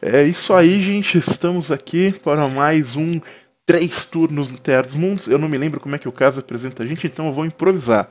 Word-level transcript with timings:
É 0.00 0.22
isso 0.22 0.54
aí, 0.54 0.80
gente. 0.80 1.18
Estamos 1.18 1.72
aqui 1.72 2.12
para 2.22 2.48
mais 2.48 2.94
um 2.94 3.20
três 3.66 4.06
turnos 4.06 4.48
no 4.48 4.56
Terra 4.56 4.82
dos 4.82 4.94
Mundos. 4.94 5.26
Eu 5.26 5.38
não 5.38 5.48
me 5.48 5.58
lembro 5.58 5.80
como 5.80 5.94
é 5.94 5.98
que 5.98 6.08
o 6.08 6.12
caso 6.12 6.38
apresenta 6.38 6.84
a 6.84 6.86
gente, 6.86 7.06
então 7.06 7.26
eu 7.26 7.32
vou 7.32 7.44
improvisar. 7.44 8.08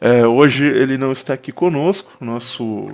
É, 0.00 0.26
hoje 0.26 0.64
ele 0.64 0.98
não 0.98 1.12
está 1.12 1.32
aqui 1.32 1.50
conosco, 1.50 2.12
nosso 2.20 2.88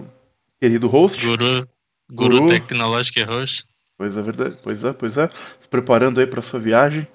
querido 0.60 0.86
host. 0.86 1.26
Guru, 1.26 1.66
guru, 2.10 2.36
guru. 2.38 2.46
tecnológico 2.46 3.18
e 3.18 3.22
host. 3.24 3.66
Pois 3.98 4.16
é, 4.16 4.22
verdade. 4.22 4.56
Pois 4.62 4.84
é, 4.84 4.92
pois 4.92 5.18
é. 5.18 5.28
Se 5.60 5.68
preparando 5.68 6.20
aí 6.20 6.26
para 6.26 6.40
sua 6.40 6.60
viagem, 6.60 7.06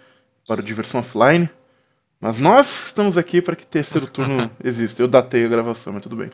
para 0.45 0.61
diversão 0.61 0.99
offline. 0.99 1.49
Mas 2.19 2.39
nós 2.39 2.87
estamos 2.87 3.17
aqui 3.17 3.41
para 3.41 3.55
que 3.55 3.65
terceiro 3.65 4.05
turno 4.05 4.51
exista. 4.61 5.01
Eu 5.01 5.07
datei 5.07 5.45
a 5.45 5.47
gravação, 5.47 5.93
mas 5.93 6.03
tudo 6.03 6.17
bem. 6.17 6.29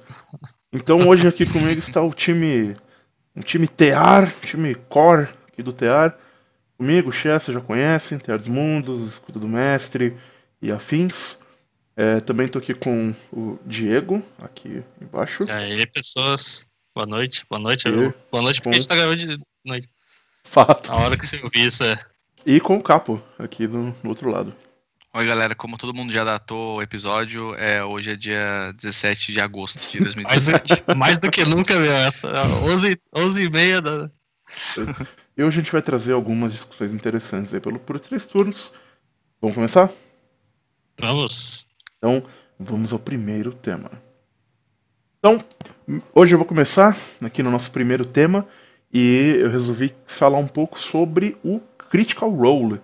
Então 0.73 1.07
hoje 1.07 1.27
aqui 1.27 1.45
comigo 1.45 1.79
está 1.79 2.02
o 2.02 2.11
time. 2.11 2.75
Um 3.38 3.41
time 3.41 3.68
TEAR, 3.68 4.34
time 4.41 4.73
core 4.73 5.30
aqui 5.48 5.62
do 5.62 5.72
TEAR. 5.72 6.18
Comigo, 6.76 7.14
você 7.14 7.54
já 7.54 7.62
conhece, 7.62 8.18
TEAR 8.18 8.40
dos 8.40 8.48
Mundos, 8.48 9.12
Escudo 9.12 9.40
do 9.40 9.48
Mestre 9.48 10.18
e 10.60 10.72
afins. 10.72 11.38
É, 11.96 12.20
também 12.20 12.48
estou 12.48 12.60
aqui 12.60 12.73
com 12.73 13.13
o 13.32 13.60
Diego, 13.63 14.23
aqui 14.41 14.84
embaixo. 15.00 15.46
E 15.48 15.54
aí, 15.54 15.86
pessoas. 15.86 16.68
Boa 16.96 17.05
noite. 17.05 17.46
Boa 17.48 17.62
noite. 17.62 17.88
E 17.88 17.91
boa 18.32 18.41
noite, 18.41 18.60
porque 18.60 18.70
com... 18.70 18.70
a 18.72 18.73
gente 18.73 18.88
tá 18.88 18.96
gravando 18.96 19.18
de 19.18 19.38
noite. 19.63 19.88
Fato. 20.44 20.91
A 20.91 20.96
hora 20.96 21.16
que 21.16 21.27
você 21.27 21.40
ouvir 21.44 21.68
isso 21.68 21.84
é. 21.84 21.96
E 22.44 22.60
com 22.60 22.77
o 22.77 22.82
Capo, 22.82 23.22
aqui 23.38 23.68
do, 23.68 23.91
do 23.91 24.10
outro 24.10 24.32
lado. 24.32 24.52
Oi, 25.17 25.26
galera. 25.26 25.55
Como 25.55 25.80
todo 25.80 25.95
mundo 25.95 26.13
já 26.13 26.23
datou 26.23 26.77
o 26.77 26.81
episódio, 26.84 27.55
é, 27.55 27.84
hoje 27.84 28.12
é 28.12 28.16
dia 28.16 28.71
17 28.76 29.31
de 29.31 29.41
agosto 29.41 29.80
de 29.91 29.99
2017. 29.99 30.84
mais, 30.85 30.98
mais 30.98 31.17
do 31.17 31.31
que 31.31 31.43
nunca, 31.43 31.76
meu. 31.80 31.91
Essa, 31.91 32.43
11, 32.43 33.02
11 33.16 33.43
e 33.43 33.49
meia 33.49 33.81
da... 33.81 34.12
E 35.35 35.43
hoje 35.43 35.60
a 35.60 35.63
gente 35.63 35.71
vai 35.71 35.82
trazer 35.82 36.13
algumas 36.13 36.54
discussões 36.54 36.93
interessantes 36.93 37.51
aí 37.51 37.60
pelo, 37.60 37.79
por 37.79 37.98
três 37.98 38.27
turnos. 38.27 38.76
Vamos 39.41 39.55
começar? 39.55 39.90
Vamos. 41.01 41.68
Então, 41.98 42.23
vamos 42.60 42.93
ao 42.93 42.99
primeiro 42.99 43.54
tema. 43.54 43.90
Então, 45.18 45.43
hoje 46.13 46.35
eu 46.35 46.38
vou 46.38 46.45
começar 46.45 46.95
aqui 47.23 47.41
no 47.41 47.49
nosso 47.49 47.71
primeiro 47.71 48.05
tema 48.05 48.48
e 48.93 49.40
eu 49.40 49.49
resolvi 49.49 49.95
falar 50.05 50.38
um 50.38 50.48
pouco 50.48 50.79
sobre 50.79 51.35
o 51.43 51.60
Critical 51.90 52.29
Role 52.29 52.79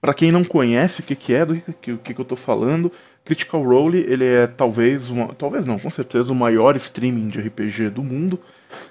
para 0.00 0.14
quem 0.14 0.32
não 0.32 0.42
conhece 0.44 1.00
o 1.00 1.02
que, 1.02 1.14
que 1.14 1.34
é, 1.34 1.44
do 1.44 1.56
que, 1.56 1.96
que, 1.96 2.14
que 2.14 2.20
eu 2.20 2.24
tô 2.24 2.36
falando, 2.36 2.90
Critical 3.24 3.62
Role 3.62 3.98
ele 3.98 4.24
é 4.24 4.46
talvez, 4.46 5.10
uma, 5.10 5.34
talvez 5.34 5.66
não, 5.66 5.78
com 5.78 5.90
certeza 5.90 6.32
o 6.32 6.34
maior 6.34 6.74
streaming 6.76 7.28
de 7.28 7.40
RPG 7.40 7.90
do 7.90 8.02
mundo. 8.02 8.40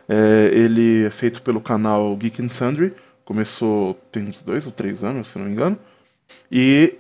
É, 0.07 0.51
ele 0.53 1.05
é 1.05 1.09
feito 1.09 1.41
pelo 1.41 1.59
canal 1.59 2.15
Geek 2.15 2.41
and 2.41 2.49
Sundry, 2.49 2.93
começou 3.25 3.95
tem 4.11 4.27
uns 4.27 4.43
dois 4.43 4.65
ou 4.65 4.71
três 4.71 5.03
anos, 5.03 5.29
se 5.29 5.39
não 5.39 5.45
me 5.45 5.51
engano. 5.51 5.77
E 6.51 6.95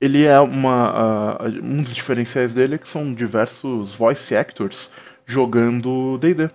ele 0.00 0.24
é 0.24 0.38
uma. 0.40 1.36
Uh, 1.42 1.64
um 1.64 1.82
dos 1.82 1.94
diferenciais 1.94 2.54
dele 2.54 2.74
é 2.74 2.78
que 2.78 2.88
são 2.88 3.12
diversos 3.14 3.94
voice 3.94 4.34
actors 4.34 4.92
jogando 5.26 6.18
DD. 6.18 6.50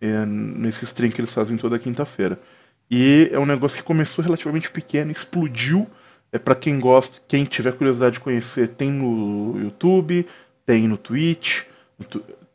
É, 0.00 0.26
nesse 0.26 0.84
stream 0.84 1.12
que 1.12 1.20
eles 1.20 1.32
fazem 1.32 1.56
toda 1.56 1.78
quinta-feira. 1.78 2.38
E 2.90 3.30
é 3.32 3.38
um 3.38 3.46
negócio 3.46 3.78
que 3.78 3.84
começou 3.84 4.24
relativamente 4.24 4.70
pequeno, 4.70 5.12
explodiu 5.12 5.88
é 6.32 6.38
para 6.38 6.54
quem 6.54 6.80
gosta, 6.80 7.20
quem 7.28 7.44
tiver 7.44 7.72
curiosidade 7.72 8.14
de 8.14 8.20
conhecer, 8.20 8.68
tem 8.68 8.90
no 8.90 9.58
YouTube, 9.60 10.26
tem 10.64 10.88
no 10.88 10.96
Twitch, 10.96 11.64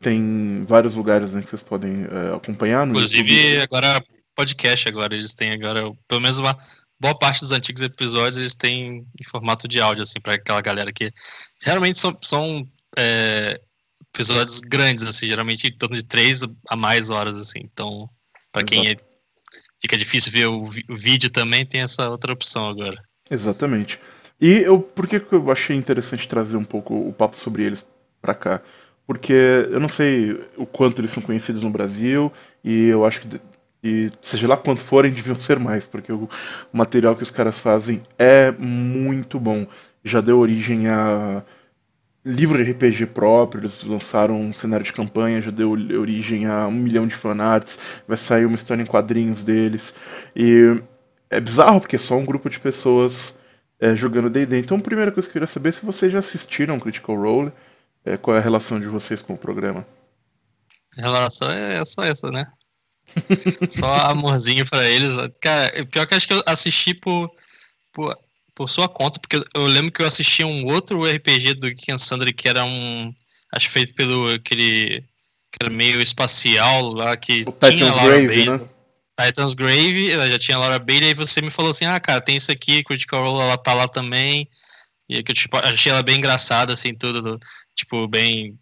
tem 0.00 0.64
vários 0.66 0.94
lugares 0.94 1.32
né, 1.32 1.42
que 1.42 1.48
vocês 1.48 1.62
podem 1.62 2.04
é, 2.04 2.34
acompanhar. 2.34 2.86
Inclusive, 2.86 3.32
YouTube. 3.32 3.62
agora 3.62 4.04
podcast 4.34 4.88
agora, 4.88 5.14
eles 5.14 5.34
têm 5.34 5.52
agora, 5.52 5.92
pelo 6.06 6.20
menos 6.20 6.38
uma 6.38 6.56
boa 7.00 7.16
parte 7.16 7.40
dos 7.40 7.52
antigos 7.52 7.82
episódios, 7.82 8.36
eles 8.36 8.54
têm 8.54 9.06
em 9.20 9.24
formato 9.24 9.66
de 9.66 9.80
áudio, 9.80 10.02
assim, 10.02 10.20
para 10.20 10.34
aquela 10.34 10.60
galera 10.60 10.92
que 10.92 11.12
realmente 11.60 11.98
são, 11.98 12.16
são 12.22 12.68
é, 12.96 13.60
episódios 14.12 14.60
grandes, 14.60 15.06
assim, 15.06 15.26
geralmente 15.26 15.66
em 15.66 15.76
torno 15.76 15.96
de 15.96 16.04
três 16.04 16.40
a 16.68 16.76
mais 16.76 17.10
horas, 17.10 17.38
assim. 17.38 17.60
Então, 17.64 18.08
para 18.52 18.64
quem 18.64 18.90
é, 18.90 18.96
fica 19.80 19.96
difícil 19.96 20.32
ver 20.32 20.46
o, 20.46 20.62
o 20.62 20.96
vídeo 20.96 21.30
também, 21.30 21.66
tem 21.66 21.80
essa 21.80 22.08
outra 22.08 22.32
opção 22.32 22.68
agora. 22.68 23.00
Exatamente. 23.30 24.00
E 24.40 24.58
eu, 24.58 24.80
por 24.80 25.06
que 25.06 25.22
eu 25.32 25.50
achei 25.50 25.76
interessante 25.76 26.28
trazer 26.28 26.56
um 26.56 26.64
pouco 26.64 26.94
o 26.94 27.12
papo 27.12 27.36
sobre 27.36 27.64
eles 27.64 27.84
pra 28.20 28.34
cá? 28.34 28.60
Porque 29.06 29.32
eu 29.32 29.80
não 29.80 29.88
sei 29.88 30.40
o 30.56 30.66
quanto 30.66 31.00
eles 31.00 31.10
são 31.10 31.22
conhecidos 31.22 31.62
no 31.62 31.70
Brasil, 31.70 32.32
e 32.62 32.88
eu 32.88 33.04
acho 33.04 33.22
que, 33.22 33.40
e, 33.82 34.10
seja 34.22 34.46
lá 34.46 34.56
quanto 34.56 34.80
forem, 34.80 35.12
deviam 35.12 35.40
ser 35.40 35.58
mais, 35.58 35.84
porque 35.86 36.12
o 36.12 36.28
material 36.72 37.16
que 37.16 37.22
os 37.22 37.30
caras 37.30 37.58
fazem 37.58 38.00
é 38.18 38.50
muito 38.52 39.40
bom. 39.40 39.66
Já 40.04 40.20
deu 40.20 40.38
origem 40.38 40.88
a 40.88 41.42
livro 42.24 42.62
de 42.62 42.70
RPG 42.70 43.06
próprio, 43.06 43.62
eles 43.62 43.82
lançaram 43.84 44.40
um 44.40 44.52
cenário 44.52 44.84
de 44.84 44.92
campanha, 44.92 45.40
já 45.40 45.50
deu 45.50 45.70
origem 45.70 46.46
a 46.46 46.66
um 46.66 46.72
milhão 46.72 47.06
de 47.06 47.14
fanarts, 47.14 47.78
vai 48.06 48.16
sair 48.18 48.44
uma 48.44 48.56
história 48.56 48.82
em 48.82 48.86
quadrinhos 48.86 49.42
deles. 49.44 49.96
E 50.36 50.76
é 51.30 51.40
bizarro, 51.40 51.80
porque 51.80 51.96
é 51.96 51.98
só 51.98 52.16
um 52.16 52.24
grupo 52.24 52.48
de 52.48 52.58
pessoas 52.58 53.38
é, 53.80 53.94
jogando 53.94 54.30
D&D. 54.30 54.58
Então, 54.58 54.76
a 54.76 54.82
primeira 54.82 55.12
coisa 55.12 55.26
que 55.26 55.30
eu 55.30 55.40
queria 55.40 55.46
saber 55.46 55.70
é 55.70 55.72
se 55.72 55.84
vocês 55.84 56.12
já 56.12 56.18
assistiram 56.18 56.80
Critical 56.80 57.16
Role, 57.16 57.52
é, 58.04 58.16
qual 58.16 58.36
é 58.36 58.40
a 58.40 58.42
relação 58.42 58.80
de 58.80 58.86
vocês 58.86 59.22
com 59.22 59.34
o 59.34 59.38
programa? 59.38 59.86
A 60.98 61.02
relação 61.02 61.50
é 61.50 61.84
só 61.84 62.02
essa, 62.02 62.30
né? 62.30 62.46
só 63.68 63.86
amorzinho 64.10 64.66
para 64.66 64.88
eles. 64.88 65.12
Cara, 65.40 65.84
pior 65.86 66.06
que 66.06 66.14
eu 66.14 66.16
acho 66.16 66.28
que 66.28 66.34
eu 66.34 66.42
assisti 66.46 66.94
por, 66.94 67.30
por, 67.92 68.16
por, 68.54 68.68
sua 68.68 68.88
conta, 68.88 69.20
porque 69.20 69.42
eu 69.54 69.66
lembro 69.66 69.92
que 69.92 70.02
eu 70.02 70.06
assisti 70.06 70.44
um 70.44 70.66
outro 70.66 71.04
RPG 71.04 71.54
do 71.54 71.74
Ken 71.74 71.98
Sandri 71.98 72.32
que 72.32 72.48
era 72.48 72.64
um. 72.64 73.12
Acho 73.52 73.70
feito 73.70 73.94
pelo 73.94 74.34
aquele. 74.34 75.00
que 75.52 75.62
era 75.62 75.70
meio 75.70 76.02
espacial 76.02 76.90
lá, 76.90 77.16
que 77.16 77.44
o 77.46 77.52
tinha 77.52 77.70
Titan's 77.72 78.02
Grave, 78.02 78.26
Bailey. 78.26 78.50
né? 78.50 78.60
Titan's 79.18 79.54
Grave, 79.54 80.12
ela 80.12 80.30
já 80.30 80.38
tinha 80.38 80.56
a 80.56 80.60
Laura 80.60 80.78
Bailey, 80.78 81.10
e 81.10 81.14
você 81.14 81.40
me 81.40 81.50
falou 81.50 81.72
assim, 81.72 81.84
ah, 81.84 81.98
cara, 81.98 82.20
tem 82.20 82.36
isso 82.36 82.52
aqui, 82.52 82.84
Critical 82.84 83.24
Role, 83.24 83.42
ela 83.42 83.58
tá 83.58 83.74
lá 83.74 83.88
também. 83.88 84.48
E 85.08 85.22
que 85.22 85.32
eu 85.32 85.34
tipo, 85.34 85.56
achei 85.56 85.90
ela 85.90 86.02
bem 86.02 86.18
engraçada, 86.18 86.72
assim, 86.72 86.94
tudo, 86.94 87.40
tipo, 87.74 88.06
bem. 88.06 88.58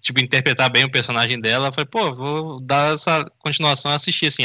Tipo, 0.00 0.20
interpretar 0.20 0.70
bem 0.70 0.84
o 0.84 0.90
personagem 0.90 1.38
dela. 1.38 1.68
Eu 1.68 1.72
falei, 1.72 1.88
pô, 1.88 2.14
vou 2.14 2.56
dar 2.62 2.94
essa 2.94 3.24
continuação 3.38 3.92
a 3.92 3.94
assistir, 3.94 4.26
assim. 4.26 4.44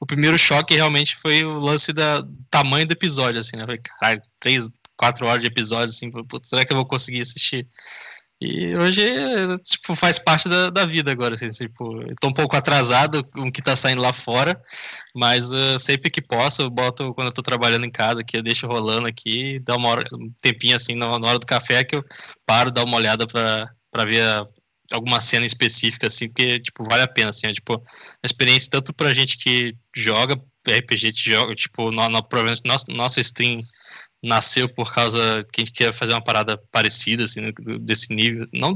o 0.00 0.06
primeiro 0.06 0.38
choque 0.38 0.74
realmente 0.74 1.16
foi 1.16 1.44
o 1.44 1.58
lance 1.58 1.92
da 1.92 2.24
tamanho 2.48 2.86
do 2.86 2.92
episódio, 2.92 3.40
assim, 3.40 3.56
né? 3.56 3.62
Eu 3.62 3.66
falei, 3.66 3.80
caralho, 3.82 4.22
três, 4.38 4.68
quatro 4.96 5.26
horas 5.26 5.42
de 5.42 5.48
episódio, 5.48 5.92
assim, 5.92 6.10
putz, 6.10 6.48
será 6.48 6.64
que 6.64 6.72
eu 6.72 6.76
vou 6.76 6.86
conseguir 6.86 7.20
assistir? 7.20 7.66
E 8.40 8.74
hoje, 8.74 9.04
tipo, 9.62 9.94
faz 9.94 10.18
parte 10.18 10.48
da, 10.48 10.70
da 10.70 10.86
vida 10.86 11.12
agora, 11.12 11.34
assim, 11.34 11.50
tipo, 11.50 12.02
tô 12.18 12.28
um 12.28 12.32
pouco 12.32 12.56
atrasado 12.56 13.22
com 13.22 13.48
o 13.48 13.52
que 13.52 13.60
tá 13.60 13.76
saindo 13.76 14.00
lá 14.00 14.14
fora, 14.14 14.58
mas 15.14 15.50
uh, 15.50 15.78
sempre 15.78 16.10
que 16.10 16.22
posso, 16.22 16.62
eu 16.62 16.70
boto, 16.70 17.12
quando 17.12 17.26
eu 17.26 17.34
tô 17.34 17.42
trabalhando 17.42 17.84
em 17.84 17.90
casa 17.90 18.22
aqui, 18.22 18.38
eu 18.38 18.42
deixo 18.42 18.66
rolando 18.66 19.06
aqui, 19.06 19.58
dá 19.60 19.76
uma 19.76 19.88
hora, 19.90 20.04
um 20.14 20.32
tempinho 20.40 20.74
assim, 20.74 20.94
na, 20.94 21.18
na 21.18 21.28
hora 21.28 21.38
do 21.38 21.44
café, 21.44 21.84
que 21.84 21.96
eu 21.96 22.04
paro, 22.46 22.70
dar 22.70 22.84
uma 22.84 22.96
olhada 22.96 23.26
pra 23.26 24.04
ver 24.06 24.22
a, 24.22 24.46
alguma 24.90 25.20
cena 25.20 25.44
específica, 25.44 26.06
assim, 26.06 26.28
porque, 26.28 26.60
tipo, 26.60 26.82
vale 26.82 27.02
a 27.02 27.08
pena, 27.08 27.28
assim, 27.28 27.46
é, 27.46 27.52
tipo, 27.52 27.74
a 27.74 28.26
experiência 28.26 28.70
tanto 28.70 28.94
pra 28.94 29.12
gente 29.12 29.36
que 29.36 29.76
joga 29.94 30.40
RPG, 30.66 31.12
que 31.12 31.30
joga, 31.30 31.54
tipo, 31.54 31.90
no, 31.90 32.08
no, 32.08 32.26
nosso, 32.64 32.84
nosso 32.88 33.20
stream 33.20 33.60
nasceu 34.22 34.68
por 34.68 34.92
causa 34.92 35.42
que 35.52 35.60
a 35.60 35.64
gente 35.64 35.72
quer 35.74 35.92
fazer 35.92 36.12
uma 36.12 36.22
parada 36.22 36.58
parecida, 36.70 37.24
assim, 37.24 37.40
né, 37.40 37.52
desse 37.80 38.14
nível. 38.14 38.46
Não 38.52 38.74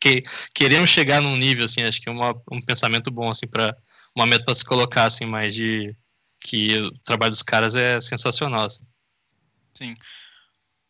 que 0.00 0.22
queremos 0.54 0.88
chegar 0.88 1.20
num 1.20 1.36
nível, 1.36 1.66
assim, 1.66 1.82
acho 1.82 2.00
que 2.00 2.08
é 2.08 2.12
uma, 2.12 2.34
um 2.50 2.60
pensamento 2.60 3.10
bom, 3.10 3.28
assim, 3.28 3.46
para 3.46 3.76
uma 4.14 4.26
meta 4.26 4.44
para 4.44 4.54
se 4.54 4.64
colocar, 4.64 5.04
assim, 5.04 5.26
mais 5.26 5.54
de 5.54 5.94
que 6.40 6.78
o 6.78 6.90
trabalho 7.04 7.30
dos 7.30 7.42
caras 7.42 7.76
é 7.76 8.00
sensacional, 8.00 8.64
assim. 8.64 8.82
Sim. 9.74 9.96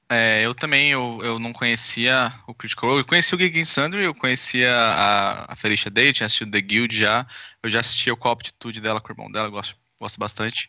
É, 0.08 0.44
eu 0.44 0.54
também, 0.54 0.90
eu, 0.90 1.20
eu 1.22 1.38
não 1.38 1.52
conhecia 1.52 2.32
o 2.46 2.54
Critical 2.54 2.90
Role, 2.90 3.02
eu 3.02 3.06
conhecia 3.06 3.36
o 3.36 3.40
Gigant 3.40 3.64
Sundry, 3.64 4.04
eu 4.04 4.14
conhecia 4.14 4.74
a, 4.74 5.52
a 5.52 5.56
Felicia 5.56 5.90
Day, 5.90 6.12
tinha 6.12 6.26
assistido 6.26 6.50
The 6.50 6.60
Guild 6.60 6.96
já, 6.96 7.26
eu 7.62 7.70
já 7.70 7.78
assisti 7.80 8.10
o 8.10 8.16
Call 8.16 8.32
Aptitude 8.32 8.80
dela 8.80 9.00
com 9.00 9.08
o 9.08 9.12
irmão 9.12 9.30
dela, 9.30 9.48
gosto, 9.48 9.76
gosto 10.00 10.18
bastante. 10.18 10.68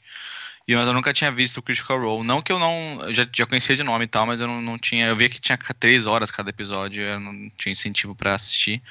E 0.67 0.75
mas 0.75 0.87
eu 0.87 0.93
nunca 0.93 1.13
tinha 1.13 1.31
visto 1.31 1.57
o 1.57 1.61
Critical 1.61 1.99
Role. 1.99 2.25
Não 2.25 2.41
que 2.41 2.51
eu 2.51 2.59
não. 2.59 3.01
Eu 3.01 3.13
já, 3.13 3.27
já 3.33 3.45
conhecia 3.45 3.75
de 3.75 3.83
nome 3.83 4.05
e 4.05 4.07
tal, 4.07 4.25
mas 4.25 4.39
eu 4.39 4.47
não, 4.47 4.61
não 4.61 4.77
tinha. 4.77 5.07
Eu 5.07 5.15
via 5.15 5.29
que 5.29 5.39
tinha 5.39 5.57
três 5.79 6.05
horas 6.05 6.31
cada 6.31 6.49
episódio, 6.49 7.03
eu 7.03 7.19
não 7.19 7.49
tinha 7.57 7.71
incentivo 7.71 8.15
para 8.15 8.35
assistir. 8.35 8.81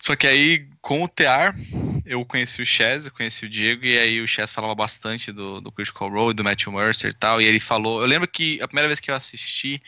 Só 0.00 0.14
que 0.14 0.26
aí, 0.26 0.66
com 0.82 1.02
o 1.02 1.08
TR, 1.08 1.56
eu 2.04 2.24
conheci 2.26 2.60
o 2.60 2.66
Chaz, 2.66 3.08
conheci 3.08 3.46
o 3.46 3.48
Diego, 3.48 3.86
e 3.86 3.98
aí 3.98 4.20
o 4.20 4.28
Chaz 4.28 4.52
falava 4.52 4.74
bastante 4.74 5.32
do, 5.32 5.62
do 5.62 5.72
Critical 5.72 6.10
Role, 6.10 6.34
do 6.34 6.44
Matthew 6.44 6.72
Mercer 6.72 7.10
e 7.10 7.14
tal, 7.14 7.40
e 7.40 7.46
ele 7.46 7.58
falou. 7.58 8.02
Eu 8.02 8.06
lembro 8.06 8.28
que 8.28 8.60
a 8.60 8.68
primeira 8.68 8.86
vez 8.86 9.00
que 9.00 9.10
eu 9.10 9.14
assisti 9.14 9.82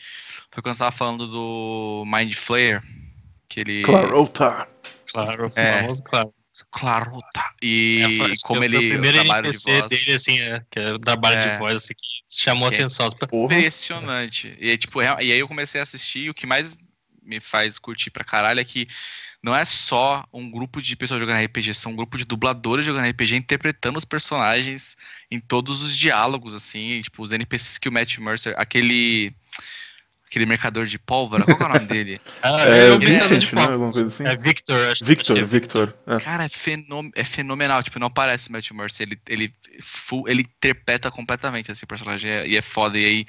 foi 0.51 0.63
quando 0.63 0.75
você 0.75 0.91
falando 0.91 1.27
do 1.27 2.03
Mind 2.05 2.33
Flayer. 2.33 2.81
Que 3.47 3.59
ele. 3.59 3.83
Clarota. 3.83 4.67
Claro, 5.11 5.49
é, 5.55 5.81
famoso, 5.81 6.03
claro. 6.03 6.33
Claro, 6.71 7.19
tá. 7.33 7.53
E 7.61 8.01
É, 8.03 8.33
como 8.43 8.63
ele. 8.63 8.77
O 8.77 8.89
primeiro 8.89 9.17
trabalho 9.19 9.43
de 9.43 9.49
NPC 9.49 9.79
voz- 9.79 9.89
dele, 9.89 10.13
assim, 10.13 10.39
é, 10.39 10.65
que 10.69 10.79
é 10.79 10.93
o 10.93 10.99
trabalho 10.99 11.37
É. 11.37 11.51
de 11.53 11.59
voz, 11.59 11.75
assim, 11.75 11.93
que 11.93 12.23
chamou 12.39 12.67
a 12.67 12.71
Que 12.71 12.77
é 12.77 12.79
atenção. 12.79 13.09
Porra. 13.11 13.55
Impressionante. 13.57 14.55
E 14.59 14.69
aí, 14.69 14.77
tipo, 14.77 15.01
e 15.01 15.07
aí 15.07 15.39
eu 15.39 15.47
comecei 15.47 15.79
a 15.79 15.83
assistir 15.83 16.19
e 16.25 16.29
o 16.29 16.33
que 16.33 16.45
mais 16.45 16.75
me 17.21 17.39
faz 17.39 17.77
curtir 17.77 18.09
pra 18.09 18.23
caralho 18.23 18.59
é 18.59 18.63
que 18.63 18.87
não 19.43 19.55
é 19.55 19.63
só 19.65 20.25
um 20.33 20.49
grupo 20.49 20.81
de 20.81 20.95
pessoas 20.95 21.19
jogando 21.19 21.37
RPG, 21.43 21.73
são 21.73 21.91
um 21.91 21.95
grupo 21.95 22.17
de 22.17 22.25
dubladores 22.25 22.85
jogando 22.85 23.05
RPG 23.07 23.35
interpretando 23.35 23.97
os 23.97 24.05
personagens 24.05 24.95
em 25.29 25.39
todos 25.39 25.81
os 25.81 25.95
diálogos, 25.95 26.53
assim, 26.53 27.01
tipo, 27.01 27.21
os 27.21 27.31
NPCs 27.31 27.77
que 27.77 27.89
o 27.89 27.91
Matt 27.91 28.17
Mercer, 28.17 28.55
aquele 28.57 29.33
aquele 30.29 30.45
mercador 30.45 30.85
de 30.85 30.99
pólvora, 30.99 31.43
qual 31.45 31.57
que 31.57 31.63
é 31.63 31.65
o 31.65 31.69
nome 31.69 31.85
dele? 31.85 32.21
Ah, 32.43 32.61
É, 32.61 32.97
vi 32.97 33.15
ela 33.15 33.27
Vincent, 33.27 33.49
de 33.49 33.55
né? 33.55 33.61
Alguma 33.63 33.91
coisa 33.91 34.07
assim. 34.07 34.25
É 34.27 34.35
Victor, 34.35 34.91
acho 34.91 35.03
Victor, 35.05 35.33
acho 35.37 35.45
que 35.47 35.55
é 35.55 35.59
Victor. 35.59 35.97
É. 36.05 36.19
Cara, 36.19 36.43
é, 36.45 36.49
fenom 36.49 37.09
é 37.15 37.23
fenomenal, 37.23 37.81
tipo, 37.81 37.97
não 37.99 38.11
parece 38.11 38.51
Matt 38.51 38.69
Mercer, 38.71 39.07
ele, 39.07 39.19
ele, 39.27 39.53
full, 39.81 40.27
ele 40.27 40.41
interpreta 40.41 41.09
completamente 41.09 41.71
esse 41.71 41.85
personagem 41.85 42.31
é- 42.31 42.47
e 42.47 42.57
é 42.57 42.61
foda, 42.61 42.97
e 42.99 43.05
aí 43.05 43.25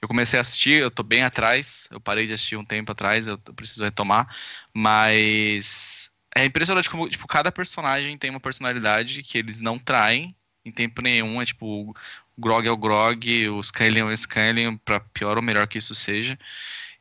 eu 0.00 0.08
comecei 0.08 0.38
a 0.38 0.42
assistir, 0.42 0.78
eu 0.80 0.90
tô 0.90 1.02
bem 1.02 1.22
atrás, 1.22 1.88
eu 1.90 2.00
parei 2.00 2.26
de 2.26 2.32
assistir 2.32 2.56
um 2.56 2.64
tempo 2.64 2.92
atrás, 2.92 3.26
eu, 3.26 3.38
eu 3.46 3.54
preciso 3.54 3.82
retomar, 3.84 4.28
mas 4.72 6.10
é 6.34 6.44
impressionante 6.44 6.90
como, 6.90 7.08
tipo, 7.08 7.26
cada 7.26 7.50
personagem 7.50 8.16
tem 8.18 8.30
uma 8.30 8.40
personalidade 8.40 9.22
que 9.22 9.38
eles 9.38 9.60
não 9.60 9.78
traem 9.78 10.36
em 10.64 10.70
tempo 10.72 11.00
nenhum, 11.00 11.40
é 11.40 11.44
tipo, 11.46 11.94
Grog 12.38 12.66
é 12.66 12.70
o 12.70 12.76
Grog, 12.76 13.48
o 13.48 13.60
Skylion 13.60 14.08
é 14.08 14.12
o 14.12 14.14
Skylion, 14.14 14.76
pra 14.84 15.00
pior 15.00 15.36
ou 15.36 15.42
melhor 15.42 15.66
que 15.66 15.78
isso 15.78 15.94
seja, 15.94 16.38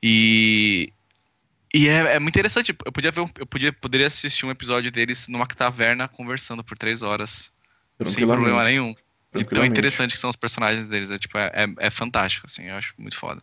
e... 0.01 0.91
E 1.73 1.89
é, 1.89 2.15
é 2.15 2.19
muito 2.19 2.33
interessante. 2.33 2.73
Eu 2.85 2.91
podia 2.91 3.11
ver, 3.11 3.29
eu 3.37 3.45
podia, 3.45 3.73
poderia 3.73 4.07
assistir 4.07 4.45
um 4.45 4.51
episódio 4.51 4.89
deles 4.89 5.27
numa 5.27 5.45
taverna 5.45 6.07
conversando 6.07 6.63
por 6.63 6.77
três 6.77 7.01
horas 7.01 7.51
sem 8.03 8.25
problema 8.25 8.63
nenhum. 8.63 8.95
De 9.33 9.43
tão 9.43 9.65
interessante 9.65 10.13
que 10.13 10.19
são 10.19 10.29
os 10.29 10.35
personagens 10.35 10.87
deles. 10.87 11.11
É, 11.11 11.17
tipo, 11.17 11.37
é, 11.37 11.51
é, 11.53 11.87
é 11.87 11.89
fantástico, 11.89 12.47
assim. 12.47 12.63
Eu 12.69 12.75
acho 12.75 12.93
muito 12.97 13.17
foda. 13.17 13.41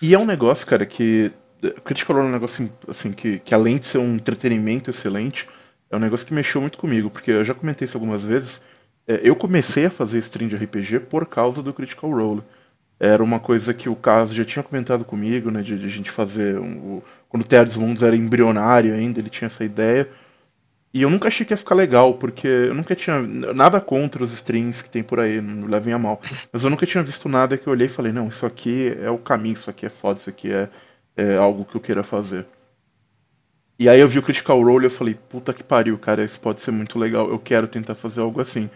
E 0.00 0.14
é 0.14 0.18
um 0.18 0.24
negócio, 0.24 0.66
cara, 0.66 0.86
que. 0.86 1.30
Critical 1.84 2.16
Role 2.16 2.26
é 2.26 2.30
um 2.30 2.32
negócio 2.32 2.72
assim 2.88 3.12
que, 3.12 3.38
que 3.38 3.54
além 3.54 3.78
de 3.78 3.86
ser 3.86 3.98
um 3.98 4.16
entretenimento 4.16 4.90
excelente, 4.90 5.48
é 5.90 5.96
um 5.96 6.00
negócio 6.00 6.26
que 6.26 6.34
mexeu 6.34 6.60
muito 6.60 6.76
comigo, 6.76 7.08
porque 7.08 7.30
eu 7.30 7.44
já 7.44 7.54
comentei 7.54 7.86
isso 7.86 7.96
algumas 7.96 8.22
vezes. 8.22 8.62
É, 9.06 9.20
eu 9.22 9.36
comecei 9.36 9.86
a 9.86 9.90
fazer 9.90 10.18
stream 10.20 10.48
de 10.48 10.56
RPG 10.56 11.00
por 11.00 11.26
causa 11.26 11.62
do 11.62 11.72
Critical 11.74 12.10
Role. 12.10 12.42
Era 13.00 13.22
uma 13.24 13.40
coisa 13.40 13.74
que 13.74 13.88
o 13.88 13.96
Caso 13.96 14.34
já 14.34 14.44
tinha 14.44 14.62
comentado 14.62 15.04
comigo, 15.04 15.50
né? 15.50 15.62
De, 15.62 15.78
de 15.78 15.86
a 15.86 15.88
gente 15.88 16.10
fazer. 16.10 16.58
Um, 16.58 16.98
o- 16.98 17.04
quando 17.28 17.42
o 17.44 17.48
Terra 17.48 17.64
dos 17.64 17.76
Mundos 17.76 18.02
era 18.02 18.16
embrionário 18.16 18.94
ainda, 18.94 19.20
ele 19.20 19.30
tinha 19.30 19.46
essa 19.46 19.64
ideia. 19.64 20.08
E 20.94 21.02
eu 21.02 21.10
nunca 21.10 21.28
achei 21.28 21.44
que 21.44 21.52
ia 21.52 21.56
ficar 21.58 21.74
legal, 21.74 22.14
porque 22.14 22.46
eu 22.48 22.74
nunca 22.74 22.94
tinha. 22.96 23.20
Nada 23.54 23.80
contra 23.80 24.22
os 24.24 24.32
streams 24.32 24.82
que 24.82 24.90
tem 24.90 25.02
por 25.02 25.20
aí, 25.20 25.40
não 25.40 25.66
levem 25.68 25.92
a 25.94 25.98
mal. 25.98 26.20
Mas 26.52 26.64
eu 26.64 26.70
nunca 26.70 26.86
tinha 26.86 27.02
visto 27.02 27.28
nada 27.28 27.58
que 27.58 27.66
eu 27.66 27.72
olhei 27.72 27.86
e 27.88 27.90
falei, 27.90 28.12
não, 28.12 28.28
isso 28.28 28.46
aqui 28.46 28.96
é 29.02 29.10
o 29.10 29.18
caminho, 29.18 29.54
isso 29.54 29.70
aqui 29.70 29.86
é 29.86 29.90
foda, 29.90 30.20
isso 30.20 30.30
aqui 30.30 30.52
é, 30.52 30.68
é 31.16 31.36
algo 31.36 31.64
que 31.64 31.76
eu 31.76 31.80
queira 31.80 32.04
fazer. 32.04 32.46
E 33.78 33.88
aí 33.88 34.00
eu 34.00 34.08
vi 34.08 34.18
o 34.18 34.22
Critical 34.22 34.62
Role 34.62 34.84
e 34.84 34.86
eu 34.86 34.90
falei, 34.90 35.14
puta 35.14 35.52
que 35.52 35.62
pariu, 35.62 35.98
cara, 35.98 36.24
isso 36.24 36.38
pode 36.40 36.60
ser 36.60 36.70
muito 36.70 36.98
legal, 36.98 37.28
eu 37.28 37.38
quero 37.38 37.66
tentar 37.66 37.94
fazer 37.94 38.20
algo 38.20 38.40
assim. 38.40 38.70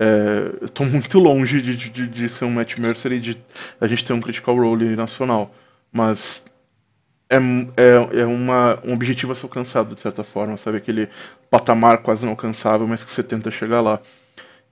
É, 0.00 0.56
eu 0.62 0.68
tô 0.70 0.84
muito 0.84 1.18
longe 1.18 1.60
de, 1.60 1.76
de, 1.76 2.06
de 2.08 2.28
ser 2.30 2.46
um 2.46 2.50
Matt 2.50 2.78
Mercer 2.78 3.12
e 3.12 3.20
de 3.20 3.38
a 3.80 3.86
gente 3.86 4.04
ter 4.04 4.14
um 4.14 4.20
Critical 4.20 4.56
Role 4.56 4.96
nacional. 4.96 5.54
Mas 5.92 6.46
é, 7.30 7.36
é, 7.76 8.20
é 8.22 8.26
uma, 8.26 8.78
um 8.84 8.94
objetivo 8.94 9.32
a 9.32 9.34
ser 9.36 9.46
alcançado, 9.46 9.94
de 9.94 10.00
certa 10.00 10.24
forma, 10.24 10.56
sabe? 10.56 10.78
Aquele 10.78 11.08
patamar 11.50 11.98
quase 11.98 12.24
inalcançável, 12.24 12.86
mas 12.88 13.04
que 13.04 13.10
você 13.12 13.22
tenta 13.22 13.50
chegar 13.50 13.80
lá. 13.82 14.00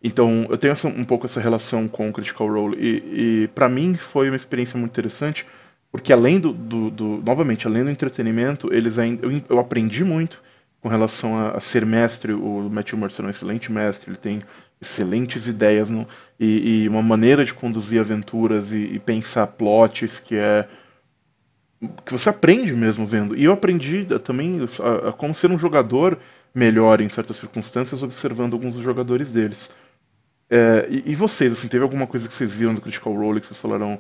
Então, 0.03 0.47
eu 0.51 0.59
tenho 0.59 0.73
essa- 0.73 0.89
um 0.89 1.05
pouco 1.05 1.27
essa 1.27 1.41
relação 1.41 1.89
com 1.89 2.09
o 2.09 2.13
Critical 2.13 2.49
Role. 2.49 2.77
E, 2.79 3.45
e 3.45 3.49
para 3.49 3.69
mim 3.69 3.97
foi 3.97 4.29
uma 4.31 4.37
experiência 4.37 4.79
muito 4.79 4.93
interessante, 4.93 5.47
porque 5.93 6.13
além 6.13 6.41
do, 6.41 6.53
do, 6.53 6.91
do- 6.91 7.23
novamente, 7.25 7.67
além 7.67 7.85
do 7.85 7.91
entretenimento, 7.91 8.73
eles 8.73 8.99
ainda, 8.99 9.27
eu, 9.27 9.43
eu 9.49 9.59
aprendi 9.59 10.05
muito 10.05 10.43
com 10.81 10.89
relação 10.89 11.37
a, 11.39 11.51
a 11.53 11.61
ser 11.61 11.85
mestre. 11.87 12.33
O 12.33 12.69
Matthew 12.71 12.99
Mercer 12.99 13.25
é 13.25 13.29
um 13.29 13.31
excelente 13.31 13.73
mestre, 13.73 14.11
ele 14.11 14.19
tem 14.19 14.43
excelentes 14.81 15.47
ideias 15.47 15.91
no, 15.91 16.07
e, 16.39 16.83
e 16.85 16.89
uma 16.89 17.03
maneira 17.03 17.45
de 17.45 17.53
conduzir 17.53 18.01
aventuras 18.01 18.73
e, 18.73 18.77
e 18.77 18.99
pensar 18.99 19.47
plots 19.47 20.21
que 20.21 20.37
é 20.37 20.69
que 22.05 22.13
você 22.13 22.29
aprende 22.29 22.73
mesmo 22.75 23.07
vendo. 23.07 23.37
E 23.37 23.45
eu 23.45 23.53
aprendi 23.53 24.07
também 24.25 24.61
a, 24.81 25.11
a 25.11 25.13
como 25.13 25.35
ser 25.35 25.51
um 25.51 25.59
jogador 25.59 26.19
melhor 26.55 27.01
em 27.01 27.09
certas 27.09 27.37
circunstâncias 27.37 28.03
observando 28.03 28.55
alguns 28.55 28.75
dos 28.75 28.83
jogadores 28.83 29.31
deles. 29.31 29.73
É, 30.51 30.87
e, 30.91 31.13
e 31.13 31.15
vocês, 31.15 31.53
assim, 31.53 31.69
teve 31.69 31.85
alguma 31.85 32.07
coisa 32.07 32.27
que 32.27 32.35
vocês 32.35 32.53
viram 32.53 32.75
do 32.75 32.81
Critical 32.81 33.15
Role 33.15 33.41
que 33.41 33.47
vocês 33.47 33.59
falaram 33.59 33.99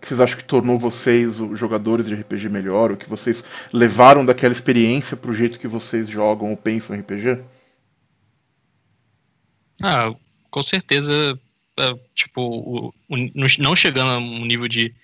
que 0.00 0.06
vocês 0.06 0.20
acham 0.20 0.36
que 0.36 0.44
tornou 0.44 0.78
vocês 0.78 1.36
jogadores 1.54 2.04
de 2.04 2.14
RPG 2.14 2.50
melhor, 2.50 2.90
ou 2.90 2.96
que 2.98 3.08
vocês 3.08 3.42
levaram 3.72 4.22
daquela 4.22 4.52
experiência 4.52 5.16
pro 5.16 5.32
jeito 5.32 5.58
que 5.58 5.66
vocês 5.66 6.06
jogam 6.06 6.50
ou 6.50 6.56
pensam 6.56 6.94
em 6.94 7.00
RPG? 7.00 7.38
Ah, 9.82 10.12
com 10.50 10.62
certeza, 10.62 11.38
é, 11.78 11.94
tipo, 12.14 12.94
não- 13.58 13.76
chegando 13.76 14.10
a 14.12 14.18
um 14.18 14.44
nível 14.44 14.68
de 14.68 14.94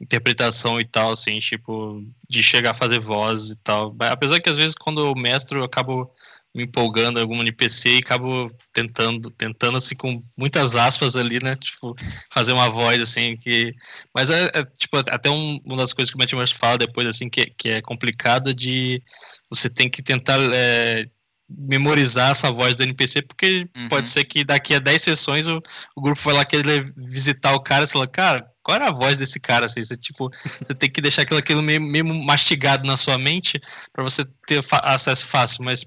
interpretação 0.00 0.80
e 0.80 0.84
tal, 0.84 1.12
assim, 1.12 1.38
tipo, 1.38 2.02
de 2.28 2.42
chegar 2.42 2.72
a 2.72 2.74
fazer 2.74 2.98
vozes 2.98 3.52
e 3.52 3.56
tal. 3.58 3.94
Apesar 4.00 4.40
que 4.40 4.50
às 4.50 4.56
vezes 4.56 4.74
quando 4.74 5.00
eu 5.06 5.14
mestro 5.14 5.60
eu 5.60 5.64
acabo 5.64 6.10
me 6.54 6.64
empolgando 6.64 7.18
em 7.18 7.22
algum 7.22 7.40
NPC 7.42 7.96
e 7.96 7.98
acabo 7.98 8.50
tentando, 8.72 9.30
tentando 9.30 9.76
assim 9.78 9.94
com 9.94 10.22
muitas 10.36 10.74
aspas 10.76 11.16
ali, 11.16 11.38
né, 11.42 11.54
tipo, 11.56 11.94
fazer 12.32 12.52
uma 12.52 12.68
voz 12.70 13.00
assim 13.00 13.36
que, 13.36 13.74
mas 14.14 14.30
é, 14.30 14.46
é, 14.54 14.64
tipo 14.64 14.96
até 14.96 15.30
um- 15.30 15.60
uma 15.64 15.76
das 15.76 15.92
coisas 15.92 16.10
que 16.10 16.16
o 16.16 16.18
Mercer 16.18 16.56
fala 16.58 16.78
depois 16.78 17.06
assim 17.08 17.28
que, 17.28 17.46
que 17.46 17.68
é 17.70 17.82
complicado 17.82 18.54
de 18.54 19.02
você 19.50 19.68
tem 19.70 19.88
que 19.90 20.02
tentar 20.02 20.38
é, 20.52 21.06
memorizar 21.48 22.30
essa 22.32 22.50
voz 22.50 22.74
do 22.74 22.82
NPC 22.82 23.22
porque 23.22 23.68
Uhum. 23.76 23.88
pode 23.88 24.08
ser 24.08 24.24
que 24.24 24.44
daqui 24.44 24.74
a 24.74 24.78
10 24.78 25.00
sessões 25.02 25.46
o, 25.46 25.62
o 25.94 26.00
grupo 26.00 26.20
vai 26.22 26.34
lá 26.34 26.44
querer 26.44 26.92
visitar 26.96 27.54
o 27.54 27.60
cara 27.62 27.84
e 27.84 27.86
você 27.86 27.92
fala, 27.92 28.06
cara, 28.08 28.50
qual 28.62 28.74
era 28.74 28.88
a 28.88 28.92
voz 28.92 29.16
desse 29.16 29.38
cara? 29.38 29.66
Assim, 29.66 29.82
você, 29.82 29.96
tipo, 29.96 30.28
você 30.66 30.74
tem 30.74 30.90
que 30.90 31.00
deixar 31.00 31.22
aquilo, 31.22 31.38
aquilo 31.38 31.62
meio, 31.62 31.80
meio 31.80 32.04
mastigado 32.04 32.86
na 32.86 32.96
sua 32.96 33.16
mente 33.16 33.60
para 33.92 34.02
você 34.02 34.24
ter 34.46 34.62
fa- 34.62 34.80
acesso 34.84 35.24
fácil. 35.26 35.64
Mas 35.64 35.84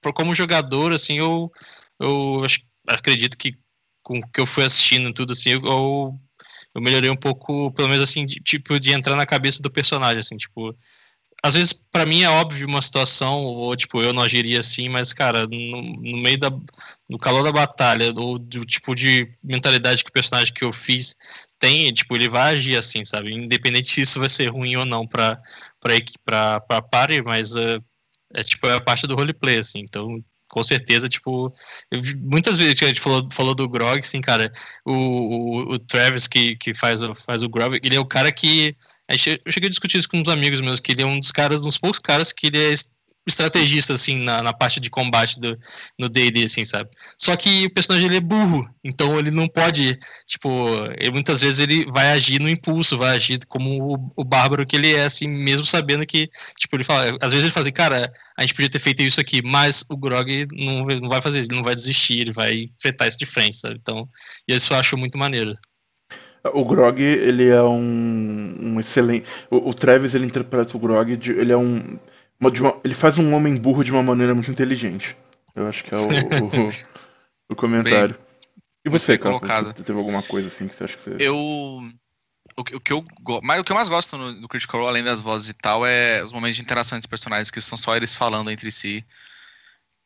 por, 0.00 0.12
como 0.12 0.34
jogador, 0.34 0.92
assim, 0.92 1.18
eu, 1.18 1.50
eu 1.98 2.44
acho- 2.44 2.60
acredito 2.86 3.36
que 3.36 3.58
com 4.02 4.18
o 4.18 4.28
que 4.32 4.40
eu 4.40 4.46
fui 4.46 4.64
assistindo 4.64 5.08
e 5.10 5.12
tudo, 5.14 5.32
assim, 5.32 5.50
eu, 5.50 5.60
eu, 5.64 6.20
eu 6.74 6.80
melhorei 6.80 7.10
um 7.10 7.16
pouco, 7.16 7.72
pelo 7.72 7.88
menos 7.88 8.02
assim, 8.02 8.24
de, 8.24 8.36
tipo, 8.36 8.78
de 8.78 8.92
entrar 8.92 9.16
na 9.16 9.26
cabeça 9.26 9.60
do 9.62 9.70
personagem, 9.70 10.20
assim, 10.20 10.36
tipo. 10.36 10.74
Às 11.42 11.54
vezes, 11.54 11.72
pra 11.72 12.04
mim, 12.04 12.22
é 12.22 12.28
óbvio 12.28 12.66
uma 12.68 12.82
situação, 12.82 13.44
ou 13.44 13.74
tipo, 13.74 14.02
eu 14.02 14.12
não 14.12 14.22
agiria 14.22 14.60
assim, 14.60 14.88
mas, 14.90 15.12
cara, 15.12 15.46
no, 15.46 15.82
no 15.82 16.16
meio 16.18 16.38
da. 16.38 16.50
no 17.08 17.18
calor 17.18 17.42
da 17.42 17.50
batalha, 17.52 18.12
ou 18.14 18.38
do 18.38 18.64
tipo 18.64 18.94
de 18.94 19.26
mentalidade 19.42 20.04
que 20.04 20.10
o 20.10 20.12
personagem 20.12 20.52
que 20.52 20.64
eu 20.64 20.72
fiz 20.72 21.16
tem, 21.58 21.92
tipo, 21.92 22.14
ele 22.14 22.28
vai 22.28 22.54
agir 22.54 22.76
assim, 22.76 23.04
sabe? 23.04 23.32
Independente 23.34 23.90
se 23.90 24.02
isso 24.02 24.20
vai 24.20 24.28
ser 24.28 24.48
ruim 24.48 24.76
ou 24.76 24.84
não 24.84 25.06
pra, 25.06 25.40
equi- 25.88 26.18
pra, 26.24 26.60
pra 26.60 26.82
party, 26.82 27.22
mas 27.22 27.54
é, 27.56 27.78
é 28.34 28.42
tipo, 28.42 28.66
é 28.66 28.74
a 28.76 28.80
parte 28.80 29.06
do 29.06 29.14
roleplay, 29.14 29.58
assim, 29.58 29.80
então. 29.80 30.22
Com 30.52 30.64
certeza, 30.64 31.08
tipo, 31.08 31.52
muitas 32.24 32.58
vezes 32.58 32.74
que 32.76 32.84
a 32.84 32.88
gente 32.88 33.00
falou, 33.00 33.28
falou 33.32 33.54
do 33.54 33.68
Grog, 33.68 34.00
assim, 34.00 34.20
cara, 34.20 34.50
o, 34.84 34.92
o, 34.92 35.74
o 35.74 35.78
Travis 35.78 36.26
que, 36.26 36.56
que 36.56 36.74
faz, 36.74 37.00
faz 37.24 37.44
o 37.44 37.48
Grog, 37.48 37.78
ele 37.80 37.94
é 37.94 38.00
o 38.00 38.04
cara 38.04 38.32
que 38.32 38.76
Eu 39.16 39.52
cheguei 39.52 39.66
a 39.66 39.70
discutir 39.70 39.98
isso 39.98 40.08
com 40.08 40.18
uns 40.18 40.28
amigos 40.28 40.60
meus, 40.60 40.80
que 40.80 40.92
ele 40.92 41.02
é 41.02 41.06
um 41.06 41.18
dos 41.18 41.30
caras, 41.32 41.60
dos 41.60 41.78
poucos 41.78 41.98
caras 41.98 42.32
que 42.32 42.46
ele 42.46 42.58
é 42.58 42.72
es- 42.72 42.90
estrategista, 43.26 43.94
assim, 43.94 44.18
na, 44.18 44.42
na 44.42 44.52
parte 44.52 44.80
de 44.80 44.88
combate 44.90 45.38
do, 45.38 45.56
no 45.98 46.08
D&D, 46.08 46.44
assim, 46.44 46.64
sabe? 46.64 46.90
Só 47.18 47.36
que 47.36 47.66
o 47.66 47.74
personagem, 47.74 48.06
ele 48.08 48.16
é 48.16 48.20
burro, 48.20 48.68
então 48.82 49.18
ele 49.18 49.30
não 49.30 49.46
pode, 49.46 49.96
tipo, 50.26 50.48
ele, 50.98 51.10
muitas 51.10 51.40
vezes 51.40 51.60
ele 51.60 51.84
vai 51.90 52.10
agir 52.12 52.40
no 52.40 52.48
impulso, 52.48 52.96
vai 52.96 53.14
agir 53.16 53.38
como 53.46 53.94
o, 53.94 54.12
o 54.16 54.24
bárbaro 54.24 54.66
que 54.66 54.76
ele 54.76 54.94
é, 54.94 55.04
assim, 55.04 55.28
mesmo 55.28 55.66
sabendo 55.66 56.06
que, 56.06 56.28
tipo, 56.58 56.76
ele 56.76 56.84
fala, 56.84 57.16
às 57.20 57.32
vezes 57.32 57.44
ele 57.44 57.52
fala 57.52 57.64
assim, 57.64 57.72
cara, 57.72 58.12
a 58.36 58.42
gente 58.42 58.54
podia 58.54 58.70
ter 58.70 58.78
feito 58.78 59.02
isso 59.02 59.20
aqui, 59.20 59.42
mas 59.42 59.84
o 59.90 59.96
Grog 59.96 60.46
não, 60.52 60.86
não 60.86 61.08
vai 61.08 61.20
fazer 61.20 61.40
isso, 61.40 61.48
ele 61.48 61.56
não 61.56 61.64
vai 61.64 61.74
desistir, 61.74 62.20
ele 62.20 62.32
vai 62.32 62.54
enfrentar 62.76 63.06
isso 63.06 63.18
de 63.18 63.26
frente, 63.26 63.56
sabe? 63.56 63.76
Então, 63.80 64.08
e 64.48 64.54
isso 64.54 64.72
eu 64.72 64.78
acho 64.78 64.96
muito 64.96 65.18
maneiro. 65.18 65.54
O 66.54 66.64
Grog, 66.64 67.00
ele 67.02 67.48
é 67.48 67.62
um, 67.62 68.54
um 68.60 68.80
excelente. 68.80 69.26
O, 69.50 69.68
o 69.70 69.74
Travis, 69.74 70.14
ele 70.14 70.26
interpreta 70.26 70.76
o 70.76 70.80
Grog, 70.80 71.16
de- 71.16 71.32
ele 71.32 71.52
é 71.52 71.56
um. 71.56 71.98
uma- 72.40 72.50
uma- 72.50 72.80
ele 72.84 72.94
faz 72.94 73.18
um 73.18 73.34
homem 73.34 73.56
burro 73.56 73.84
de 73.84 73.92
uma 73.92 74.02
maneira 74.02 74.34
muito 74.34 74.50
inteligente. 74.50 75.16
Eu 75.54 75.66
acho 75.66 75.84
que 75.84 75.94
é 75.94 75.98
o, 75.98 76.06
o, 76.08 77.52
o 77.52 77.56
comentário. 77.56 78.16
e 78.84 78.88
você, 78.88 79.12
bem 79.12 79.18
cara? 79.18 79.34
colocado. 79.34 79.76
Você 79.76 79.82
teve 79.82 79.98
alguma 79.98 80.22
coisa 80.22 80.48
assim 80.48 80.66
que 80.68 80.74
você 80.74 80.84
acha 80.84 80.96
que 80.96 81.02
você. 81.02 81.16
Eu. 81.18 81.36
O 82.56 82.64
que, 82.64 82.74
o 82.76 82.80
que 82.80 82.92
eu, 82.92 83.04
mas 83.42 83.60
o 83.60 83.64
que 83.64 83.70
eu 83.72 83.76
mais 83.76 83.88
gosto 83.88 84.18
no, 84.18 84.32
no 84.32 84.48
Critical 84.48 84.80
Role, 84.80 84.90
além 84.90 85.04
das 85.04 85.20
vozes 85.20 85.48
e 85.48 85.54
tal, 85.54 85.86
é 85.86 86.22
os 86.22 86.32
momentos 86.32 86.56
de 86.56 86.62
interação 86.62 86.96
entre 86.98 87.06
os 87.06 87.10
personagens, 87.10 87.50
que 87.50 87.60
são 87.60 87.78
só 87.78 87.96
eles 87.96 88.14
falando 88.14 88.50
entre 88.50 88.70
si. 88.70 89.04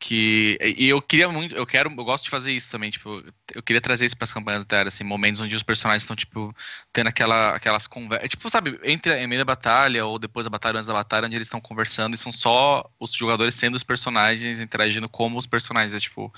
Que 0.05 0.55
e 0.61 0.87
eu 0.87 1.01
queria 1.01 1.27
muito, 1.29 1.55
eu 1.55 1.65
quero, 1.65 1.89
eu 1.89 2.03
gosto 2.03 2.25
de 2.25 2.29
fazer 2.29 2.51
isso 2.51 2.69
também, 2.69 2.91
tipo, 2.91 3.23
eu 3.55 3.63
queria 3.63 3.81
trazer 3.81 4.05
isso 4.05 4.15
para 4.15 4.25
as 4.25 4.31
campanhas 4.31 4.63
da 4.63 4.77
Terra, 4.77 4.87
assim, 4.89 5.03
momentos 5.03 5.41
onde 5.41 5.55
os 5.55 5.63
personagens 5.63 6.03
estão 6.03 6.15
tipo 6.15 6.55
tendo 6.93 7.07
aquela, 7.07 7.55
aquelas 7.55 7.87
conversas, 7.87 8.29
tipo, 8.29 8.47
sabe, 8.47 8.79
entre 8.83 9.11
a 9.11 9.27
meio 9.27 9.41
da 9.41 9.45
batalha 9.45 10.05
ou 10.05 10.19
depois 10.19 10.43
da 10.43 10.49
batalha, 10.51 10.77
antes 10.77 10.85
da 10.85 10.93
batalha, 10.93 11.25
onde 11.25 11.35
eles 11.35 11.47
estão 11.47 11.59
conversando 11.59 12.13
e 12.13 12.19
são 12.19 12.31
só 12.31 12.87
os 12.99 13.13
jogadores 13.13 13.55
sendo 13.55 13.73
os 13.73 13.81
personagens 13.81 14.59
interagindo 14.59 15.09
como 15.09 15.39
os 15.39 15.47
personagens, 15.47 15.95
é 15.95 15.99
tipo, 15.99 16.31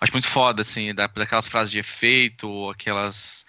acho 0.00 0.12
muito 0.12 0.28
foda 0.28 0.62
assim, 0.62 0.94
daquelas 0.94 1.46
frases 1.46 1.70
de 1.70 1.80
efeito, 1.80 2.70
aquelas 2.70 3.44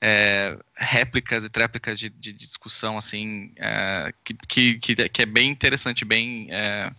é, 0.00 0.58
réplicas 0.74 1.44
e 1.44 1.48
tréplicas 1.48 2.00
de, 2.00 2.08
de, 2.08 2.32
discussão 2.32 2.98
assim 2.98 3.52
é, 3.58 4.12
que, 4.24 4.34
que, 4.78 5.08
que, 5.08 5.22
é 5.22 5.26
bem 5.26 5.52
interessante, 5.52 6.04
bem 6.04 6.48
é, 6.50 6.90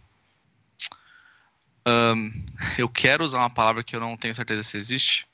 um, 1.88 2.32
eu 2.78 2.90
quero 2.90 3.24
usar 3.24 3.40
uma 3.40 3.50
palavra 3.50 3.84
que 3.84 3.96
eu 3.96 4.00
não 4.00 4.16
tenho 4.18 4.36
certeza 4.36 4.64
se 4.64 4.78
existe, 4.78 5.28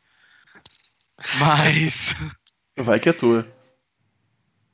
mas. 1.40 2.14
Vai 2.78 3.00
que 3.00 3.10
é 3.10 3.14
tua. 3.14 3.48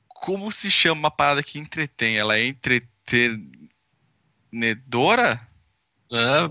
Como 0.07 0.51
se 0.51 0.69
chama 0.71 0.99
uma 0.99 1.11
parada 1.11 1.43
que 1.43 1.59
entretém? 1.59 2.17
Ela 2.17 2.37
é 2.37 2.45
entretenedora? 2.45 5.39
É, 6.11 6.49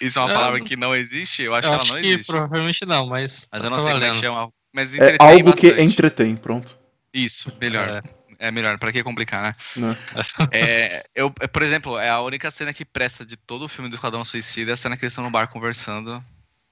Isso 0.00 0.18
é 0.18 0.22
uma 0.22 0.30
é, 0.30 0.34
palavra 0.34 0.60
que 0.60 0.76
não 0.76 0.94
existe? 0.94 1.42
Eu 1.42 1.54
acho 1.54 1.68
eu 1.68 1.72
que 1.72 1.76
ela 1.76 1.94
não 1.94 2.00
que 2.00 2.06
existe. 2.06 2.26
Provavelmente 2.26 2.86
não, 2.86 3.06
mas. 3.06 3.48
Mas 3.52 3.62
eu 3.62 3.70
não 3.70 3.80
sei 3.80 3.92
como 3.92 4.04
é 4.04 4.10
que 4.12 4.20
chama. 4.20 4.52
Mas 4.72 4.94
é 4.94 5.16
algo 5.18 5.50
bastante. 5.50 5.74
que 5.74 5.82
entretém, 5.82 6.36
pronto. 6.36 6.78
Isso, 7.12 7.50
melhor. 7.60 7.88
É. 7.88 8.02
É 8.38 8.50
melhor, 8.52 8.78
pra 8.78 8.92
que 8.92 9.02
complicar, 9.02 9.42
né? 9.42 9.56
Não. 9.76 9.96
É, 10.52 11.04
eu, 11.14 11.30
por 11.30 11.62
exemplo, 11.62 11.98
é 11.98 12.08
a 12.08 12.20
única 12.20 12.50
cena 12.50 12.72
que 12.72 12.84
presta 12.84 13.26
de 13.26 13.36
todo 13.36 13.64
o 13.64 13.68
filme 13.68 13.90
do 13.90 13.96
Esquadrão 13.96 14.24
Suicida 14.24 14.70
é 14.70 14.74
a 14.74 14.76
cena 14.76 14.96
que 14.96 15.04
eles 15.04 15.12
estão 15.12 15.24
no 15.24 15.30
bar 15.30 15.48
conversando. 15.48 16.22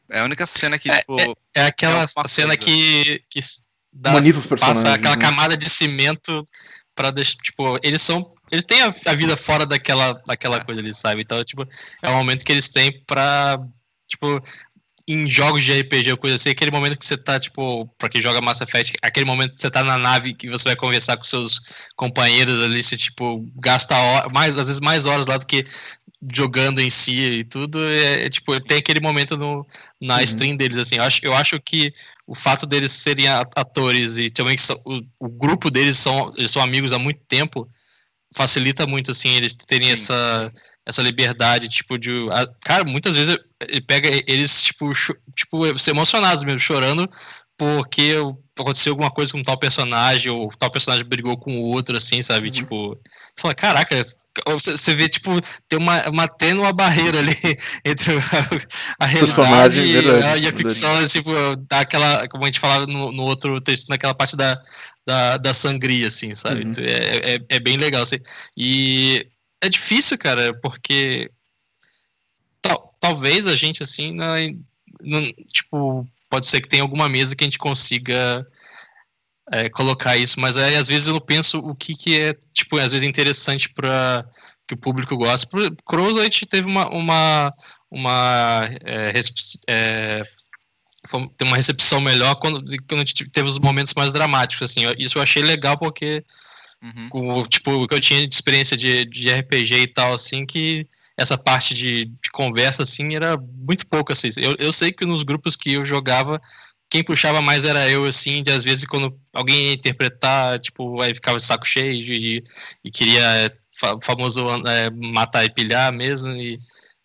É 0.09 0.21
a 0.21 0.25
única 0.25 0.47
cena 0.47 0.79
que, 0.79 0.89
é, 0.89 0.99
tipo. 1.01 1.21
É, 1.21 1.63
é 1.63 1.67
aquela 1.67 2.05
é 2.05 2.29
cena 2.29 2.57
que, 2.57 3.23
que 3.29 3.41
dá, 3.93 4.13
passa 4.59 4.95
aquela 4.95 5.17
né? 5.17 5.21
camada 5.21 5.57
de 5.57 5.69
cimento 5.69 6.47
pra 6.95 7.11
deixar. 7.11 7.37
Tipo, 7.43 7.79
eles 7.83 8.01
são. 8.01 8.33
Eles 8.51 8.65
têm 8.65 8.83
a, 8.83 8.95
a 9.07 9.15
vida 9.15 9.37
fora 9.37 9.67
daquela, 9.67 10.13
daquela 10.25 10.65
coisa 10.65 10.81
ali, 10.81 10.95
sabe? 10.95 11.23
Então, 11.23 11.43
tipo, 11.43 11.67
é 12.01 12.09
o 12.09 12.15
momento 12.15 12.45
que 12.45 12.53
eles 12.53 12.69
têm 12.69 13.03
pra. 13.05 13.59
Tipo, 14.07 14.41
em 15.09 15.29
jogos 15.31 15.63
de 15.63 15.73
RPG 15.73 16.11
ou 16.11 16.19
coisa 16.19 16.35
assim, 16.35 16.51
aquele 16.51 16.71
momento 16.71 16.99
que 16.99 17.07
você 17.07 17.17
tá, 17.17 17.39
tipo, 17.39 17.87
pra 17.97 18.09
quem 18.09 18.21
joga 18.21 18.41
Mass 18.41 18.61
Effect, 18.61 18.95
aquele 19.01 19.25
momento 19.25 19.55
que 19.55 19.61
você 19.61 19.71
tá 19.71 19.85
na 19.85 19.97
nave 19.97 20.35
que 20.35 20.51
você 20.51 20.65
vai 20.65 20.77
conversar 20.77 21.17
com 21.17 21.23
seus 21.23 21.61
companheiros 21.95 22.61
ali, 22.61 22.83
você, 22.83 22.97
tipo, 22.97 23.47
gasta 23.57 23.97
hora, 23.97 24.29
mais, 24.29 24.59
às 24.59 24.67
vezes 24.67 24.81
mais 24.81 25.07
horas 25.07 25.29
lá 25.29 25.37
do 25.37 25.47
que 25.47 25.65
jogando 26.35 26.81
em 26.81 26.91
si 26.91 27.13
e 27.13 27.45
tudo, 27.45 27.79
é, 27.85 28.25
é 28.25 28.29
tipo, 28.29 28.59
tem 28.61 28.79
aquele 28.79 28.99
momento 28.99 29.37
no, 29.37 29.65
na 30.01 30.17
uhum. 30.17 30.23
stream 30.23 30.57
deles, 30.57 30.79
assim, 30.79 30.97
eu 30.97 31.03
acho, 31.05 31.21
eu 31.23 31.35
acho 31.37 31.61
que 31.61 31.93
o 32.27 32.35
fato 32.35 32.67
deles 32.67 32.91
serem 32.91 33.29
atores 33.29 34.17
e 34.17 34.29
também 34.29 34.57
que 34.57 34.63
são, 34.63 34.81
o, 34.85 35.03
o 35.21 35.29
grupo 35.29 35.71
deles 35.71 35.97
são, 35.99 36.33
eles 36.37 36.51
são 36.51 36.61
amigos 36.61 36.93
há 36.93 36.99
muito 36.99 37.21
tempo, 37.29 37.69
facilita 38.35 38.89
muito, 38.89 39.13
assim, 39.13 39.31
eles 39.37 39.55
terem 39.55 39.89
Sim. 39.89 39.93
essa 39.93 40.53
essa 40.87 41.03
liberdade, 41.03 41.69
tipo, 41.69 41.99
de. 41.99 42.29
A, 42.31 42.47
cara, 42.65 42.85
muitas 42.85 43.15
vezes 43.15 43.37
ele 43.61 43.81
pega 43.81 44.09
eles, 44.27 44.63
tipo, 44.63 44.93
tipo, 45.35 45.79
ser 45.79 45.91
emocionados 45.91 46.45
mesmo, 46.45 46.61
chorando 46.61 47.09
porque 47.59 48.15
aconteceu 48.59 48.93
alguma 48.93 49.11
coisa 49.11 49.33
com 49.33 49.43
tal 49.43 49.59
personagem, 49.59 50.31
ou 50.31 50.49
tal 50.59 50.71
personagem 50.71 51.07
brigou 51.07 51.39
com 51.39 51.57
o 51.59 51.63
outro, 51.73 51.97
assim, 51.97 52.21
sabe? 52.21 52.47
Uhum. 52.47 52.53
Tipo, 52.53 52.89
você 53.35 53.41
fala, 53.41 53.55
caraca, 53.55 54.07
você 54.47 54.95
vê, 54.95 55.09
tipo, 55.09 55.31
tem 55.69 55.79
uma, 55.79 56.07
uma 56.09 56.29
tênua 56.29 56.73
barreira 56.73 57.19
ali 57.19 57.35
entre 57.85 58.15
a, 58.17 59.05
a 59.05 59.07
realidade 59.07 59.81
e, 59.81 59.93
verdade, 59.93 60.45
e, 60.45 60.49
a 60.49 60.53
ficção, 60.53 60.91
verdade. 60.91 61.13
tipo, 61.13 61.33
daquela, 61.69 62.29
como 62.29 62.45
a 62.45 62.47
gente 62.47 62.61
falava 62.61 62.87
no, 62.87 63.11
no, 63.11 63.23
outro 63.23 63.59
texto, 63.61 63.89
naquela 63.89 64.15
parte 64.15 64.37
da, 64.37 64.61
da, 65.07 65.37
da 65.39 65.55
sangria, 65.55 66.09
assim, 66.09 66.35
sabe? 66.35 66.67
Uhum. 66.67 66.73
É, 66.79 67.35
é, 67.37 67.41
é, 67.49 67.61
bem 67.61 67.79
legal, 67.79 68.03
assim. 68.03 68.19
E 68.57 69.27
é 69.61 69.69
difícil, 69.69 70.19
cara, 70.19 70.55
porque 70.61 71.31
tal, 72.61 72.97
talvez 73.01 73.47
a 73.47 73.57
gente, 73.57 73.83
assim, 73.83 74.13
não, 74.13 74.35
não, 75.01 75.33
tipo, 75.47 76.07
pode 76.29 76.47
ser 76.47 76.61
que 76.61 76.69
tenha 76.69 76.83
alguma 76.83 77.09
mesa 77.09 77.35
que 77.35 77.45
a 77.45 77.47
gente 77.47 77.59
consiga 77.59 78.47
é, 79.53 79.69
colocar 79.69 80.17
isso, 80.17 80.41
mas 80.41 80.57
aí 80.57 80.77
às 80.77 80.89
vezes 80.89 81.07
eu 81.07 81.21
penso 81.21 81.59
o 81.59 81.75
que, 81.75 81.95
que 81.95 82.21
é, 82.21 82.35
tipo, 82.53 82.79
às 82.79 82.93
vezes 82.93 83.07
interessante 83.07 83.69
para 83.69 84.27
que 84.67 84.75
o 84.75 84.79
público 84.79 85.17
gosta. 85.17 85.47
Pro 85.47 85.77
Crows 85.85 86.17
a 86.17 86.25
gente 86.25 86.47
teve 86.47 86.67
uma, 86.67 86.89
uma, 86.89 87.53
uma 87.91 88.69
é, 88.85 89.13
é, 89.69 90.23
tem 91.37 91.47
uma 91.47 91.57
recepção 91.57 92.01
melhor 92.01 92.35
quando, 92.37 92.65
quando 92.89 93.01
a 93.01 93.05
gente 93.05 93.29
teve 93.31 93.49
os 93.49 93.59
momentos 93.59 93.95
mais 93.95 94.13
dramáticos, 94.13 94.71
assim, 94.71 94.83
isso 94.99 95.19
eu 95.19 95.23
achei 95.23 95.43
legal 95.43 95.79
porque 95.79 96.25
Uhum. 96.83 97.09
Com, 97.09 97.45
tipo, 97.45 97.71
o 97.73 97.87
que 97.87 97.95
eu 97.95 98.01
tinha 98.01 98.27
de 98.27 98.35
experiência 98.35 98.77
de, 98.77 99.05
de 99.07 99.31
RPG 99.31 99.75
e 99.79 99.87
tal, 99.93 100.13
assim, 100.13 100.45
que 100.45 100.87
essa 101.17 101.39
parte 101.39 101.75
de, 101.75 102.07
de 102.07 102.31
conversa, 102.33 102.83
assim, 102.83 103.15
era 103.15 103.37
muito 103.39 103.87
pouco, 103.87 104.13
assim. 104.13 104.29
Eu, 104.37 104.55
eu 104.59 104.73
sei 104.73 104.93
que 104.93 105.07
nos 105.07 105.23
grupos 105.23 105.57
que 105.57 105.73
eu 105.73 105.85
jogava, 105.85 106.41
quem 106.91 107.03
puxava 107.03 107.41
mais 107.41 107.65
era 107.65 107.91
eu, 107.91 108.05
assim, 108.05 108.43
de 108.43 108.51
às 108.51 108.63
vezes 108.63 108.85
quando 108.85 109.19
alguém 109.33 109.69
ia 109.69 109.73
interpretar, 109.73 110.59
tipo, 110.59 111.01
aí 111.01 111.15
ficava 111.15 111.39
de 111.39 111.45
saco 111.45 111.67
cheio 111.67 112.13
e, 112.13 112.45
e 112.85 112.91
queria 112.91 113.53
famoso 114.03 114.47
é, 114.67 114.91
matar 114.91 115.45
e 115.45 115.53
pilhar 115.53 115.93
mesmo, 115.93 116.29
e, 116.29 116.59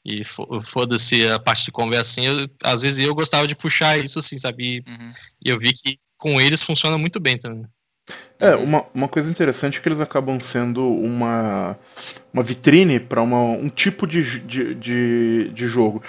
e 0.06 0.24
foda-se 0.24 1.28
a 1.28 1.40
parte 1.40 1.66
de 1.66 1.72
conversa, 1.72 2.12
assim, 2.12 2.26
eu, 2.26 2.50
às 2.64 2.82
vezes 2.82 3.00
eu 3.00 3.16
gostava 3.16 3.48
de 3.48 3.56
puxar 3.56 3.98
isso, 3.98 4.20
assim, 4.20 4.38
sabe? 4.38 4.78
E, 4.78 4.90
uhum. 4.90 5.14
e 5.46 5.50
eu 5.50 5.58
vi 5.58 5.74
que 5.74 5.98
com 6.18 6.40
eles 6.40 6.62
funciona 6.62 6.98
muito 6.98 7.20
bem 7.20 7.38
também. 7.38 7.66
É, 8.42 8.56
uma, 8.56 8.84
uma 8.92 9.08
coisa 9.08 9.30
interessante 9.30 9.78
é 9.78 9.82
que 9.82 9.88
eles 9.88 10.02
acabam 10.02 10.40
sendo 10.40 10.84
uma, 10.84 11.78
uma 12.34 12.42
vitrine 12.42 13.00
para 13.00 13.22
um 13.22 13.70
tipo 13.70 14.08
de, 14.08 14.40
de, 14.40 14.74
de, 14.74 15.52
de, 15.54 15.68
jogo. 15.68 16.02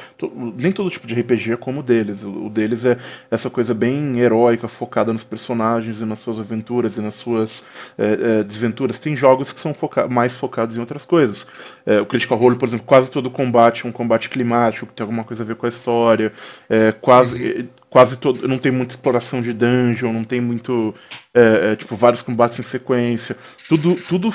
Nem 0.56 0.72
todo 0.72 0.88
tipo 0.88 1.06
de 1.06 1.14
RPG 1.14 1.52
é 1.52 1.56
como 1.58 1.80
o 1.80 1.82
deles. 1.82 2.24
O 2.24 2.48
deles 2.48 2.86
é 2.86 2.96
essa 3.30 3.50
coisa 3.50 3.74
bem 3.74 4.18
heróica, 4.18 4.66
focada 4.66 5.12
nos 5.12 5.22
personagens 5.22 6.00
e 6.00 6.06
nas 6.06 6.20
suas 6.20 6.38
aventuras 6.38 6.96
e 6.96 7.02
nas 7.02 7.16
suas 7.16 7.66
é, 7.98 8.38
é, 8.40 8.42
desventuras. 8.42 8.98
Tem 8.98 9.14
jogos 9.14 9.52
que 9.52 9.60
são 9.60 9.74
foca 9.74 10.08
mais 10.08 10.34
focados 10.34 10.74
em 10.74 10.80
outras 10.80 11.04
coisas. 11.04 11.46
É, 11.84 12.00
o 12.00 12.06
Critical 12.06 12.38
Role, 12.38 12.56
por 12.56 12.66
exemplo, 12.66 12.86
quase 12.86 13.10
todo 13.10 13.30
combate 13.30 13.84
é 13.84 13.88
um 13.88 13.92
combate 13.92 14.30
climático, 14.30 14.86
que 14.86 14.94
tem 14.94 15.04
alguma 15.04 15.22
coisa 15.22 15.42
a 15.42 15.46
ver 15.46 15.56
com 15.56 15.66
a 15.66 15.68
história. 15.68 16.32
É, 16.70 16.92
quase. 16.92 17.58
Uhum 17.58 17.82
quase 17.92 18.16
todo. 18.16 18.48
Não 18.48 18.56
tem 18.56 18.72
muita 18.72 18.94
exploração 18.94 19.42
de 19.42 19.52
dungeon, 19.52 20.14
não 20.14 20.24
tem 20.24 20.40
muito. 20.40 20.94
É, 21.34 21.72
é, 21.72 21.76
tipo, 21.76 21.94
vários 21.94 22.21
combates 22.22 22.58
em 22.58 22.62
sequência. 22.62 23.36
Tudo, 23.68 23.96
tudo 24.08 24.32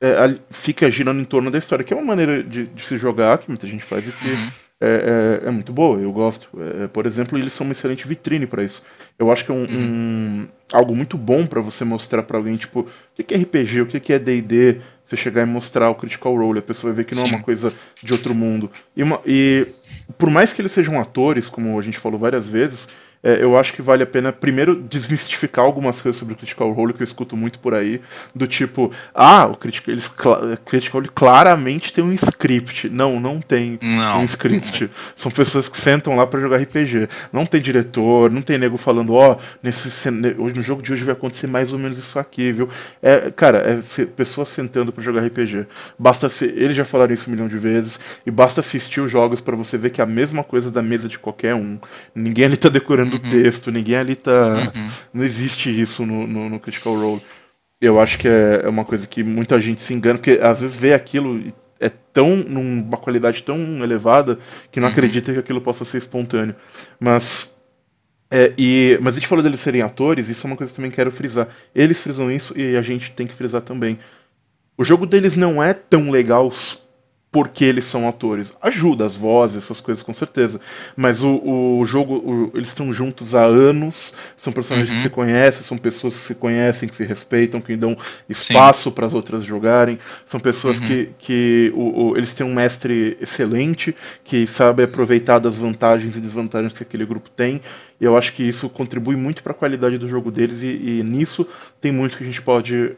é, 0.00 0.38
fica 0.50 0.90
girando 0.90 1.20
em 1.20 1.24
torno 1.24 1.50
da 1.50 1.58
história, 1.58 1.84
que 1.84 1.92
é 1.92 1.96
uma 1.96 2.04
maneira 2.04 2.42
de, 2.42 2.66
de 2.66 2.84
se 2.84 2.98
jogar, 2.98 3.38
que 3.38 3.48
muita 3.48 3.66
gente 3.66 3.84
faz 3.84 4.06
e 4.06 4.12
que 4.12 4.28
uhum. 4.28 4.48
é, 4.80 5.40
é, 5.44 5.48
é, 5.48 5.50
muito 5.50 5.72
boa, 5.72 5.98
eu 5.98 6.12
gosto. 6.12 6.48
É, 6.82 6.86
por 6.88 7.06
exemplo, 7.06 7.38
eles 7.38 7.52
são 7.52 7.66
uma 7.66 7.72
excelente 7.72 8.06
vitrine 8.06 8.46
para 8.46 8.62
isso. 8.62 8.82
Eu 9.18 9.32
acho 9.32 9.44
que 9.44 9.50
é 9.50 9.54
um, 9.54 9.64
uhum. 9.64 9.68
um 9.68 10.48
algo 10.72 10.94
muito 10.94 11.16
bom 11.16 11.46
para 11.46 11.60
você 11.60 11.84
mostrar 11.84 12.22
para 12.22 12.36
alguém, 12.36 12.56
tipo, 12.56 12.80
o 12.80 13.22
que 13.22 13.34
é 13.34 13.38
RPG, 13.38 13.80
o 13.80 13.86
que 13.86 14.12
é 14.12 14.18
DD, 14.18 14.80
você 15.06 15.16
chegar 15.16 15.42
e 15.42 15.46
mostrar 15.46 15.90
o 15.90 15.94
Critical 15.94 16.36
Role, 16.36 16.58
a 16.58 16.62
pessoa 16.62 16.92
vai 16.92 17.02
ver 17.02 17.08
que 17.08 17.14
não 17.14 17.22
Sim. 17.22 17.32
é 17.32 17.36
uma 17.36 17.42
coisa 17.42 17.72
de 18.02 18.12
outro 18.12 18.34
mundo. 18.34 18.70
E, 18.96 19.02
uma, 19.02 19.20
e 19.24 19.66
por 20.18 20.30
mais 20.30 20.52
que 20.52 20.60
eles 20.60 20.72
sejam 20.72 21.00
atores, 21.00 21.48
como 21.48 21.78
a 21.78 21.82
gente 21.82 21.98
falou 21.98 22.18
várias 22.18 22.48
vezes, 22.48 22.88
é, 23.24 23.42
eu 23.42 23.56
acho 23.56 23.72
que 23.72 23.80
vale 23.80 24.02
a 24.02 24.06
pena 24.06 24.30
primeiro 24.30 24.76
desmistificar 24.76 25.64
algumas 25.64 26.00
coisas 26.00 26.18
sobre 26.18 26.34
o 26.34 26.36
Critical 26.36 26.70
Role 26.72 26.92
que 26.92 27.02
eu 27.02 27.04
escuto 27.04 27.34
muito 27.34 27.58
por 27.58 27.74
aí, 27.74 28.02
do 28.34 28.46
tipo, 28.46 28.92
ah, 29.14 29.46
o 29.46 29.56
Critical, 29.56 29.94
eles, 29.94 30.12
Critical 30.66 31.00
Role 31.00 31.10
claramente 31.14 31.90
tem 31.90 32.04
um 32.04 32.12
script. 32.12 32.90
Não, 32.90 33.18
não 33.18 33.40
tem 33.40 33.78
não. 33.80 34.20
um 34.20 34.24
script. 34.24 34.90
São 35.16 35.32
pessoas 35.32 35.68
que 35.68 35.78
sentam 35.78 36.14
lá 36.14 36.26
para 36.26 36.38
jogar 36.38 36.58
RPG. 36.58 37.08
Não 37.32 37.46
tem 37.46 37.62
diretor, 37.62 38.30
não 38.30 38.42
tem 38.42 38.58
nego 38.58 38.76
falando, 38.76 39.14
ó, 39.14 39.32
oh, 39.32 39.36
nesse 39.62 39.88
hoje 40.38 40.54
no 40.54 40.62
jogo 40.62 40.82
de 40.82 40.92
hoje 40.92 41.04
vai 41.04 41.14
acontecer 41.14 41.46
mais 41.46 41.72
ou 41.72 41.78
menos 41.78 41.96
isso 41.96 42.18
aqui, 42.18 42.52
viu? 42.52 42.68
É, 43.02 43.30
cara, 43.30 43.58
é 43.58 44.04
pessoas 44.04 44.50
sentando 44.50 44.92
para 44.92 45.02
jogar 45.02 45.24
RPG. 45.24 45.66
Basta 45.98 46.28
ser, 46.28 46.56
eles 46.56 46.76
já 46.76 46.84
falaram 46.84 47.14
isso 47.14 47.30
um 47.30 47.32
milhão 47.32 47.48
de 47.48 47.58
vezes 47.58 47.98
e 48.26 48.30
basta 48.30 48.60
assistir 48.60 49.00
os 49.00 49.10
jogos 49.10 49.40
para 49.40 49.56
você 49.56 49.78
ver 49.78 49.90
que 49.90 50.00
é 50.00 50.04
a 50.04 50.06
mesma 50.06 50.44
coisa 50.44 50.70
da 50.70 50.82
mesa 50.82 51.08
de 51.08 51.18
qualquer 51.18 51.54
um. 51.54 51.78
Ninguém 52.14 52.44
ali 52.44 52.56
tá 52.56 52.68
decorando 52.68 53.13
do 53.18 53.24
uhum. 53.24 53.30
texto, 53.30 53.70
ninguém 53.70 53.96
ali 53.96 54.16
tá. 54.16 54.72
Uhum. 54.74 54.90
Não 55.12 55.24
existe 55.24 55.68
isso 55.68 56.04
no, 56.04 56.26
no, 56.26 56.48
no, 56.50 56.60
Critical 56.60 56.94
Role. 56.94 57.22
Eu 57.80 58.00
acho 58.00 58.18
que 58.18 58.28
é, 58.28 58.62
é 58.64 58.68
uma 58.68 58.84
coisa 58.84 59.06
que 59.06 59.22
muita 59.22 59.60
gente 59.60 59.80
se 59.80 59.92
engana, 59.92 60.18
porque 60.18 60.38
às 60.42 60.60
vezes 60.60 60.76
vê 60.76 60.92
aquilo 60.94 61.38
e 61.38 61.52
é 61.80 61.88
tão 61.88 62.36
numa 62.36 62.96
qualidade 62.96 63.42
tão 63.42 63.82
elevada 63.82 64.38
que 64.70 64.80
não 64.80 64.86
uhum. 64.86 64.92
acredita 64.92 65.32
que 65.32 65.38
aquilo 65.38 65.60
possa 65.60 65.84
ser 65.84 65.98
espontâneo. 65.98 66.54
Mas 66.98 67.54
é, 68.30 68.52
e, 68.58 68.98
mas 69.00 69.14
a 69.14 69.18
gente 69.18 69.28
falou 69.28 69.44
deles 69.44 69.60
serem 69.60 69.82
atores, 69.82 70.28
isso 70.28 70.44
é 70.44 70.50
uma 70.50 70.56
coisa 70.56 70.72
que 70.72 70.74
eu 70.74 70.82
também 70.82 70.90
quero 70.90 71.10
frisar. 71.12 71.48
Eles 71.74 72.00
frisam 72.00 72.30
isso 72.30 72.58
e 72.58 72.76
a 72.76 72.82
gente 72.82 73.12
tem 73.12 73.26
que 73.26 73.34
frisar 73.34 73.60
também. 73.60 73.98
O 74.76 74.82
jogo 74.82 75.06
deles 75.06 75.36
não 75.36 75.62
é 75.62 75.72
tão 75.72 76.10
legal 76.10 76.50
porque 77.34 77.64
eles 77.64 77.86
são 77.86 78.08
atores. 78.08 78.56
Ajuda 78.62 79.04
as 79.04 79.16
vozes, 79.16 79.64
essas 79.64 79.80
coisas 79.80 80.04
com 80.04 80.14
certeza. 80.14 80.60
Mas 80.94 81.20
o, 81.20 81.80
o 81.80 81.84
jogo, 81.84 82.14
o, 82.14 82.52
eles 82.54 82.68
estão 82.68 82.92
juntos 82.92 83.34
há 83.34 83.42
anos, 83.42 84.14
são 84.36 84.52
personagens 84.52 84.90
uhum. 84.90 84.96
que 84.98 85.02
se 85.02 85.10
conhecem, 85.10 85.64
são 85.64 85.76
pessoas 85.76 86.14
que 86.14 86.20
se 86.20 86.34
conhecem, 86.36 86.88
que 86.88 86.94
se 86.94 87.04
respeitam, 87.04 87.60
que 87.60 87.74
dão 87.74 87.98
espaço 88.28 88.92
para 88.92 89.08
as 89.08 89.12
outras 89.12 89.42
jogarem. 89.42 89.98
São 90.26 90.38
pessoas 90.38 90.78
uhum. 90.78 90.86
que, 90.86 91.08
que 91.18 91.72
o, 91.74 92.16
eles 92.16 92.32
têm 92.32 92.46
um 92.46 92.54
mestre 92.54 93.18
excelente, 93.20 93.96
que 94.22 94.46
sabe 94.46 94.84
aproveitar 94.84 95.40
das 95.40 95.58
vantagens 95.58 96.16
e 96.16 96.20
desvantagens 96.20 96.72
que 96.72 96.84
aquele 96.84 97.04
grupo 97.04 97.28
tem. 97.30 97.60
E 98.00 98.04
eu 98.04 98.16
acho 98.16 98.32
que 98.32 98.44
isso 98.44 98.68
contribui 98.68 99.16
muito 99.16 99.42
para 99.42 99.50
a 99.50 99.56
qualidade 99.56 99.98
do 99.98 100.06
jogo 100.06 100.30
deles, 100.30 100.62
e, 100.62 101.00
e, 101.00 101.02
nisso 101.02 101.44
tem 101.80 101.90
muito 101.90 102.16
que 102.16 102.22
a 102.22 102.26
gente 102.26 102.42
pode 102.42 102.94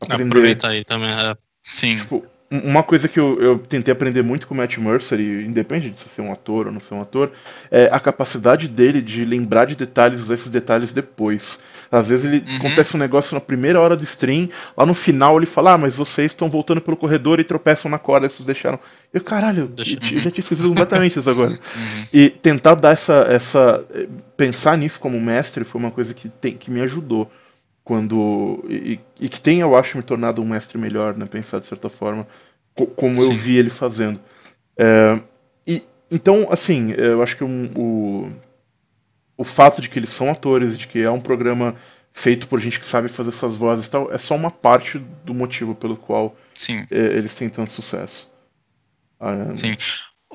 aprender. 0.00 0.24
Aproveitar 0.24 0.70
aí 0.70 0.84
também. 0.84 1.10
É. 1.10 1.36
Sim. 1.62 1.94
Tipo, 1.94 2.24
uma 2.62 2.82
coisa 2.82 3.08
que 3.08 3.18
eu, 3.18 3.40
eu, 3.40 3.58
tentei 3.58 3.92
aprender 3.92 4.22
muito 4.22 4.46
com 4.46 4.54
o 4.54 4.56
Matt 4.56 4.78
Mercer, 4.78 5.18
e 5.18 5.44
independente 5.44 6.04
de 6.04 6.10
ser 6.10 6.22
um 6.22 6.32
ator 6.32 6.66
ou 6.66 6.72
não 6.72 6.80
ser 6.80 6.94
um 6.94 7.00
ator, 7.00 7.32
é 7.70 7.88
a 7.90 7.98
capacidade 7.98 8.68
dele 8.68 9.02
de 9.02 9.24
lembrar 9.24 9.64
de 9.64 9.74
detalhes, 9.74 10.20
usar 10.20 10.34
esses 10.34 10.50
detalhes 10.50 10.92
depois. 10.92 11.62
Às 11.90 12.08
vezes 12.08 12.24
ele 12.24 12.44
uhum. 12.48 12.56
acontece 12.56 12.96
um 12.96 12.98
negócio 12.98 13.34
na 13.34 13.40
primeira 13.40 13.80
hora 13.80 13.96
do 13.96 14.04
stream, 14.04 14.48
lá 14.76 14.84
no 14.84 14.94
final 14.94 15.36
ele 15.36 15.46
fala, 15.46 15.72
ah, 15.72 15.78
mas 15.78 15.96
vocês 15.96 16.32
estão 16.32 16.48
voltando 16.48 16.80
pelo 16.80 16.96
corredor 16.96 17.40
e 17.40 17.44
tropeçam 17.44 17.90
na 17.90 17.98
corda, 17.98 18.28
vocês 18.28 18.44
deixaram. 18.44 18.78
Eu, 19.12 19.20
caralho, 19.20 19.68
Deixa... 19.68 19.94
eu, 19.94 20.20
já 20.20 20.30
tinha 20.30 20.40
esquecido 20.40 20.68
completamente 20.68 21.18
isso 21.18 21.30
agora. 21.30 21.54
Uhum. 21.74 22.06
E 22.12 22.30
tentar 22.30 22.74
dar 22.74 22.92
essa, 22.92 23.26
essa. 23.28 23.84
pensar 24.36 24.76
nisso 24.78 24.98
como 24.98 25.20
mestre 25.20 25.64
foi 25.64 25.80
uma 25.80 25.90
coisa 25.90 26.14
que, 26.14 26.28
tem, 26.28 26.56
que 26.56 26.70
me 26.70 26.80
ajudou 26.82 27.30
quando 27.84 28.64
e, 28.68 28.98
e, 29.20 29.28
que 29.28 29.40
tem 29.40 29.60
eu 29.60 29.76
acho 29.76 29.98
me 29.98 30.02
tornado 30.02 30.40
um 30.40 30.46
mestre 30.46 30.78
melhor 30.78 31.16
né 31.16 31.26
pensar 31.26 31.60
de 31.60 31.66
certa 31.66 31.90
forma 31.90 32.26
como 32.96 33.20
Sim. 33.20 33.30
eu 33.30 33.36
vi 33.36 33.56
ele 33.56 33.70
fazendo 33.70 34.18
é, 34.76 35.20
e 35.66 35.82
então 36.10 36.48
assim 36.50 36.92
eu 36.92 37.22
acho 37.22 37.36
que 37.36 37.44
um, 37.44 37.70
o 37.76 38.32
o 39.36 39.44
fato 39.44 39.82
de 39.82 39.88
que 39.88 39.98
eles 39.98 40.10
são 40.10 40.30
atores 40.30 40.78
de 40.78 40.86
que 40.86 41.00
é 41.00 41.10
um 41.10 41.20
programa 41.20 41.76
feito 42.12 42.48
por 42.48 42.60
gente 42.60 42.80
que 42.80 42.86
sabe 42.86 43.08
fazer 43.08 43.30
essas 43.30 43.54
vozes 43.54 43.86
e 43.86 43.90
tal 43.90 44.10
é 44.10 44.16
só 44.16 44.34
uma 44.34 44.50
parte 44.50 44.98
do 44.98 45.34
motivo 45.34 45.74
pelo 45.74 45.96
qual 45.96 46.34
é, 46.90 46.96
eles 46.96 47.34
têm 47.34 47.50
tanto 47.50 47.70
sucesso 47.70 48.32
ah, 49.20 49.56
Sim. 49.56 49.76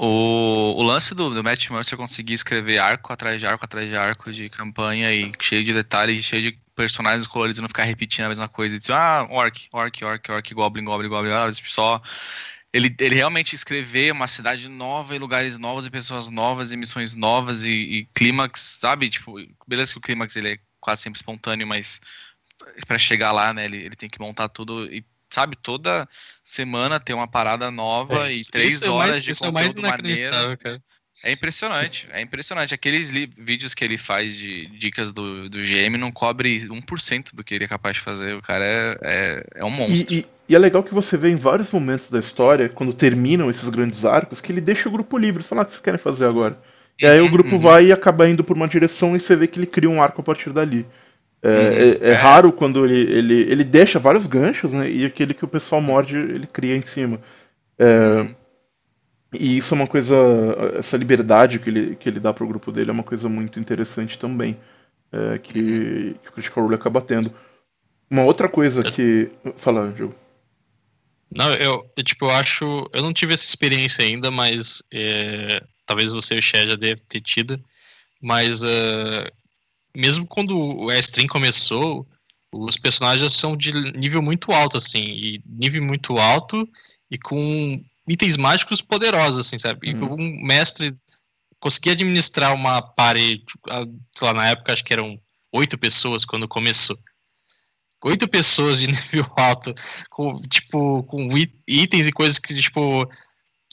O, 0.01 0.75
o 0.77 0.81
lance 0.81 1.13
do, 1.13 1.29
do 1.29 1.43
Matt 1.43 1.69
Mercer 1.69 1.97
conseguir 1.97 2.33
escrever 2.33 2.77
arco 2.77 3.11
atrás 3.11 3.37
de 3.37 3.45
arco 3.45 3.65
atrás 3.65 3.89
de 3.89 3.97
arco 3.97 4.31
de 4.31 4.49
campanha 4.49 5.13
e 5.13 5.29
cheio 5.41 5.61
de 5.61 5.73
detalhes, 5.73 6.23
cheio 6.23 6.41
de 6.41 6.59
personagens 6.79 7.27
coloridos 7.27 7.59
não 7.59 7.67
ficar 7.67 7.83
repetindo 7.83 8.25
a 8.25 8.29
mesma 8.29 8.47
coisa. 8.47 8.77
E, 8.77 8.79
tipo, 8.79 8.93
ah, 8.93 9.27
orc, 9.29 9.67
orc, 9.73 10.05
orc, 10.05 10.31
orc, 10.31 10.53
goblin, 10.53 10.85
goblin, 10.85 11.09
goblin, 11.09 11.31
ah, 11.33 11.51
tipo, 11.51 11.69
só. 11.69 12.01
Ele, 12.71 12.95
ele 12.99 13.15
realmente 13.15 13.53
escrever 13.53 14.13
uma 14.13 14.27
cidade 14.27 14.69
nova 14.69 15.13
e 15.13 15.19
lugares 15.19 15.57
novos 15.57 15.85
e 15.85 15.89
pessoas 15.89 16.29
novas 16.29 16.71
e 16.71 16.77
missões 16.77 17.13
novas 17.13 17.65
e, 17.65 17.71
e 17.71 18.05
clímax, 18.13 18.77
sabe? 18.79 19.09
Tipo, 19.09 19.35
beleza 19.67 19.91
que 19.91 19.97
o 19.97 20.01
clímax 20.01 20.37
ele 20.37 20.53
é 20.53 20.59
quase 20.79 21.01
sempre 21.01 21.17
espontâneo, 21.17 21.67
mas 21.67 21.99
para 22.87 22.97
chegar 22.97 23.33
lá, 23.33 23.53
né, 23.53 23.65
ele, 23.65 23.77
ele 23.77 23.95
tem 23.95 24.07
que 24.07 24.19
montar 24.19 24.47
tudo 24.47 24.85
e 24.85 25.03
sabe, 25.29 25.55
toda 25.55 26.07
semana 26.43 26.99
tem 26.99 27.15
uma 27.15 27.27
parada 27.27 27.69
nova 27.69 28.29
é, 28.29 28.33
e 28.33 28.41
três 28.45 28.81
é 28.81 28.89
horas 28.89 29.11
mais, 29.11 29.23
de 29.23 29.31
isso 29.31 29.45
é 29.45 29.51
mais 29.51 29.73
inacreditável, 29.73 30.57
cara. 30.57 30.83
É 31.23 31.31
impressionante, 31.31 32.07
é 32.11 32.21
impressionante. 32.21 32.73
Aqueles 32.73 33.09
vídeos 33.09 33.73
que 33.73 33.83
ele 33.83 33.97
faz 33.97 34.37
de 34.37 34.67
dicas 34.67 35.11
do, 35.11 35.49
do 35.49 35.57
GM 35.57 35.97
não 35.97 36.11
cobre 36.11 36.67
1% 36.67 37.33
do 37.33 37.43
que 37.43 37.53
ele 37.55 37.65
é 37.65 37.67
capaz 37.67 37.95
de 37.95 38.01
fazer. 38.01 38.35
O 38.35 38.41
cara 38.41 38.63
é, 38.63 38.97
é, 39.01 39.45
é 39.55 39.65
um 39.65 39.69
monstro. 39.69 40.13
E, 40.13 40.19
e, 40.19 40.25
e, 40.47 40.55
é 40.55 40.59
legal 40.59 40.81
que 40.81 40.93
você 40.93 41.17
vê 41.17 41.29
em 41.29 41.35
vários 41.35 41.71
momentos 41.71 42.09
da 42.09 42.19
história, 42.19 42.69
quando 42.69 42.93
terminam 42.93 43.49
esses 43.49 43.67
grandes 43.67 44.05
arcos, 44.05 44.39
que 44.39 44.51
ele 44.51 44.61
deixa 44.61 44.87
o 44.87 44.91
grupo 44.91 45.17
livre. 45.17 45.43
Fala, 45.43 45.61
ah, 45.61 45.63
o 45.63 45.65
que 45.65 45.71
vocês 45.71 45.83
querem 45.83 45.99
fazer 45.99 46.25
agora? 46.25 46.57
E 47.01 47.05
aí 47.05 47.19
o 47.19 47.25
uhum, 47.25 47.31
grupo 47.31 47.55
uhum. 47.55 47.61
vai 47.61 47.87
e 47.87 47.91
acaba 47.91 48.27
indo 48.27 48.43
por 48.43 48.55
uma 48.55 48.67
direção 48.67 49.15
e 49.15 49.19
você 49.19 49.35
vê 49.35 49.47
que 49.47 49.59
ele 49.59 49.65
cria 49.65 49.89
um 49.89 50.01
arco 50.01 50.21
a 50.21 50.23
partir 50.23 50.51
dali. 50.51 50.85
É, 51.41 51.47
uhum. 51.47 51.55
é, 51.55 52.09
é, 52.09 52.11
é, 52.11 52.13
raro 52.13 52.51
quando 52.51 52.85
ele, 52.85 52.99
ele, 53.11 53.41
ele 53.49 53.63
deixa 53.63 53.99
vários 53.99 54.25
ganchos, 54.25 54.73
né? 54.73 54.89
E 54.89 55.05
aquele 55.05 55.33
que 55.33 55.45
o 55.45 55.47
pessoal 55.47 55.81
morde, 55.81 56.17
ele 56.17 56.47
cria 56.47 56.75
em 56.75 56.85
cima. 56.85 57.19
É, 57.77 57.85
uhum. 57.85 58.35
E 59.33 59.57
isso 59.57 59.73
é 59.73 59.77
uma 59.77 59.87
coisa. 59.87 60.15
Essa 60.77 60.97
liberdade 60.97 61.59
que 61.59 61.69
ele, 61.69 61.95
que 61.95 62.09
ele 62.09 62.19
dá 62.19 62.33
pro 62.33 62.47
grupo 62.47 62.71
dele 62.71 62.89
é 62.89 62.93
uma 62.93 63.03
coisa 63.03 63.29
muito 63.29 63.59
interessante 63.59 64.17
também. 64.17 64.57
É, 65.11 65.37
que, 65.37 66.15
que 66.21 66.29
o 66.29 66.31
Critical 66.31 66.63
Role 66.63 66.75
acaba 66.75 67.01
tendo. 67.01 67.29
Uma 68.09 68.23
outra 68.23 68.49
coisa 68.49 68.83
que. 68.91 69.29
Fala, 69.55 69.91
Diogo. 69.91 70.15
Não, 71.31 71.53
eu, 71.53 71.87
eu, 71.95 72.03
tipo, 72.03 72.25
eu 72.25 72.31
acho. 72.31 72.89
Eu 72.91 73.03
não 73.03 73.13
tive 73.13 73.33
essa 73.33 73.45
experiência 73.45 74.03
ainda, 74.03 74.31
mas 74.31 74.81
é, 74.91 75.63
talvez 75.85 76.11
você 76.11 76.35
e 76.35 76.39
o 76.39 76.41
Xé 76.41 76.65
já 76.65 76.75
deve 76.75 77.01
ter 77.07 77.21
tido. 77.21 77.63
Mas 78.21 78.63
uh, 78.63 79.31
mesmo 79.95 80.25
quando 80.25 80.57
o 80.57 80.91
Stream 80.91 81.27
começou, 81.27 82.05
os 82.53 82.77
personagens 82.77 83.33
são 83.35 83.55
de 83.55 83.71
nível 83.93 84.21
muito 84.21 84.51
alto, 84.51 84.77
assim, 84.77 84.99
e 84.99 85.41
nível 85.45 85.83
muito 85.83 86.17
alto 86.17 86.67
e 87.11 87.17
com 87.17 87.83
itens 88.09 88.37
mágicos 88.37 88.81
poderosos, 88.81 89.45
assim, 89.45 89.57
sabe? 89.57 89.93
Uhum. 89.93 90.15
Um 90.15 90.45
mestre 90.45 90.97
conseguia 91.59 91.93
administrar 91.93 92.53
uma 92.53 92.81
party, 92.81 93.43
sei 94.17 94.27
lá, 94.27 94.33
na 94.33 94.47
época 94.49 94.73
acho 94.73 94.83
que 94.83 94.93
eram 94.93 95.19
oito 95.53 95.77
pessoas 95.77 96.25
quando 96.25 96.47
começou. 96.47 96.97
Oito 98.03 98.27
pessoas 98.27 98.79
de 98.79 98.87
nível 98.91 99.25
alto, 99.35 99.73
com, 100.09 100.41
tipo, 100.43 101.03
com 101.03 101.27
itens 101.67 102.07
e 102.07 102.11
coisas 102.11 102.39
que, 102.39 102.55
tipo, 102.55 103.07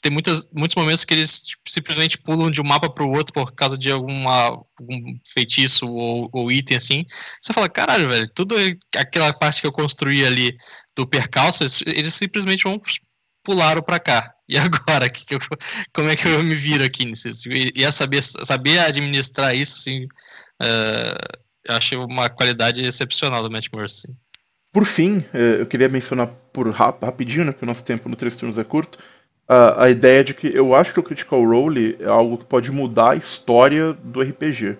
tem 0.02 0.12
muitas, 0.12 0.46
muitos 0.52 0.76
momentos 0.76 1.04
que 1.04 1.14
eles 1.14 1.40
tipo, 1.40 1.62
simplesmente 1.68 2.18
pulam 2.18 2.50
de 2.50 2.60
um 2.60 2.64
mapa 2.64 2.90
para 2.90 3.04
o 3.04 3.12
outro 3.12 3.32
por 3.32 3.52
causa 3.52 3.78
de 3.78 3.90
alguma, 3.90 4.64
algum 4.78 5.18
feitiço 5.32 5.86
ou, 5.86 6.28
ou, 6.32 6.52
item 6.52 6.76
assim. 6.76 7.04
Você 7.40 7.52
fala, 7.52 7.68
caralho, 7.68 8.08
velho, 8.08 8.28
tudo 8.28 8.54
aquela 8.94 9.32
parte 9.32 9.60
que 9.60 9.66
eu 9.66 9.72
construí 9.72 10.24
ali 10.24 10.56
do 10.94 11.06
percalço, 11.06 11.64
eles 11.86 12.14
simplesmente 12.14 12.64
vão 12.64 12.80
pularam 13.46 13.80
para 13.80 14.00
cá. 14.00 14.34
E 14.48 14.58
agora, 14.58 15.08
que, 15.08 15.24
que 15.24 15.36
eu, 15.36 15.38
como 15.94 16.10
é 16.10 16.16
que 16.16 16.26
eu 16.26 16.42
me 16.42 16.54
viro 16.54 16.82
aqui? 16.82 17.10
Ia 17.76 17.92
saber, 17.92 18.22
saber 18.22 18.80
administrar 18.80 19.54
isso, 19.54 19.76
assim, 19.78 20.04
uh, 20.04 21.38
eu 21.64 21.74
acho 21.76 22.04
uma 22.04 22.28
qualidade 22.28 22.84
excepcional 22.84 23.42
do 23.42 23.50
Matt 23.50 23.68
Mercer. 23.72 24.10
Por 24.72 24.84
fim, 24.84 25.24
é, 25.32 25.60
eu 25.60 25.66
queria 25.66 25.88
mencionar 25.88 26.28
por 26.52 26.68
rapidinho, 26.70 27.44
né, 27.44 27.52
porque 27.52 27.64
o 27.64 27.68
nosso 27.68 27.84
tempo 27.84 28.08
no 28.08 28.16
Três 28.16 28.36
Turnos 28.36 28.58
é 28.58 28.64
curto, 28.64 28.98
a, 29.48 29.84
a 29.84 29.90
ideia 29.90 30.22
de 30.22 30.34
que 30.34 30.48
eu 30.48 30.74
acho 30.74 30.92
que 30.92 31.00
o 31.00 31.02
Critical 31.02 31.42
Role 31.42 31.96
é 32.00 32.06
algo 32.06 32.38
que 32.38 32.44
pode 32.44 32.70
mudar 32.70 33.12
a 33.12 33.16
história 33.16 33.92
do 33.92 34.20
RPG. 34.20 34.76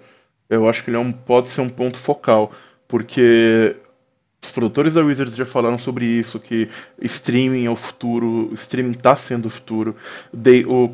Eu 0.51 0.69
acho 0.69 0.85
que 0.85 0.91
ele 0.91 0.97
é 0.97 1.01
um, 1.01 1.13
pode 1.13 1.49
ser 1.49 1.61
um 1.61 1.69
ponto 1.69 1.99
focal, 1.99 2.53
porque 2.87 3.77
os 4.47 4.53
produtores 4.53 4.95
da 4.95 5.05
Wizards 5.05 5.37
já 5.37 5.45
falaram 5.45 5.79
sobre 5.79 6.07
isso, 6.07 6.41
que 6.41 6.69
streaming 7.03 7.67
é 7.67 7.71
o 7.71 7.77
futuro, 7.77 8.51
streaming 8.55 8.93
está 8.93 9.15
sendo 9.17 9.47
o 9.47 9.51
futuro. 9.51 9.97
O, 10.67 10.93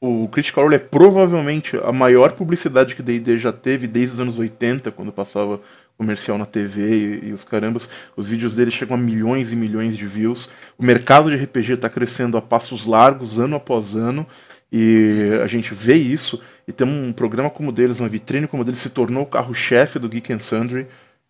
o 0.00 0.28
Critical 0.28 0.64
Role 0.64 0.76
é 0.76 0.78
provavelmente 0.78 1.76
a 1.76 1.92
maior 1.92 2.32
publicidade 2.32 2.94
que 2.94 3.02
D&D 3.02 3.38
já 3.38 3.52
teve 3.52 3.86
desde 3.86 4.14
os 4.14 4.20
anos 4.20 4.38
80, 4.38 4.90
quando 4.90 5.12
passava 5.12 5.60
comercial 5.96 6.38
na 6.38 6.46
TV 6.46 7.20
e, 7.22 7.28
e, 7.28 7.32
os 7.32 7.42
carambas. 7.42 7.88
Os 8.16 8.28
vídeos 8.28 8.54
dele 8.54 8.70
chegam 8.70 8.96
a 8.96 9.00
milhões 9.00 9.52
e 9.52 9.56
milhões 9.56 9.96
de 9.96 10.06
views. 10.06 10.48
O 10.78 10.84
mercado 10.84 11.28
de 11.28 11.36
RPG 11.36 11.74
está 11.74 11.88
crescendo 11.88 12.36
a 12.36 12.42
passos 12.42 12.84
largos, 12.84 13.38
ano 13.38 13.56
após 13.56 13.96
ano. 13.96 14.26
E 14.70 15.30
a 15.42 15.46
gente 15.46 15.74
vê 15.74 15.94
isso. 15.94 16.40
E 16.66 16.72
tem 16.72 16.86
um 16.86 17.12
programa 17.12 17.50
como 17.50 17.72
deles, 17.72 17.98
uma 17.98 18.08
vitrine 18.08 18.46
como 18.46 18.64
deles, 18.64 18.78
se 18.80 18.90
tornou 18.90 19.24
o 19.24 19.26
carro-chefe 19.26 19.98
do 19.98 20.08
Geek 20.08 20.32
and 20.32 20.40
Sundry 20.40 20.86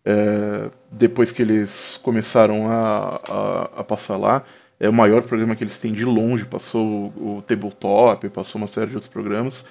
é, 0.09 0.71
depois 0.91 1.31
que 1.31 1.43
eles 1.43 1.99
começaram 2.01 2.67
a, 2.67 3.21
a, 3.27 3.69
a, 3.81 3.83
passar 3.83 4.17
lá. 4.17 4.43
É 4.79 4.89
o 4.89 4.93
maior 4.93 5.21
programa 5.21 5.55
que 5.55 5.63
eles 5.63 5.77
têm 5.77 5.93
de 5.93 6.03
longe, 6.03 6.45
passou 6.45 7.13
o, 7.15 7.37
o 7.37 7.41
Tabletop, 7.43 8.27
passou 8.29 8.59
uma 8.59 8.67
série 8.67 8.89
de 8.89 8.95
outros 8.95 9.11
programas. 9.11 9.67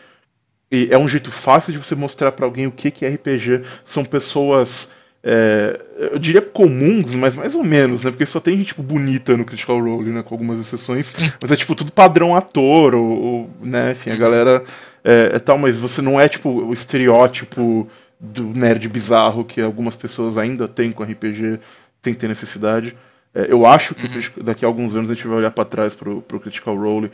E 0.70 0.87
é 0.92 0.98
um 0.98 1.09
jeito 1.09 1.33
fácil 1.33 1.72
de 1.72 1.79
você 1.79 1.96
mostrar 1.96 2.31
para 2.31 2.44
alguém 2.44 2.68
o 2.68 2.70
que, 2.70 2.90
que 2.90 3.05
é 3.05 3.09
RPG. 3.09 3.62
São 3.85 4.05
pessoas, 4.05 4.92
é, 5.24 5.81
eu 6.12 6.18
diria 6.20 6.42
comuns, 6.42 7.14
mas 7.14 7.35
mais 7.35 7.57
ou 7.57 7.64
menos, 7.64 8.05
né? 8.05 8.11
Porque 8.11 8.27
só 8.27 8.38
tem 8.38 8.59
gente 8.59 8.68
tipo, 8.68 8.83
bonita 8.83 9.37
no 9.37 9.46
Critical 9.46 9.81
Role, 9.81 10.11
né? 10.11 10.22
Com 10.22 10.35
algumas 10.35 10.61
exceções. 10.61 11.12
mas 11.42 11.51
é 11.51 11.57
tipo 11.57 11.74
tudo 11.74 11.90
padrão 11.90 12.37
ator, 12.37 12.94
ou, 12.94 13.22
ou 13.22 13.51
né? 13.61 13.92
Enfim, 13.92 14.11
a 14.11 14.16
galera 14.16 14.62
é, 15.03 15.31
é 15.35 15.38
tal, 15.40 15.59
mas 15.59 15.81
você 15.81 16.01
não 16.01 16.20
é 16.20 16.29
tipo 16.29 16.48
o 16.48 16.72
estereótipo 16.72 17.88
do 18.20 18.44
nerd 18.44 18.88
bizarro 18.88 19.44
que 19.44 19.61
algumas 19.61 19.96
pessoas 19.96 20.37
ainda 20.37 20.66
têm 20.66 20.90
com 20.90 21.04
RPG 21.04 21.61
sem 22.02 22.14
ter 22.14 22.28
necessidade. 22.28 22.96
É, 23.35 23.52
eu 23.52 23.66
acho 23.66 23.94
que 23.94 24.07
uhum. 24.07 24.44
daqui 24.44 24.64
a 24.64 24.68
alguns 24.68 24.94
anos 24.94 25.11
a 25.11 25.14
gente 25.14 25.26
vai 25.26 25.38
olhar 25.38 25.50
para 25.50 25.64
trás 25.64 25.94
pro, 25.94 26.22
pro 26.22 26.40
Critical 26.40 26.76
Role 26.76 27.11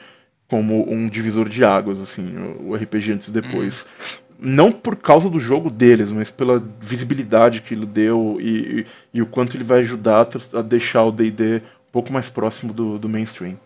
como 0.49 0.91
um 0.91 1.09
divisor 1.09 1.49
de 1.49 1.65
águas, 1.65 2.01
assim, 2.01 2.57
o 2.61 2.75
RPG 2.75 3.13
antes 3.13 3.29
e 3.29 3.33
depois. 3.33 3.83
Uhum. 3.83 4.25
Não 4.37 4.73
por 4.73 4.97
causa 4.97 5.31
do 5.31 5.39
jogo 5.39 5.71
deles, 5.71 6.11
mas 6.11 6.31
pela 6.31 6.63
visibilidade 6.81 7.63
que 7.63 7.73
ele 7.73 7.87
deu 7.87 8.39
e, 8.41 8.81
e, 8.81 8.87
e 9.15 9.23
o 9.23 9.27
quanto 9.27 9.57
ele 9.57 9.65
vai 9.65 9.81
ajudar 9.81 10.29
a 10.53 10.63
deixar 10.63 11.05
o 11.05 11.13
D&D 11.13 11.57
um 11.57 11.93
pouco 11.93 12.13
mais 12.13 12.29
próximo 12.29 12.73
do, 12.73 12.99
do 12.99 13.09
mainstream. 13.09 13.57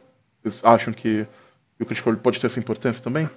Vocês 0.42 0.64
acham 0.64 0.92
que, 0.92 1.26
que 1.76 1.82
o 1.82 1.86
Critical 1.86 2.12
Role 2.12 2.22
pode 2.22 2.40
ter 2.40 2.46
essa 2.46 2.60
importância 2.60 3.02
também? 3.02 3.28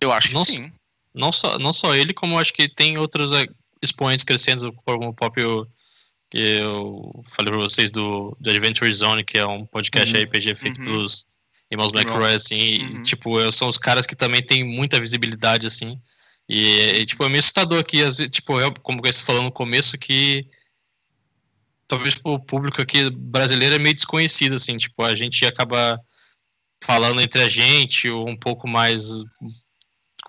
Eu 0.00 0.12
acho 0.12 0.28
que 0.28 0.34
Não 0.34 0.44
sim. 0.44 0.72
Não 1.14 1.32
só, 1.32 1.58
não 1.58 1.72
só 1.72 1.94
ele, 1.94 2.12
como 2.14 2.38
acho 2.38 2.52
que 2.52 2.68
tem 2.68 2.98
outros 2.98 3.32
eh, 3.32 3.46
expoentes 3.82 4.24
crescendo, 4.24 4.72
como 4.84 5.08
o 5.08 5.14
próprio 5.14 5.66
que 6.30 6.38
eu 6.38 7.22
falei 7.30 7.50
pra 7.52 7.60
vocês 7.60 7.90
do, 7.90 8.36
do 8.38 8.50
Adventure 8.50 8.90
Zone, 8.92 9.24
que 9.24 9.38
é 9.38 9.46
um 9.46 9.64
podcast 9.66 10.14
Uhum. 10.14 10.22
RPG 10.22 10.54
feito 10.54 10.78
Uhum. 10.78 10.84
pelos 10.84 11.26
irmãos. 11.70 11.90
McRae, 11.92 12.34
assim, 12.34 12.58
e, 12.58 12.82
Uhum. 12.96 13.02
tipo, 13.02 13.40
eu- 13.40 13.50
são 13.50 13.68
os 13.68 13.78
caras 13.78 14.06
que 14.06 14.14
também 14.14 14.42
têm 14.44 14.62
muita 14.62 15.00
visibilidade, 15.00 15.66
assim, 15.66 15.98
e, 16.48 17.00
e, 17.00 17.06
tipo, 17.06 17.24
é 17.24 17.28
meio 17.28 17.38
assustador 17.40 17.82
vezes, 17.90 18.28
tipo, 18.28 18.60
eu, 18.60 18.72
como 18.74 19.00
você 19.02 19.22
falou 19.24 19.42
no 19.42 19.50
começo, 19.50 19.96
que 19.98 20.46
talvez 21.88 22.18
o 22.22 22.38
público 22.38 22.80
aqui 22.82 23.08
brasileiro 23.10 23.74
é 23.74 23.78
meio 23.78 23.94
desconhecido, 23.94 24.54
assim, 24.56 24.76
tipo, 24.76 25.02
a 25.02 25.14
gente 25.14 25.44
acaba 25.46 25.98
falando 26.84 27.20
entre 27.20 27.42
a 27.42 27.48
gente, 27.48 28.08
ou 28.08 28.28
um 28.28 28.36
pouco 28.36 28.68
mais 28.68 29.04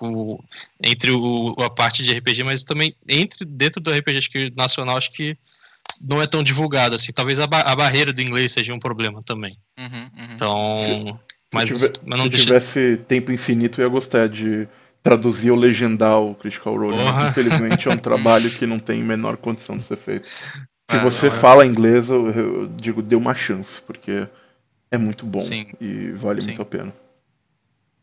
o- 0.01 0.43
entre 0.81 1.11
o, 1.11 1.55
a 1.59 1.69
parte 1.69 2.03
de 2.03 2.13
RPG, 2.17 2.43
mas 2.43 2.63
também 2.63 2.95
entre 3.07 3.45
dentro 3.45 3.81
do 3.81 3.91
RPG 3.91 4.17
acho 4.17 4.29
que 4.29 4.53
nacional 4.55 4.97
acho 4.97 5.11
que 5.11 5.37
não 6.01 6.21
é 6.21 6.27
tão 6.27 6.43
divulgado 6.43 6.95
assim. 6.95 7.11
Talvez 7.11 7.39
a, 7.39 7.47
ba- 7.47 7.61
a 7.61 7.75
barreira 7.75 8.13
do 8.13 8.21
inglês 8.21 8.51
seja 8.51 8.73
um 8.73 8.79
problema 8.79 9.21
também. 9.23 9.57
Uhum, 9.77 9.85
uhum. 10.17 10.33
Então, 10.35 11.19
mas, 11.53 11.69
se 11.69 11.75
tiver- 11.75 11.99
mas 12.05 12.17
não 12.19 12.25
se 12.25 12.29
deixa. 12.31 12.45
tivesse 12.45 12.97
tempo 13.07 13.31
infinito, 13.31 13.79
eu 13.81 13.85
ia 13.85 13.89
gostar 13.89 14.27
de 14.29 14.67
traduzir 15.01 15.51
ou 15.51 15.57
legendar 15.57 16.19
o 16.19 16.35
Critical 16.35 16.77
Role. 16.77 16.97
mas 16.97 17.05
Porra. 17.15 17.29
infelizmente 17.29 17.87
é 17.87 17.91
um 17.91 17.97
trabalho 17.99 18.49
que 18.51 18.65
não 18.67 18.79
tem 18.79 19.03
menor 19.03 19.37
condição 19.37 19.77
de 19.77 19.83
ser 19.83 19.97
feito. 19.97 20.27
Se 20.27 20.97
É, 20.97 20.99
você 20.99 21.29
não, 21.29 21.35
é. 21.35 21.39
fala 21.39 21.65
inglês, 21.65 22.09
eu, 22.09 22.29
eu 22.29 22.67
digo, 22.67 23.01
dê 23.01 23.15
uma 23.15 23.33
chance, 23.35 23.81
porque 23.81 24.27
é 24.91 24.97
muito 24.97 25.25
bom 25.25 25.39
Sim. 25.39 25.67
e 25.79 26.11
vale 26.11 26.41
Sim. 26.41 26.47
muito 26.47 26.61
a 26.61 26.65
pena. 26.65 26.93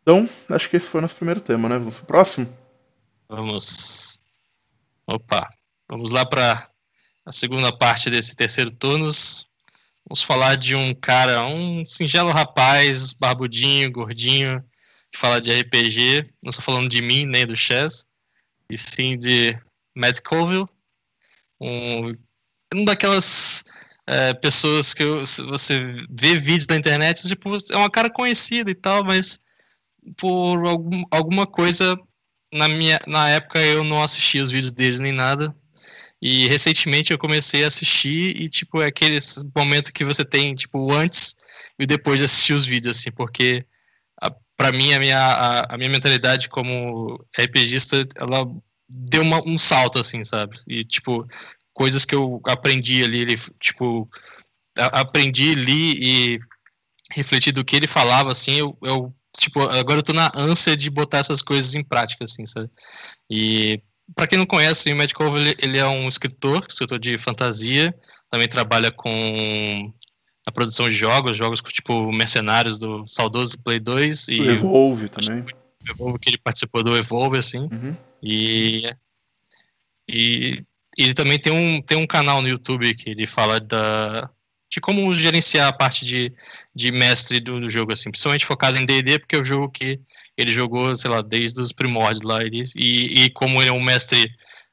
Então, 0.07 0.29
acho 0.51 0.71
que 0.71 0.77
esse 0.77 0.89
foi 0.89 1.01
o 1.01 1.03
nosso 1.03 1.17
primeiro 1.17 1.41
tema, 1.41 1.69
né? 1.69 1.79
Vamos 1.79 1.97
pro 1.97 2.07
próximo? 2.07 2.49
Vamos. 3.29 4.17
Opa, 5.05 5.53
vamos 5.89 6.11
lá 6.11 6.25
para 6.25 6.71
a 7.25 7.33
segunda 7.33 7.77
parte 7.77 8.09
desse 8.09 8.37
terceiro 8.37 8.71
turnus. 8.71 9.49
Vamos 10.09 10.23
falar 10.23 10.55
de 10.55 10.77
um 10.77 10.95
cara, 10.95 11.45
um 11.45 11.85
singelo 11.89 12.31
rapaz, 12.31 13.13
barbudinho, 13.15 13.91
gordinho, 13.91 14.63
que 15.11 15.19
fala 15.19 15.41
de 15.41 15.51
RPG. 15.51 16.31
Não 16.41 16.51
estou 16.51 16.65
falando 16.65 16.89
de 16.89 17.03
mim, 17.03 17.27
nem 17.27 17.45
do 17.45 17.57
Chess, 17.57 18.07
e 18.71 18.79
sim 18.79 19.19
de 19.19 19.59
Matt 19.93 20.21
Colville, 20.21 20.69
um, 21.61 22.15
um 22.73 22.85
daquelas 22.85 23.65
é, 24.07 24.33
pessoas 24.35 24.95
que 24.95 25.03
você 25.49 25.81
vê 26.09 26.39
vídeos 26.39 26.69
na 26.69 26.77
internet, 26.77 27.27
tipo, 27.27 27.57
é 27.73 27.77
uma 27.77 27.91
cara 27.91 28.09
conhecida 28.09 28.71
e 28.71 28.75
tal, 28.75 29.03
mas 29.03 29.41
por 30.17 30.67
algum, 30.67 31.03
alguma 31.11 31.47
coisa 31.47 31.99
na 32.53 32.69
minha 32.69 33.01
na 33.07 33.29
época 33.29 33.61
eu 33.61 33.85
não 33.85 34.03
assistia 34.03 34.43
os 34.43 34.51
vídeos 34.51 34.73
deles 34.73 35.01
nem 35.01 35.13
nada. 35.13 35.55
E 36.21 36.49
recentemente 36.49 37.13
eu 37.13 37.19
comecei 37.19 37.65
a 37.65 37.67
assistir 37.67 38.41
e 38.41 38.49
tipo 38.49 38.81
é 38.81 38.87
aquele 38.87 39.19
momento 39.55 39.93
que 39.93 40.05
você 40.05 40.25
tem 40.25 40.55
tipo 40.55 40.93
antes 40.93 41.37
e 41.79 41.87
depois 41.87 42.19
de 42.19 42.25
assistir 42.25 42.55
os 42.55 42.65
vídeos 42.65 42.97
assim, 42.97 43.11
porque 43.11 43.67
para 44.57 44.73
mim 44.73 44.95
a 44.95 44.99
minha 44.99 45.19
a, 45.19 45.75
a 45.75 45.79
minha 45.79 45.91
mentalidade 45.91 46.49
como 46.49 47.23
RPGista 47.39 48.07
ela 48.17 48.47
deu 48.89 49.23
uma, 49.23 49.43
um 49.47 49.59
salto 49.59 49.99
assim, 49.99 50.25
sabe? 50.25 50.57
E 50.67 50.85
tipo 50.85 51.27
coisas 51.75 52.07
que 52.07 52.15
eu 52.15 52.41
aprendi 52.47 53.05
ali, 53.05 53.37
tipo 53.61 54.09
aprendi, 54.77 55.55
li 55.55 56.35
e 56.35 56.41
refleti 57.13 57.53
do 57.53 57.65
que 57.65 57.77
ele 57.77 57.87
falava 57.87 58.33
assim, 58.33 58.55
eu, 58.55 58.77
eu 58.83 59.15
tipo, 59.39 59.61
agora 59.63 59.99
eu 59.99 60.03
tô 60.03 60.13
na 60.13 60.31
ânsia 60.35 60.77
de 60.77 60.91
botar 60.91 61.19
essas 61.19 61.43
coisas 61.43 61.75
em 61.75 61.83
prática, 61.83 62.25
assim, 62.25 62.47
sabe? 62.47 62.71
E 63.31 63.81
para 64.15 64.27
quem 64.27 64.39
não 64.39 64.47
conhece, 64.47 64.93
o 64.93 64.97
Matt 64.97 65.13
Colville, 65.13 65.51
ele, 65.51 65.57
ele 65.61 65.79
é 65.79 65.87
um 65.87 66.09
escritor, 66.09 66.65
escritor 66.69 66.99
de 66.99 67.19
fantasia, 67.19 67.95
também 68.31 68.49
trabalha 68.49 68.91
com 68.91 69.93
a 70.47 70.53
produção 70.53 70.89
de 70.89 70.95
jogos, 70.95 71.37
jogos 71.37 71.61
tipo 71.61 72.13
Mercenários 72.13 72.79
do 72.79 73.05
saudoso 73.07 73.59
Play 73.59 73.81
2 73.81 74.29
e 74.29 74.41
O 74.41 74.51
Evolve 74.51 75.09
também. 75.09 75.43
o 75.43 75.91
Evolve, 75.91 76.19
que 76.21 76.31
ele 76.31 76.39
participou 76.39 76.85
do 76.85 76.97
Evolve, 76.97 77.39
assim. 77.39 77.69
Uhum. 77.73 77.97
E, 78.23 78.89
e 80.09 80.63
ele 80.97 81.15
também 81.15 81.39
tem 81.39 81.53
um, 81.53 81.83
tem 81.83 81.99
um 81.99 82.07
canal 82.07 82.41
no 82.41 82.49
YouTube 82.49 82.95
que 82.95 83.11
ele 83.11 83.27
fala 83.27 83.59
da, 83.59 84.31
de 84.71 84.81
como 84.81 85.15
gerenciar 85.15 85.69
a 85.69 85.73
parte 85.73 86.05
de, 86.05 86.33
de 86.75 86.91
mestre 86.91 87.41
do, 87.41 87.61
do 87.61 87.71
jogo, 87.71 87.93
assim, 87.93 88.11
principalmente 88.11 88.47
focado 88.47 88.79
em 88.79 88.85
D&D, 88.85 89.19
porque 89.21 89.37
é 89.37 89.41
o 89.41 89.45
jogo 89.45 89.71
que 89.71 90.01
ele 90.37 90.53
jogou, 90.53 90.97
sei 90.97 91.11
lá, 91.11 91.23
desde 91.23 91.61
os 91.61 91.73
primórdios 91.73 92.23
lá, 92.25 92.43
ele, 92.43 92.63
e, 92.75 93.25
e 93.25 93.31
como 93.31 93.63
ele 93.63 93.71
é 93.71 93.73
um 93.73 93.81
mestre 93.81 94.31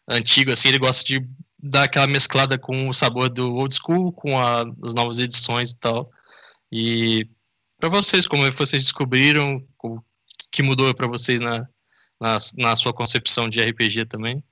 antigo, 0.08 0.52
assim, 0.52 0.70
ele 0.70 0.80
gosta 0.80 1.04
de 1.04 1.26
dar 1.60 1.84
aquela 1.84 2.08
mesclada 2.08 2.58
com 2.58 2.90
o 2.90 2.94
sabor 2.94 3.30
do 3.30 3.54
old 3.56 3.74
school, 3.76 4.12
com 4.12 4.40
a, 4.40 4.66
as 4.84 4.94
novas 4.94 5.20
edições 5.20 5.72
e 5.72 5.76
tal, 5.78 6.10
e 6.72 7.28
para 7.78 7.90
vocês, 7.90 8.28
como 8.28 8.50
vocês 8.52 8.84
descobriram, 8.84 9.64
o 9.84 10.00
que 10.52 10.64
mudou 10.64 10.94
para 10.96 11.08
vocês 11.08 11.40
na, 11.40 11.68
na, 12.20 12.38
na 12.58 12.76
sua 12.76 12.94
concepção 12.94 13.50
de 13.50 13.62
RPG 13.62 14.06
também? 14.06 14.44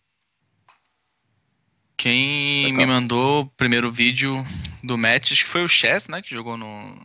Quem 2.02 2.64
Legal. 2.64 2.78
me 2.78 2.86
mandou 2.88 3.42
o 3.42 3.46
primeiro 3.46 3.92
vídeo 3.92 4.44
do 4.84 4.98
match, 4.98 5.34
acho 5.34 5.44
que 5.44 5.52
foi 5.52 5.64
o 5.64 5.68
Chess, 5.68 6.08
né? 6.08 6.20
Que 6.20 6.34
jogou 6.34 6.58
no, 6.58 6.98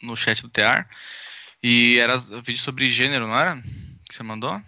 no 0.00 0.14
chat 0.14 0.40
do 0.42 0.48
TR. 0.48 0.86
E 1.60 1.98
era 1.98 2.16
vídeo 2.18 2.58
sobre 2.58 2.88
gênero, 2.88 3.26
não 3.26 3.36
era? 3.36 3.56
Que 4.08 4.14
você 4.14 4.22
mandou? 4.22 4.62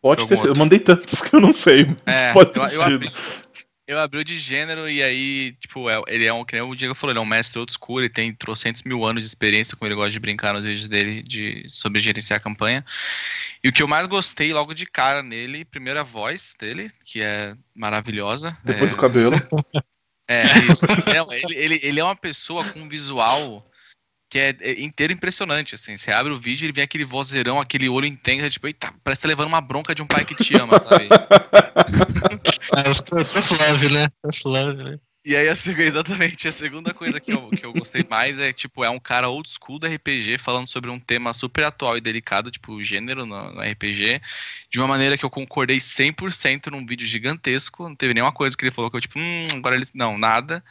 Pode 0.00 0.24
ter 0.28 0.36
sido. 0.36 0.50
Eu 0.50 0.54
mandei 0.54 0.78
tantos 0.78 1.20
que 1.20 1.34
eu 1.34 1.40
não 1.40 1.52
sei. 1.52 1.88
É, 2.06 2.32
pode 2.32 2.52
ter 2.52 2.60
eu, 2.60 2.64
eu, 2.66 2.70
sido. 2.70 2.82
abri, 2.82 3.12
eu 3.86 3.98
abri 4.00 4.24
de 4.24 4.36
gênero 4.36 4.88
e 4.88 5.02
aí, 5.02 5.52
tipo, 5.60 5.88
é- 5.88 6.02
ele 6.08 6.26
é 6.26 6.32
um, 6.32 6.44
que 6.44 6.54
nem 6.54 6.62
o 6.62 6.74
Diego 6.74 6.94
falou, 6.94 7.12
ele 7.12 7.18
é 7.18 7.22
um 7.22 7.26
mestre 7.26 7.64
school, 7.70 8.00
ele 8.00 8.08
tem 8.08 8.34
trocentos 8.34 8.82
mil 8.82 9.04
anos 9.04 9.22
de 9.22 9.28
experiência, 9.28 9.76
como 9.76 9.88
ele 9.88 9.94
gosta 9.94 10.10
de 10.10 10.18
brincar 10.18 10.52
nos 10.52 10.66
vídeos 10.66 10.88
dele, 10.88 11.22
de, 11.22 11.66
sobre 11.68 12.00
gerenciar 12.00 12.38
a 12.38 12.42
campanha. 12.42 12.84
E 13.62 13.68
o 13.68 13.72
que 13.72 13.82
eu 13.82 13.88
mais 13.88 14.06
gostei 14.06 14.52
logo 14.52 14.74
de 14.74 14.86
cara 14.86 15.22
nele, 15.22 15.64
primeiro 15.64 16.00
a 16.00 16.02
voz 16.02 16.54
dele, 16.58 16.90
que 17.04 17.20
é 17.22 17.54
maravilhosa. 17.74 18.56
Depois 18.64 18.90
é, 18.90 18.94
o 18.94 18.98
cabelo. 18.98 19.36
É, 20.28 20.42
isso. 20.68 20.84
Não, 21.14 21.32
ele, 21.32 21.54
ele, 21.54 21.80
ele 21.84 22.00
é 22.00 22.02
uma 22.02 22.16
pessoa 22.16 22.64
com 22.64 22.80
um 22.80 22.88
visual 22.88 23.64
que 24.28 24.38
é, 24.38 24.56
é 24.60 24.80
inteiro 24.80 25.12
impressionante, 25.12 25.74
assim. 25.74 25.96
Você 25.96 26.10
abre 26.10 26.32
o 26.32 26.40
vídeo, 26.40 26.66
ele 26.66 26.72
vem 26.72 26.84
aquele 26.84 27.04
vozeirão, 27.04 27.60
aquele 27.60 27.88
olho 27.88 28.06
intenso, 28.06 28.50
tipo, 28.50 28.66
eita, 28.66 28.92
parece 29.04 29.20
que 29.20 29.22
tá 29.22 29.28
levando 29.28 29.48
uma 29.48 29.60
bronca 29.60 29.94
de 29.94 30.02
um 30.02 30.06
pai 30.06 30.24
que 30.24 30.34
te 30.34 30.54
ama, 30.56 30.78
sabe? 30.82 31.08
É 32.76 33.70
Love, 33.70 33.92
né? 33.92 34.08
Love, 34.44 34.82
né? 34.82 34.98
E 35.24 35.34
aí, 35.34 35.48
a 35.48 35.56
seg- 35.56 35.80
exatamente, 35.80 36.46
a 36.46 36.52
segunda 36.52 36.94
coisa 36.94 37.18
que 37.18 37.32
eu, 37.32 37.50
que 37.50 37.66
eu 37.66 37.72
gostei 37.72 38.04
mais 38.08 38.38
é, 38.38 38.52
tipo, 38.52 38.84
é 38.84 38.90
um 38.90 39.00
cara 39.00 39.28
old 39.28 39.50
school 39.50 39.76
do 39.76 39.84
RPG 39.84 40.38
falando 40.38 40.68
sobre 40.68 40.88
um 40.88 41.00
tema 41.00 41.34
super 41.34 41.64
atual 41.64 41.96
e 41.96 42.00
delicado, 42.00 42.48
tipo, 42.48 42.74
o 42.74 42.82
gênero 42.82 43.26
no, 43.26 43.52
no 43.52 43.60
RPG, 43.60 44.20
de 44.70 44.78
uma 44.78 44.86
maneira 44.86 45.18
que 45.18 45.24
eu 45.24 45.30
concordei 45.30 45.78
100% 45.80 46.70
num 46.70 46.86
vídeo 46.86 47.04
gigantesco, 47.04 47.88
não 47.88 47.96
teve 47.96 48.14
nenhuma 48.14 48.30
coisa 48.30 48.56
que 48.56 48.64
ele 48.64 48.70
falou 48.70 48.88
que 48.88 48.98
eu, 48.98 49.00
tipo, 49.00 49.18
hum, 49.18 49.48
agora 49.56 49.74
ele... 49.74 49.84
Não, 49.94 50.16
nada. 50.16 50.62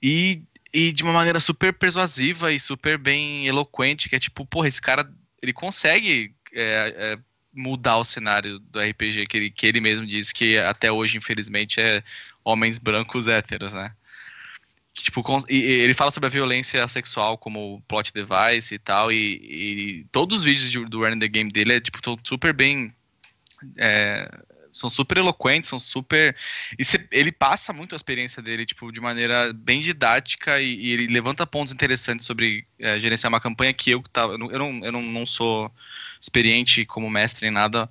E, 0.00 0.40
e 0.72 0.92
de 0.92 1.02
uma 1.02 1.12
maneira 1.12 1.40
super 1.40 1.72
persuasiva 1.72 2.52
e 2.52 2.60
super 2.60 2.96
bem 2.98 3.46
eloquente, 3.46 4.08
que 4.08 4.16
é 4.16 4.20
tipo, 4.20 4.46
porra, 4.46 4.68
esse 4.68 4.80
cara, 4.80 5.10
ele 5.42 5.52
consegue 5.52 6.34
é, 6.52 6.94
é, 6.96 7.18
mudar 7.52 7.98
o 7.98 8.04
cenário 8.04 8.58
do 8.58 8.80
RPG, 8.80 9.26
que 9.26 9.36
ele, 9.36 9.50
que 9.50 9.66
ele 9.66 9.80
mesmo 9.80 10.06
diz 10.06 10.32
que 10.32 10.58
até 10.58 10.90
hoje, 10.92 11.16
infelizmente, 11.16 11.80
é 11.80 12.02
homens 12.44 12.78
brancos 12.78 13.28
héteros, 13.28 13.74
né? 13.74 13.92
Que, 14.94 15.04
Tipo, 15.04 15.24
ele 15.48 15.94
fala 15.94 16.10
sobre 16.10 16.26
a 16.26 16.30
violência 16.30 16.86
sexual 16.88 17.38
como 17.38 17.82
plot 17.88 18.12
device 18.12 18.74
e 18.74 18.78
tal, 18.78 19.10
e, 19.12 20.00
e 20.00 20.06
todos 20.12 20.38
os 20.38 20.44
vídeos 20.44 20.70
de- 20.70 20.84
do 20.84 21.00
Running 21.00 21.18
the 21.18 21.28
Game 21.28 21.50
dele 21.50 21.74
é, 21.74 21.80
tipo, 21.80 21.98
super 22.24 22.52
bem... 22.52 22.92
é, 23.76 24.30
são 24.72 24.88
super 24.90 25.18
eloquentes, 25.18 25.68
são 25.68 25.78
super... 25.78 26.36
E 26.78 26.84
cê- 26.84 27.06
ele 27.10 27.32
passa 27.32 27.72
muito 27.72 27.94
a 27.94 27.96
experiência 27.96 28.42
dele, 28.42 28.66
tipo, 28.66 28.90
de 28.92 29.00
maneira 29.00 29.52
bem 29.52 29.80
didática 29.80 30.60
e, 30.60 30.74
e 30.76 30.92
ele 30.92 31.06
levanta 31.08 31.46
pontos 31.46 31.72
interessantes 31.72 32.26
sobre 32.26 32.66
é, 32.78 33.00
gerenciar 33.00 33.30
uma 33.30 33.40
campanha 33.40 33.72
que 33.72 33.90
eu, 33.90 34.02
tava, 34.12 34.34
eu, 34.34 34.38
não, 34.38 34.50
eu, 34.84 34.92
não, 34.92 35.02
não, 35.02 35.26
sou 35.26 35.72
experiente 36.20 36.84
como 36.84 37.10
mestre 37.10 37.46
em 37.46 37.50
nada, 37.50 37.90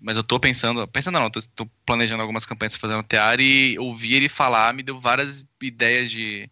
mas 0.00 0.16
eu 0.16 0.24
tô 0.24 0.38
pensando, 0.38 0.86
pensando 0.88 1.18
não, 1.18 1.30
tô, 1.30 1.40
tô 1.54 1.66
planejando 1.86 2.22
algumas 2.22 2.46
campanhas 2.46 2.78
no 2.82 3.02
TR 3.02 3.40
e 3.40 3.78
ouvir 3.78 4.14
ele 4.14 4.28
falar 4.28 4.74
me 4.74 4.82
deu 4.82 5.00
várias 5.00 5.44
ideias 5.60 6.10
de, 6.10 6.50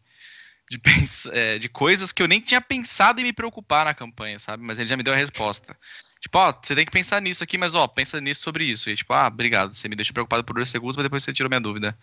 de, 0.73 0.79
pens- 0.79 1.27
é, 1.33 1.59
de 1.59 1.69
coisas 1.69 2.11
que 2.11 2.23
eu 2.23 2.29
nem 2.29 2.41
tinha 2.41 2.61
pensado 2.61 3.21
em 3.21 3.25
me 3.25 3.33
preocupar 3.33 3.85
na 3.85 3.95
campanha, 3.95 4.39
sabe? 4.39 4.65
Mas 4.65 4.79
ele 4.79 4.89
já 4.89 4.97
me 4.97 5.03
deu 5.03 5.13
a 5.13 5.17
resposta. 5.17 5.77
Tipo, 6.19 6.39
ó, 6.39 6.53
você 6.53 6.75
tem 6.75 6.85
que 6.85 6.93
pensar 6.93 7.21
nisso 7.21 7.45
aqui, 7.45 7.59
mas 7.59 7.75
ó, 7.75 7.87
pensa 7.87 8.21
nisso 8.21 8.43
sobre 8.43 8.65
isso. 8.65 8.89
E 8.89 8.97
tipo, 8.97 9.13
ah, 9.13 9.27
obrigado, 9.27 9.75
você 9.75 9.89
me 9.89 9.97
deixou 9.97 10.15
preocupado 10.15 10.45
por 10.45 10.55
dois 10.55 10.69
segundos, 10.69 10.97
mas 10.97 11.05
depois 11.05 11.23
você 11.23 11.33
tirou 11.33 11.51
minha 11.51 11.61
dúvida. 11.61 11.97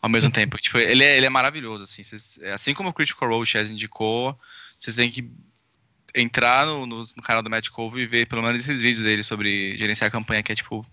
ao 0.00 0.08
mesmo 0.08 0.30
tempo. 0.32 0.56
Tipo, 0.58 0.78
ele 0.78 1.02
é, 1.02 1.16
ele 1.16 1.26
é 1.26 1.30
maravilhoso, 1.30 1.84
assim. 1.84 2.02
Cês, 2.02 2.38
assim 2.52 2.74
como 2.74 2.90
o 2.90 2.92
Critical 2.92 3.28
Role 3.28 3.46
Chess 3.46 3.70
indicou, 3.70 4.36
vocês 4.78 4.94
têm 4.94 5.10
que 5.10 5.28
entrar 6.14 6.64
no, 6.64 6.86
no, 6.86 7.02
no, 7.02 7.22
canal 7.22 7.42
do 7.42 7.50
Matt 7.50 7.68
Cove 7.68 8.00
e 8.00 8.06
ver 8.06 8.26
pelo 8.26 8.42
menos 8.42 8.62
esses 8.62 8.80
vídeos 8.80 9.02
dele 9.02 9.22
sobre 9.22 9.76
gerenciar 9.76 10.08
a 10.08 10.10
campanha, 10.10 10.42
que 10.42 10.52
é, 10.52 10.54
tipo, 10.54 10.86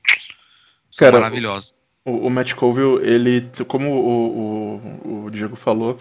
Cara, 0.97 1.13
maravilhosos. 1.13 1.75
O, 2.05 2.27
o 2.27 2.29
Matt 2.29 2.53
Colville, 2.53 2.99
ele, 3.01 3.49
como 3.65 3.89
o, 3.89 4.81
o, 5.05 5.25
o 5.25 5.31
Diego 5.31 5.55
falou, 5.55 5.97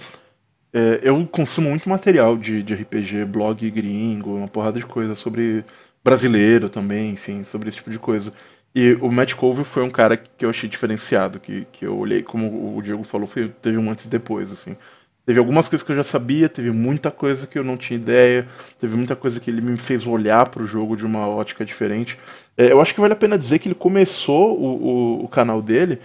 é, 0.73 1.01
eu 1.03 1.27
consumo 1.27 1.69
muito 1.71 1.89
material 1.89 2.37
de, 2.37 2.63
de 2.63 2.75
RPG, 2.75 3.27
blog 3.27 3.71
gringo, 3.71 4.37
uma 4.37 4.49
porrada 4.49 4.79
de 4.79 4.87
coisa 4.87 5.15
sobre 5.15 5.65
brasileiro 6.03 6.69
também, 6.69 7.11
enfim, 7.11 7.45
sobre 7.45 7.69
esse 7.69 7.77
tipo 7.79 7.91
de 7.91 7.99
coisa. 7.99 8.33
E 8.75 8.95
o 8.95 9.13
Matt 9.13 9.35
Colville 9.35 9.67
foi 9.67 9.83
um 9.83 9.91
cara 9.91 10.17
que 10.17 10.45
eu 10.45 10.51
achei 10.51 10.69
diferenciado, 10.69 11.39
que, 11.39 11.67
que 11.73 11.85
eu 11.85 11.97
olhei, 11.97 12.23
como 12.23 12.77
o 12.77 12.81
Diego 12.83 13.05
falou, 13.05 13.27
foi, 13.27 13.49
teve 13.61 13.77
um 13.77 13.91
antes 13.91 14.07
e 14.07 14.09
depois, 14.09 14.51
assim. 14.51 14.77
Teve 15.27 15.39
algumas 15.39 15.69
coisas 15.69 15.87
que 15.87 15.93
eu 15.93 15.97
já 15.97 16.03
sabia, 16.03 16.49
teve 16.49 16.71
muita 16.71 17.11
coisa 17.11 17.47
que 17.47 17.57
eu 17.57 17.63
não 17.63 17.77
tinha 17.77 17.99
ideia, 17.99 18.49
teve 18.81 18.97
muita 18.97 19.15
coisa 19.15 19.39
que 19.39 19.51
ele 19.51 19.61
me 19.61 19.77
fez 19.77 20.07
olhar 20.07 20.49
para 20.49 20.63
o 20.63 20.67
jogo 20.67 20.97
de 20.97 21.07
uma 21.07 21.29
ótica 21.29 21.65
diferente. 21.65 22.19
É, 22.57 22.73
eu 22.73 22.81
acho 22.81 22.95
que 22.95 23.01
vale 23.01 23.13
a 23.13 23.17
pena 23.17 23.39
dizer 23.39 23.59
que 23.59 23.69
ele 23.69 23.75
começou 23.75 24.59
o, 24.59 25.21
o, 25.21 25.25
o 25.25 25.29
canal 25.29 25.63
dele 25.63 26.01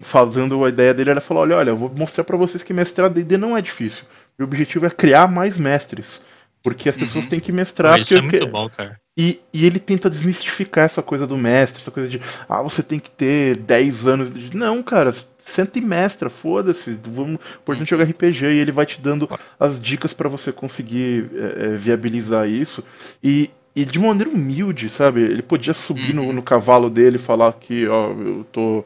fazendo 0.00 0.64
a 0.64 0.68
ideia 0.68 0.92
dele, 0.92 1.10
ele 1.10 1.20
falou, 1.20 1.42
olha, 1.42 1.56
olha, 1.56 1.70
eu 1.70 1.76
vou 1.76 1.92
mostrar 1.96 2.24
para 2.24 2.36
vocês 2.36 2.62
que 2.62 2.72
mestrar 2.72 3.10
D&D 3.10 3.36
não 3.36 3.56
é 3.56 3.62
difícil. 3.62 4.04
O 4.38 4.44
objetivo 4.44 4.86
é 4.86 4.90
criar 4.90 5.26
mais 5.26 5.56
mestres. 5.56 6.24
Porque 6.62 6.88
as 6.88 6.96
pessoas 6.96 7.24
uhum. 7.24 7.30
têm 7.30 7.40
que 7.40 7.52
mestrar. 7.52 7.98
Isso 7.98 8.16
é 8.16 8.20
muito 8.20 8.46
bom, 8.48 8.68
cara. 8.68 9.00
E, 9.16 9.40
e, 9.52 9.64
ele 9.64 9.78
tenta 9.78 10.10
desmistificar 10.10 10.84
essa 10.84 11.00
coisa 11.00 11.26
do 11.26 11.36
mestre, 11.36 11.80
essa 11.80 11.92
coisa 11.92 12.08
de, 12.08 12.20
ah, 12.48 12.60
você 12.60 12.82
tem 12.82 12.98
que 12.98 13.10
ter 13.10 13.56
10 13.56 14.06
anos. 14.08 14.34
De... 14.34 14.54
Não, 14.54 14.82
cara, 14.82 15.14
senta 15.44 15.78
e 15.78 15.80
mestra, 15.80 16.28
foda-se, 16.28 16.98
vamos, 17.04 17.40
importante 17.62 17.88
jogar 17.88 18.04
RPG 18.04 18.46
e 18.46 18.58
ele 18.58 18.72
vai 18.72 18.84
te 18.84 19.00
dando 19.00 19.30
as 19.58 19.80
dicas 19.80 20.12
para 20.12 20.28
você 20.28 20.52
conseguir 20.52 21.30
é, 21.34 21.66
é, 21.66 21.68
viabilizar 21.76 22.48
isso. 22.48 22.84
E, 23.22 23.48
e 23.74 23.84
de 23.84 23.98
maneira 23.98 24.28
humilde, 24.28 24.90
sabe? 24.90 25.20
Ele 25.20 25.42
podia 25.42 25.72
subir 25.72 26.18
uhum. 26.18 26.26
no, 26.26 26.32
no, 26.34 26.42
cavalo 26.42 26.90
dele 26.90 27.16
e 27.16 27.20
falar 27.20 27.52
que, 27.52 27.86
ó, 27.86 28.10
eu 28.10 28.44
tô 28.52 28.84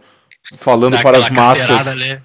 falando 0.58 0.96
Dá 0.96 1.02
para 1.02 1.18
as 1.18 1.30
massas. 1.30 1.88
Ali. 1.88 2.20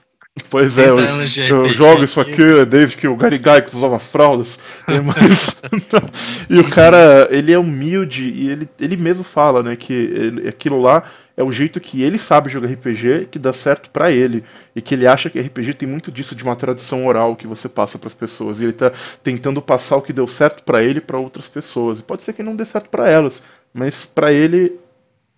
Pois 0.49 0.77
é, 0.77 0.89
eu, 0.89 0.99
eu 0.99 1.69
jogo 1.69 2.03
isso 2.03 2.19
aqui 2.19 2.65
desde 2.65 2.97
que 2.97 3.07
o 3.07 3.15
Gary 3.15 3.37
Gygax 3.37 3.73
usava 3.73 3.99
fraldas. 3.99 4.59
Mas, 4.85 5.55
e 6.49 6.59
o 6.59 6.69
cara, 6.69 7.29
ele 7.31 7.53
é 7.53 7.57
humilde 7.57 8.29
e 8.29 8.49
ele, 8.49 8.69
ele 8.77 8.97
mesmo 8.97 9.23
fala, 9.23 9.63
né, 9.63 9.77
que 9.77 9.93
ele, 9.93 10.47
aquilo 10.47 10.81
lá 10.81 11.05
é 11.37 11.43
o 11.43 11.51
jeito 11.51 11.79
que 11.79 12.01
ele 12.01 12.17
sabe 12.17 12.49
jogar 12.49 12.67
RPG 12.67 13.27
que 13.31 13.39
dá 13.39 13.53
certo 13.53 13.89
para 13.89 14.11
ele. 14.11 14.43
E 14.75 14.81
que 14.81 14.93
ele 14.93 15.07
acha 15.07 15.29
que 15.29 15.39
RPG 15.39 15.73
tem 15.75 15.87
muito 15.87 16.11
disso 16.11 16.35
de 16.35 16.43
uma 16.43 16.55
tradição 16.55 17.05
oral 17.05 17.35
que 17.35 17.47
você 17.47 17.69
passa 17.69 17.97
para 17.97 18.07
as 18.07 18.13
pessoas. 18.13 18.59
E 18.59 18.63
ele 18.63 18.73
tá 18.73 18.91
tentando 19.23 19.61
passar 19.61 19.95
o 19.95 20.01
que 20.01 20.11
deu 20.11 20.27
certo 20.27 20.63
para 20.63 20.83
ele 20.83 20.99
para 20.99 21.17
outras 21.17 21.47
pessoas. 21.47 21.99
E 21.99 22.03
pode 22.03 22.23
ser 22.23 22.33
que 22.33 22.43
não 22.43 22.55
dê 22.57 22.65
certo 22.65 22.89
para 22.89 23.09
elas, 23.09 23.41
mas 23.73 24.05
para 24.05 24.33
ele 24.33 24.79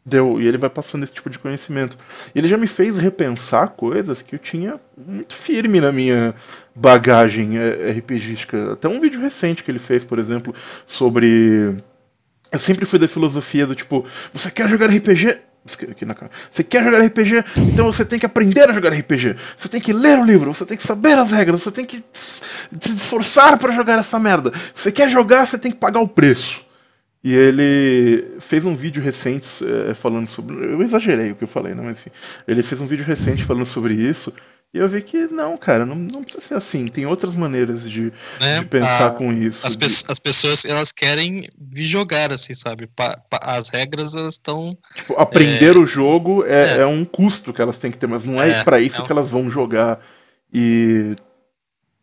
deu. 0.07 0.41
E 0.41 0.47
ele 0.47 0.57
vai 0.57 0.69
passando 0.69 1.03
esse 1.03 1.13
tipo 1.13 1.29
de 1.29 1.37
conhecimento. 1.37 1.97
Ele 2.33 2.47
já 2.47 2.57
me 2.57 2.65
fez 2.65 2.97
repensar 2.97 3.67
coisas 3.69 4.21
que 4.21 4.35
eu 4.35 4.39
tinha 4.39 4.79
muito 4.97 5.35
firme 5.35 5.81
na 5.81 5.91
minha 5.91 6.33
bagagem 6.73 7.57
é, 7.57 7.91
RPGística. 7.91 8.73
Até 8.73 8.87
um 8.87 9.01
vídeo 9.01 9.19
recente 9.19 9.63
que 9.63 9.69
ele 9.69 9.79
fez, 9.79 10.03
por 10.03 10.17
exemplo, 10.17 10.55
sobre. 10.85 11.75
Eu 12.49 12.59
sempre 12.59 12.85
fui 12.85 12.97
da 12.97 13.09
filosofia 13.09 13.67
do 13.67 13.75
tipo, 13.75 14.05
você 14.31 14.49
quer 14.49 14.69
jogar 14.69 14.87
RPG? 14.87 15.37
aqui 15.91 16.05
na 16.05 16.15
cara. 16.15 16.31
Você 16.49 16.63
quer 16.63 16.81
jogar 16.81 17.05
RPG? 17.05 17.43
Então 17.57 17.91
você 17.91 18.05
tem 18.05 18.17
que 18.17 18.25
aprender 18.25 18.69
a 18.69 18.73
jogar 18.73 18.93
RPG. 18.93 19.35
Você 19.57 19.67
tem 19.67 19.81
que 19.81 19.91
ler 19.91 20.17
o 20.17 20.23
livro, 20.23 20.53
você 20.53 20.65
tem 20.65 20.77
que 20.77 20.87
saber 20.87 21.17
as 21.17 21.29
regras, 21.29 21.61
você 21.61 21.71
tem 21.71 21.85
que 21.85 22.01
se 22.13 22.41
esforçar 22.71 23.57
para 23.57 23.73
jogar 23.73 23.99
essa 23.99 24.17
merda. 24.17 24.53
Você 24.73 24.93
quer 24.93 25.09
jogar, 25.09 25.45
você 25.45 25.57
tem 25.57 25.69
que 25.69 25.77
pagar 25.77 25.99
o 25.99 26.07
preço. 26.07 26.65
E 27.23 27.33
ele 27.33 28.39
fez 28.39 28.65
um 28.65 28.75
vídeo 28.75 29.01
recente 29.01 29.47
é, 29.89 29.93
falando 29.93 30.27
sobre. 30.27 30.55
Eu 30.55 30.81
exagerei 30.81 31.31
o 31.31 31.35
que 31.35 31.43
eu 31.43 31.47
falei, 31.47 31.73
né? 31.73 31.81
Mas 31.83 31.99
enfim. 31.99 32.11
Ele 32.47 32.61
fez 32.61 32.79
um 32.79 32.87
vídeo 32.87 33.05
recente 33.05 33.43
falando 33.43 33.65
sobre 33.65 33.93
isso. 33.93 34.33
E 34.73 34.79
eu 34.79 34.87
vi 34.87 35.01
que 35.01 35.27
não, 35.27 35.57
cara, 35.57 35.85
não, 35.85 35.95
não 35.95 36.23
precisa 36.23 36.45
ser 36.45 36.53
assim. 36.55 36.87
Tem 36.87 37.05
outras 37.05 37.33
maneiras 37.33 37.89
de, 37.89 38.11
é, 38.39 38.59
de 38.59 38.65
pensar 38.65 39.07
a, 39.07 39.11
com 39.11 39.31
isso. 39.31 39.65
As, 39.65 39.75
de... 39.77 39.85
as, 39.85 40.19
pessoas, 40.19 40.65
elas 40.65 40.91
querem 40.91 41.47
jogar, 41.73 42.33
assim, 42.33 42.53
sabe? 42.53 42.85
Pa 42.87 43.19
as 43.41 43.69
regras, 43.69 44.13
elas 44.13 44.33
estão. 44.33 44.69
Tipo, 44.93 45.13
aprender 45.15 45.75
é... 45.75 45.79
o 45.79 45.85
jogo 45.85 46.45
é, 46.45 46.77
é, 46.77 46.77
é, 46.79 46.85
um 46.85 47.05
custo 47.05 47.53
que 47.53 47.61
elas 47.61 47.77
têm 47.77 47.91
que 47.91 47.97
ter, 47.97 48.07
mas 48.07 48.25
não 48.25 48.41
é, 48.41 48.59
é 48.59 48.63
para 48.63 48.79
isso 48.79 49.03
que 49.03 49.11
elas 49.11 49.29
vão 49.29 49.49
jogar. 49.49 49.99
E 50.53 51.15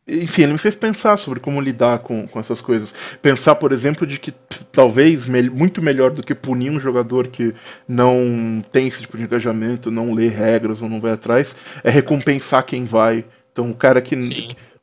enfim, 0.06 0.42
ele 0.42 0.52
me 0.52 0.58
fez 0.58 0.74
pensar 0.74 1.16
sobre 1.16 1.40
como 1.40 1.60
lidar 1.60 2.00
com, 2.00 2.28
com 2.28 2.38
essas 2.38 2.60
coisas. 2.60 2.94
Pensar, 3.22 3.54
por 3.54 3.72
exemplo, 3.72 4.06
de 4.06 4.18
que 4.18 4.32
talvez 4.70 5.26
me 5.26 5.42
muito 5.48 5.80
melhor 5.80 6.10
do 6.10 6.22
que 6.22 6.34
punir 6.34 6.70
um 6.70 6.78
jogador 6.78 7.28
que 7.28 7.54
não 7.88 8.62
tem 8.70 8.86
esse 8.88 9.00
tipo 9.00 9.16
de 9.16 9.24
engajamento, 9.24 9.90
não 9.90 10.12
lê 10.12 10.28
regras 10.28 10.82
ou 10.82 10.88
não 10.88 11.00
vai 11.00 11.12
atrás, 11.12 11.56
é 11.82 11.90
recompensar 11.90 12.64
quem 12.64 12.84
vai. 12.84 13.24
Então, 13.52 13.70
o 13.70 13.74
cara 13.74 14.00
que. 14.00 14.18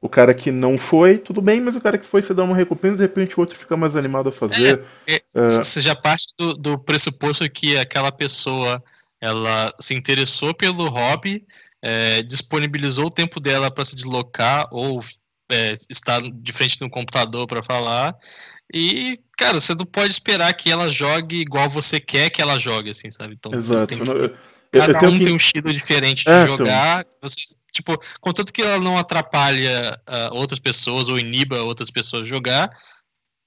O 0.04 0.10
cara 0.10 0.34
que 0.34 0.50
não 0.50 0.80
foi, 0.80 1.20
tudo 1.20 1.44
bem, 1.44 1.62
mas 1.62 1.76
o 1.76 1.82
cara 1.82 1.96
que 1.96 2.08
foi, 2.08 2.24
você 2.24 2.34
dá 2.34 2.44
uma 2.44 2.56
recompensa, 2.56 2.96
de 2.96 3.04
repente 3.04 3.38
o 3.38 3.40
outro 3.40 3.56
fica 3.56 3.78
mais 3.78 3.96
animado 3.96 4.30
a 4.30 4.32
fazer. 4.32 4.82
É, 5.06 5.14
é, 5.14 5.22
é... 5.36 5.48
Você 5.48 5.80
já 5.80 5.96
parte 5.96 6.34
do, 6.40 6.56
do 6.56 6.80
pressuposto 6.80 7.48
que 7.48 7.78
aquela 7.78 8.12
pessoa 8.12 8.84
ela 9.22 9.72
se 9.80 9.94
interessou 9.94 10.56
pelo 10.56 10.90
hobby, 10.90 11.46
é, 11.82 12.22
disponibilizou 12.22 13.06
o 13.06 13.12
tempo 13.12 13.40
dela 13.40 13.72
para 13.72 13.86
se 13.86 13.96
deslocar 13.96 14.68
ou 14.72 15.04
é, 15.52 15.74
estar 15.90 16.22
de 16.22 16.54
frente 16.54 16.80
no 16.80 16.90
computador 16.90 17.48
para 17.48 17.64
falar. 17.64 18.16
E, 18.74 19.20
cara, 19.38 19.60
você 19.60 19.76
não 19.76 19.86
pode 19.86 20.12
esperar 20.14 20.54
que 20.54 20.72
ela 20.72 20.90
jogue 20.90 21.42
igual 21.42 21.70
você 21.70 22.00
quer 22.00 22.30
que 22.30 22.42
ela 22.42 22.58
jogue, 22.58 22.92
assim, 22.92 23.12
sabe? 23.12 23.34
Então, 23.34 23.54
Exato. 23.54 23.88
Tem, 23.88 24.00
eu, 24.00 24.38
cada 24.72 25.10
um 25.10 25.18
que... 25.18 25.26
tem 25.26 25.34
um 25.34 25.38
estilo 25.38 25.74
diferente 25.74 26.24
de 26.24 26.32
é, 26.32 26.44
então. 26.44 26.58
jogar. 26.58 27.02
Então... 27.02 27.30
Você, 27.30 27.56
tipo, 27.72 28.02
contanto 28.22 28.54
que 28.54 28.62
ela 28.62 28.80
não 28.80 28.98
atrapalha 28.98 30.00
uh, 30.08 30.36
outras 30.36 30.60
pessoas 30.60 31.10
ou 31.10 31.20
iniba 31.20 31.62
outras 31.64 31.90
pessoas 31.90 32.28
jogar, 32.28 32.70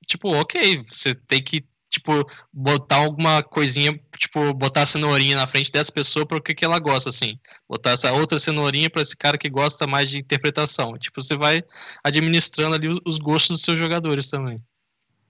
tipo, 0.07 0.29
ok, 0.35 0.83
você 0.87 1.15
tem 1.15 1.43
que 1.43 1.65
tipo, 1.95 2.27
botar 2.53 2.97
alguma 2.97 3.43
coisinha, 3.43 3.99
tipo, 4.19 4.53
botar 4.53 4.83
a 4.83 4.87
cenourinha 4.87 5.37
na 5.37 5.47
frente 5.47 5.71
dessa 5.71 5.93
pessoa 5.93 6.27
para 6.27 6.39
o 6.39 6.43
que, 6.43 6.55
que 6.55 6.65
ela 6.65 6.79
gosta, 6.79 7.09
assim. 7.09 7.39
Botar 7.69 7.93
essa 7.93 8.13
outra 8.13 8.39
cenourinha 8.39 8.91
para 8.91 9.03
esse 9.03 9.17
cara 9.17 9.39
que 9.39 9.49
gosta 9.49 9.87
mais 9.87 10.11
de 10.11 10.19
interpretação. 10.19 10.99
Tipo, 10.99 11.23
você 11.23 11.37
vai 11.37 11.63
administrando 12.03 12.75
ali 12.75 12.89
os 13.05 13.19
gostos 13.19 13.57
dos 13.57 13.63
seus 13.63 13.79
jogadores 13.79 14.29
também. 14.29 14.57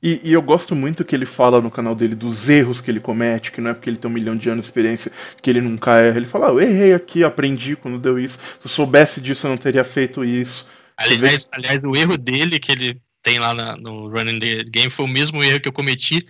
E, 0.02 0.20
e, 0.22 0.32
eu 0.32 0.42
gosto 0.42 0.74
muito 0.74 1.04
que 1.04 1.14
ele 1.14 1.24
fala 1.24 1.62
no 1.62 1.70
canal 1.70 1.94
dele 1.94 2.14
dos 2.14 2.48
erros 2.48 2.80
que 2.80 2.90
ele 2.90 3.00
comete, 3.00 3.50
que 3.50 3.60
não 3.60 3.70
é 3.70 3.74
porque 3.74 3.88
ele 3.88 3.96
tem 3.96 4.10
um 4.10 4.12
milhão 4.12 4.36
de 4.36 4.50
anos 4.50 4.64
de 4.64 4.70
experiência 4.70 5.10
que 5.40 5.48
ele 5.48 5.62
nunca 5.62 5.98
erra. 5.98 6.18
Ele 6.18 6.26
fala, 6.26 6.48
ah, 6.48 6.50
eu 6.50 6.60
errei 6.60 6.92
aqui, 6.92 7.24
aprendi 7.24 7.74
quando 7.74 7.98
deu 7.98 8.18
isso. 8.18 8.38
Se 8.60 8.66
eu 8.66 8.70
soubesse 8.70 9.20
disso, 9.20 9.46
eu 9.46 9.50
não 9.50 9.56
teria 9.56 9.84
feito 9.84 10.22
isso. 10.22 10.68
Aliás, 10.96 11.48
aliás 11.52 11.82
o 11.82 11.96
erro 11.96 12.18
dele 12.18 12.60
que 12.60 12.70
ele 12.72 13.00
tem 13.24 13.38
lá 13.38 13.54
na, 13.54 13.76
no 13.78 14.10
Running 14.10 14.38
the 14.38 14.64
Game 14.64 14.90
foi 14.90 15.06
o 15.06 15.08
mesmo 15.08 15.42
erro 15.42 15.58
que 15.58 15.68
eu 15.68 15.72
cometi 15.72 16.24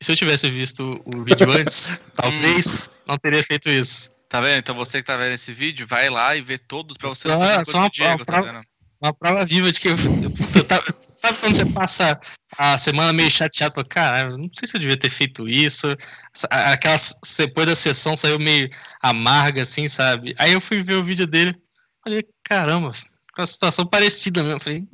se 0.00 0.12
eu 0.12 0.16
tivesse 0.16 0.48
visto 0.48 1.02
o 1.04 1.22
vídeo 1.22 1.50
antes, 1.50 2.00
talvez 2.14 2.88
não 3.06 3.18
teria 3.18 3.42
feito 3.42 3.68
isso. 3.68 4.10
Tá 4.28 4.40
vendo? 4.40 4.58
Então 4.58 4.74
você 4.74 4.98
que 4.98 5.06
tá 5.06 5.16
vendo 5.16 5.32
esse 5.32 5.52
vídeo, 5.52 5.86
vai 5.86 6.10
lá 6.10 6.36
e 6.36 6.42
vê 6.42 6.58
todos 6.58 6.96
pra 6.96 7.08
você 7.08 7.28
não 7.28 7.40
fazer 7.40 7.64
só 7.64 7.78
uma, 7.78 7.88
Diego, 7.88 8.10
uma, 8.10 8.24
tá 8.24 8.32
prova, 8.32 8.60
uma 9.00 9.14
prova 9.14 9.44
viva 9.44 9.72
de 9.72 9.80
que 9.80 9.88
eu, 9.88 9.96
eu, 10.54 10.64
tava, 10.64 10.84
sabe 11.20 11.38
quando 11.38 11.54
você 11.54 11.64
passa 11.64 12.20
a 12.58 12.76
semana 12.76 13.12
meio 13.12 13.30
chateado, 13.30 13.74
fala, 13.74 13.86
cara, 13.86 14.36
não 14.36 14.50
sei 14.52 14.68
se 14.68 14.76
eu 14.76 14.80
devia 14.80 14.98
ter 14.98 15.08
feito 15.08 15.48
isso. 15.48 15.96
Aquela 16.50 16.96
depois 17.38 17.66
da 17.66 17.74
sessão 17.74 18.16
saiu 18.16 18.38
meio 18.38 18.68
amarga 19.00 19.62
assim, 19.62 19.88
sabe? 19.88 20.34
Aí 20.38 20.52
eu 20.52 20.60
fui 20.60 20.82
ver 20.82 20.96
o 20.96 21.04
vídeo 21.04 21.26
dele, 21.26 21.56
falei, 22.04 22.22
caramba, 22.44 22.92
com 23.34 23.40
uma 23.40 23.46
situação 23.46 23.86
parecida 23.86 24.42
mesmo, 24.42 24.60
falei, 24.60 24.86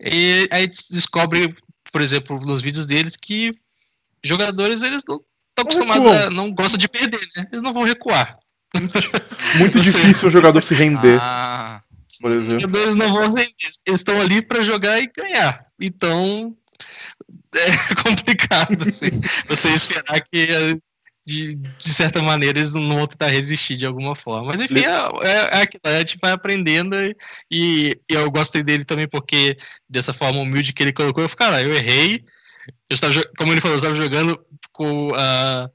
e 0.00 0.48
aí 0.52 0.68
descobre, 0.68 1.54
por 1.90 2.00
exemplo, 2.00 2.38
nos 2.40 2.62
vídeos 2.62 2.86
deles 2.86 3.16
que 3.16 3.52
jogadores 4.28 4.82
eles 4.82 5.02
não 5.06 5.16
estão 5.16 5.64
acostumados 5.64 6.10
a, 6.10 6.30
não 6.30 6.52
gostam 6.52 6.78
de 6.78 6.88
perder, 6.88 7.20
né? 7.36 7.46
Eles 7.52 7.62
não 7.62 7.72
vão 7.72 7.84
recuar. 7.84 8.38
Muito 9.58 9.78
difícil 9.80 10.28
o 10.28 10.32
jogador 10.32 10.62
se 10.62 10.74
render. 10.74 11.18
Ah, 11.20 11.82
por 12.20 12.32
exemplo. 12.32 12.56
Os 12.56 12.62
jogadores 12.62 12.94
não 12.94 13.12
vão 13.12 13.28
render, 13.28 13.52
eles 13.86 14.00
estão 14.00 14.20
ali 14.20 14.42
para 14.42 14.62
jogar 14.62 15.00
e 15.00 15.10
ganhar. 15.16 15.66
Então 15.80 16.56
é 17.54 17.94
complicado 18.02 18.88
assim, 18.88 19.10
você 19.48 19.68
esperar 19.70 20.20
que 20.20 20.80
de, 21.26 21.54
de 21.54 21.88
certa 21.88 22.22
maneira 22.22 22.58
eles 22.58 22.74
não 22.74 22.96
vão 22.96 23.06
tentar 23.06 23.28
resistir 23.28 23.76
de 23.76 23.86
alguma 23.86 24.14
forma. 24.14 24.48
Mas 24.48 24.60
enfim, 24.60 24.80
é, 24.80 25.26
é, 25.26 25.58
é 25.58 25.62
aquilo, 25.62 25.80
a 25.84 25.98
gente 25.98 26.18
vai 26.20 26.32
aprendendo 26.32 26.94
e, 26.96 27.16
e, 27.50 27.96
eu 28.08 28.30
gostei 28.30 28.62
dele 28.62 28.84
também 28.84 29.08
porque 29.08 29.56
dessa 29.88 30.12
forma 30.12 30.40
humilde 30.40 30.72
que 30.72 30.82
ele 30.82 30.92
colocou, 30.92 31.22
eu 31.22 31.28
falei, 31.28 31.52
cara, 31.52 31.62
eu 31.62 31.74
errei, 31.74 32.24
eu 32.88 32.94
estava, 32.94 33.12
como 33.36 33.52
ele 33.52 33.60
falou, 33.60 33.74
eu 33.74 33.78
estava 33.78 33.94
jogando 33.94 34.44
com 34.72 35.10
uh, 35.10 35.70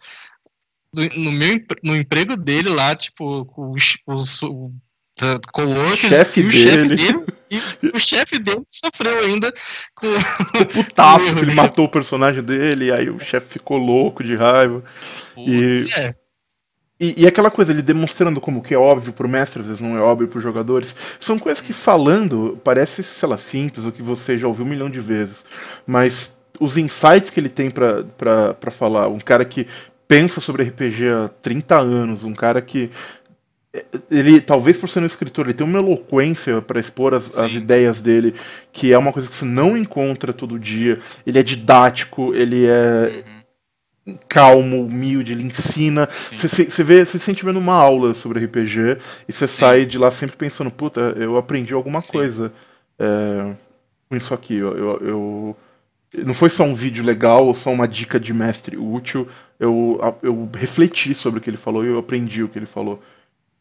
no, 0.94 1.32
meu 1.32 1.60
no 1.84 1.96
emprego 1.96 2.36
dele 2.36 2.70
lá, 2.70 2.96
tipo, 2.96 3.46
com 3.46 3.72
os, 3.72 3.98
os, 4.08 4.42
chefe 6.10 6.42
e 6.42 6.46
o 6.46 6.52
chefe 6.52 6.88
dele 6.88 7.26
e 7.52 7.88
o 7.94 8.00
chefe 8.00 8.40
dele 8.40 8.62
sofreu 8.70 9.20
ainda 9.20 9.54
com 9.96 10.08
Ficou 10.20 10.66
putaço 10.84 11.26
que 11.26 11.32
o 11.32 11.40
ele 11.40 11.52
erro 11.52 11.56
matou 11.56 11.86
o 11.86 11.90
personagem 11.90 12.44
dele, 12.44 12.86
e 12.86 12.92
aí 12.92 13.10
o 13.10 13.20
chefe 13.20 13.54
ficou 13.54 13.78
louco 13.78 14.24
de 14.24 14.36
raiva. 14.36 14.84
E, 15.38 15.86
É, 15.98 16.16
e, 17.00 17.24
e 17.24 17.28
aquela 17.28 17.50
coisa, 17.50 17.72
ele 17.72 17.82
demonstrando 17.82 18.42
como 18.42 18.62
que 18.62 18.74
é 18.74 18.78
óbvio 18.78 19.14
pro 19.14 19.30
mestre, 19.30 19.62
às 19.62 19.68
vezes 19.68 19.82
não 19.82 19.98
é 19.98 20.02
óbvio 20.02 20.28
pros 20.28 20.44
jogadores. 20.44 20.96
São 21.20 21.40
coisas 21.40 21.64
que 21.64 21.72
falando 21.72 22.60
parece, 22.62 23.04
sei 23.04 23.30
lá, 23.30 23.38
simples, 23.38 23.86
o 23.86 23.92
que 23.92 24.02
você 24.02 24.38
já 24.38 24.48
ouviu 24.48 24.66
um 24.66 24.70
milhão 24.70 24.90
de 24.90 25.00
vezes. 25.00 25.46
Mas 25.88 26.38
os 26.60 26.78
insights 26.78 27.30
que 27.30 27.40
ele 27.40 27.50
tem 27.50 27.70
pra 27.72 28.72
falar, 28.72 29.08
um 29.08 29.20
cara 29.20 29.46
que 29.46 29.68
pensa 30.08 30.42
sobre 30.42 30.64
RPG 30.64 31.10
há 31.10 31.30
30 31.42 31.80
anos, 31.80 32.24
um 32.24 32.34
cara 32.34 32.62
que. 32.62 32.90
Ele, 34.10 34.42
talvez 34.42 34.78
por 34.78 34.90
ser 34.90 35.00
um 35.00 35.06
escritor, 35.06 35.46
ele 35.46 35.54
tem 35.54 35.66
uma 35.66 35.78
eloquência 35.80 36.60
para 36.60 36.80
expor 36.80 37.14
as, 37.14 37.38
as 37.38 37.52
Sim. 37.52 37.58
ideias 37.58 38.02
dele, 38.02 38.34
que 38.74 38.92
é 38.92 38.98
uma 38.98 39.14
coisa 39.14 39.30
que 39.30 39.36
você 39.36 39.46
não 39.46 39.78
encontra 39.78 40.34
todo 40.34 40.58
dia. 40.60 41.00
Ele 41.26 41.38
é 41.38 41.44
didático, 41.44 42.34
ele 42.34 42.66
é 42.66 43.24
Uhum, 44.08 44.16
calmo, 44.28 44.84
humilde, 44.86 45.34
ele 45.34 45.44
ensina. 45.44 46.08
sim. 46.12 46.36
Você 46.36 46.50
se- 46.50 46.66
você 46.72 46.84
vê, 46.84 47.06
você 47.06 47.20
se 47.20 47.26
sente 47.26 47.46
vendo 47.46 47.60
uma 47.60 47.76
aula 47.76 48.14
sobre 48.16 48.40
RPG 48.44 48.98
e 49.28 49.32
você 49.32 49.48
sai 49.48 49.86
de 49.86 49.98
lá 50.00 50.10
sempre 50.10 50.36
pensando, 50.36 50.72
puta, 50.72 51.14
eu 51.18 51.38
aprendi 51.38 51.74
alguma 51.74 52.02
Sim. 52.04 52.12
coisa 52.14 52.52
é, 52.98 53.54
com 54.10 54.16
isso 54.18 54.34
aqui. 54.34 54.56
Eu, 54.56 54.76
eu, 54.78 54.98
eu- 55.02 55.58
não 56.14 56.34
foi 56.34 56.50
só 56.50 56.64
um 56.64 56.74
vídeo 56.74 57.04
legal 57.04 57.46
ou 57.46 57.54
só 57.54 57.72
uma 57.72 57.88
dica 57.88 58.20
de 58.20 58.34
mestre 58.34 58.78
útil. 58.78 59.30
Eu, 59.60 60.00
eu 60.24 60.50
refleti 60.56 61.14
sobre 61.14 61.40
o 61.40 61.42
que 61.42 61.50
ele 61.50 61.58
falou 61.58 61.86
e 61.86 61.90
eu 61.90 62.00
aprendi 62.00 62.44
o 62.44 62.50
que 62.50 62.58
ele 62.58 62.66
falou. 62.66 63.02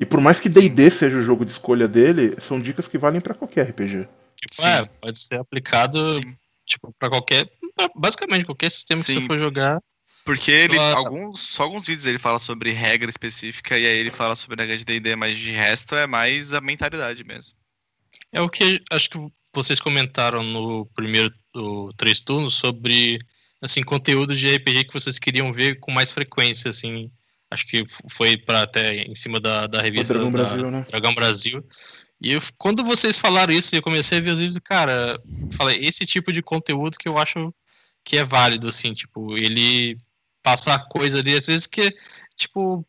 E 0.01 0.07
por 0.07 0.21
mais 0.21 0.39
que 0.39 0.49
D&D 0.49 0.91
seja 0.91 1.19
o 1.19 1.23
jogo 1.23 1.45
de 1.45 1.51
escolha 1.51 1.89
dele, 1.89 2.37
são 2.39 2.61
dicas 2.61 2.87
que 2.87 2.97
valem 2.97 3.21
pra 3.21 3.35
qualquer 3.35 3.69
RPG. 3.71 4.09
tipo, 4.37 4.67
é, 4.67 4.85
pode 5.01 5.19
ser 5.19 5.41
aplicado 5.41 6.15
Sim. 6.15 6.37
tipo 6.65 6.95
para 6.99 7.11
qualquer, 7.11 7.51
pra 7.75 7.91
basicamente 7.95 8.45
qualquer 8.45 8.71
sistema 8.71 9.03
que 9.03 9.13
Sim. 9.13 9.21
você 9.21 9.27
for 9.27 9.39
jogar. 9.39 9.83
Porque 10.25 10.51
ele, 10.51 10.77
Nossa. 10.77 10.99
alguns, 10.99 11.41
só 11.41 11.65
alguns 11.65 11.87
vídeos 11.87 12.07
ele 12.07 12.19
fala 12.19 12.39
sobre 12.39 12.71
regra 12.71 13.11
específica 13.11 13.79
e 13.79 13.87
aí 13.87 13.99
ele 13.99 14.11
fala 14.11 14.37
sobre 14.37 14.61
regra 14.61 14.77
de 14.77 14.85
D&D, 14.85 15.17
mas 15.17 15.37
de 15.37 15.51
resto 15.51 15.97
é 15.97 16.07
mais 16.07 16.53
a 16.53 16.61
mentalidade 16.61 17.25
mesmo. 17.25 17.55
É 18.31 18.41
o 18.41 18.49
que 18.49 18.81
acho 18.91 19.11
que 19.11 19.19
vocês 19.55 19.81
comentaram 19.81 20.43
no 20.43 20.87
primeiro 20.95 21.33
do 21.59 21.93
três 21.95 22.21
turnos 22.21 22.55
sobre 22.55 23.19
assim 23.61 23.83
conteúdo 23.83 24.37
de 24.37 24.55
RPG 24.55 24.85
que 24.85 24.95
vocês 24.95 25.19
queriam 25.19 25.53
ver 25.53 25.81
com 25.81 25.91
mais 25.91 26.13
frequência, 26.13 26.71
assim. 26.71 27.11
Acho 27.51 27.67
que 27.67 27.85
foi 28.09 28.37
para 28.37 28.63
até 28.63 29.03
em 29.03 29.15
cima 29.15 29.41
da, 29.41 29.67
da 29.67 29.81
revista 29.81 30.15
Dragão 30.15 30.31
da, 30.31 30.39
Brasil, 30.39 30.71
né? 30.71 30.87
Dragão 30.89 31.15
Brasil. 31.15 31.65
E 32.21 32.33
eu- 32.33 32.43
quando 32.57 32.85
vocês 32.85 33.19
falaram 33.19 33.53
isso, 33.53 33.75
eu 33.75 33.83
comecei 33.83 34.19
a 34.19 34.21
ver 34.21 34.31
os 34.31 34.39
vídeos, 34.39 34.61
cara, 34.63 35.21
falei, 35.53 35.79
esse 35.83 36.05
tipo 36.07 36.33
de 36.33 36.43
conteúdo 36.43 36.99
que 36.99 37.09
eu 37.09 37.17
acho 37.19 37.53
que 38.05 38.17
é 38.17 38.25
válido, 38.25 38.69
assim, 38.69 38.93
tipo, 38.93 39.37
ele 39.37 39.99
passar 40.43 40.79
coisa 40.89 41.19
ali, 41.19 41.35
às 41.35 41.47
vezes 41.47 41.67
que, 41.67 41.95
tipo, 42.37 42.87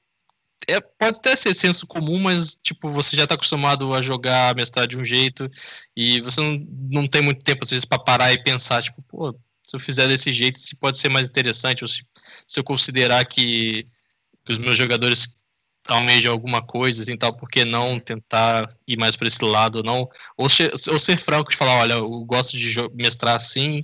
é, 0.73 0.81
pode 0.81 1.17
até 1.17 1.35
ser 1.35 1.53
senso 1.53 1.85
comum, 1.87 2.19
mas, 2.19 2.55
tipo, 2.55 2.89
você 2.89 3.15
já 3.15 3.25
tá 3.27 3.35
acostumado 3.35 3.93
a 3.93 4.01
jogar, 4.01 4.55
a 4.57 4.85
de 4.85 4.97
um 4.97 5.05
jeito, 5.05 5.49
e 5.95 6.21
você 6.21 6.41
não, 6.41 6.67
não 6.91 7.07
tem 7.07 7.21
muito 7.21 7.43
tempo, 7.43 7.63
às 7.63 7.69
vezes, 7.69 7.85
pra 7.85 7.99
parar 7.99 8.33
e 8.33 8.43
pensar, 8.43 8.81
tipo, 8.81 9.01
pô, 9.03 9.33
se 9.63 9.75
eu 9.75 9.79
fizer 9.79 10.07
desse 10.07 10.31
jeito, 10.31 10.59
se 10.59 10.75
pode 10.75 10.97
ser 10.97 11.09
mais 11.09 11.27
interessante, 11.27 11.83
ou 11.83 11.87
se, 11.87 12.03
se 12.47 12.59
eu 12.59 12.63
considerar 12.63 13.25
que, 13.25 13.87
que 14.45 14.51
os 14.51 14.57
meus 14.57 14.77
jogadores 14.77 15.39
almejam 15.87 16.31
alguma 16.31 16.61
coisa, 16.61 17.01
assim, 17.01 17.17
tal, 17.17 17.35
por 17.35 17.49
que 17.49 17.65
não 17.65 17.99
tentar 17.99 18.67
ir 18.87 18.97
mais 18.97 19.15
para 19.15 19.27
esse 19.27 19.43
lado, 19.43 19.83
não? 19.83 20.07
Ou 20.37 20.49
ser, 20.49 20.71
ou 20.89 20.99
ser 20.99 21.17
franco 21.17 21.51
de 21.51 21.57
falar, 21.57 21.79
olha, 21.79 21.93
eu 21.93 22.23
gosto 22.25 22.57
de 22.57 22.75
mestrar 22.93 23.35
assim, 23.35 23.81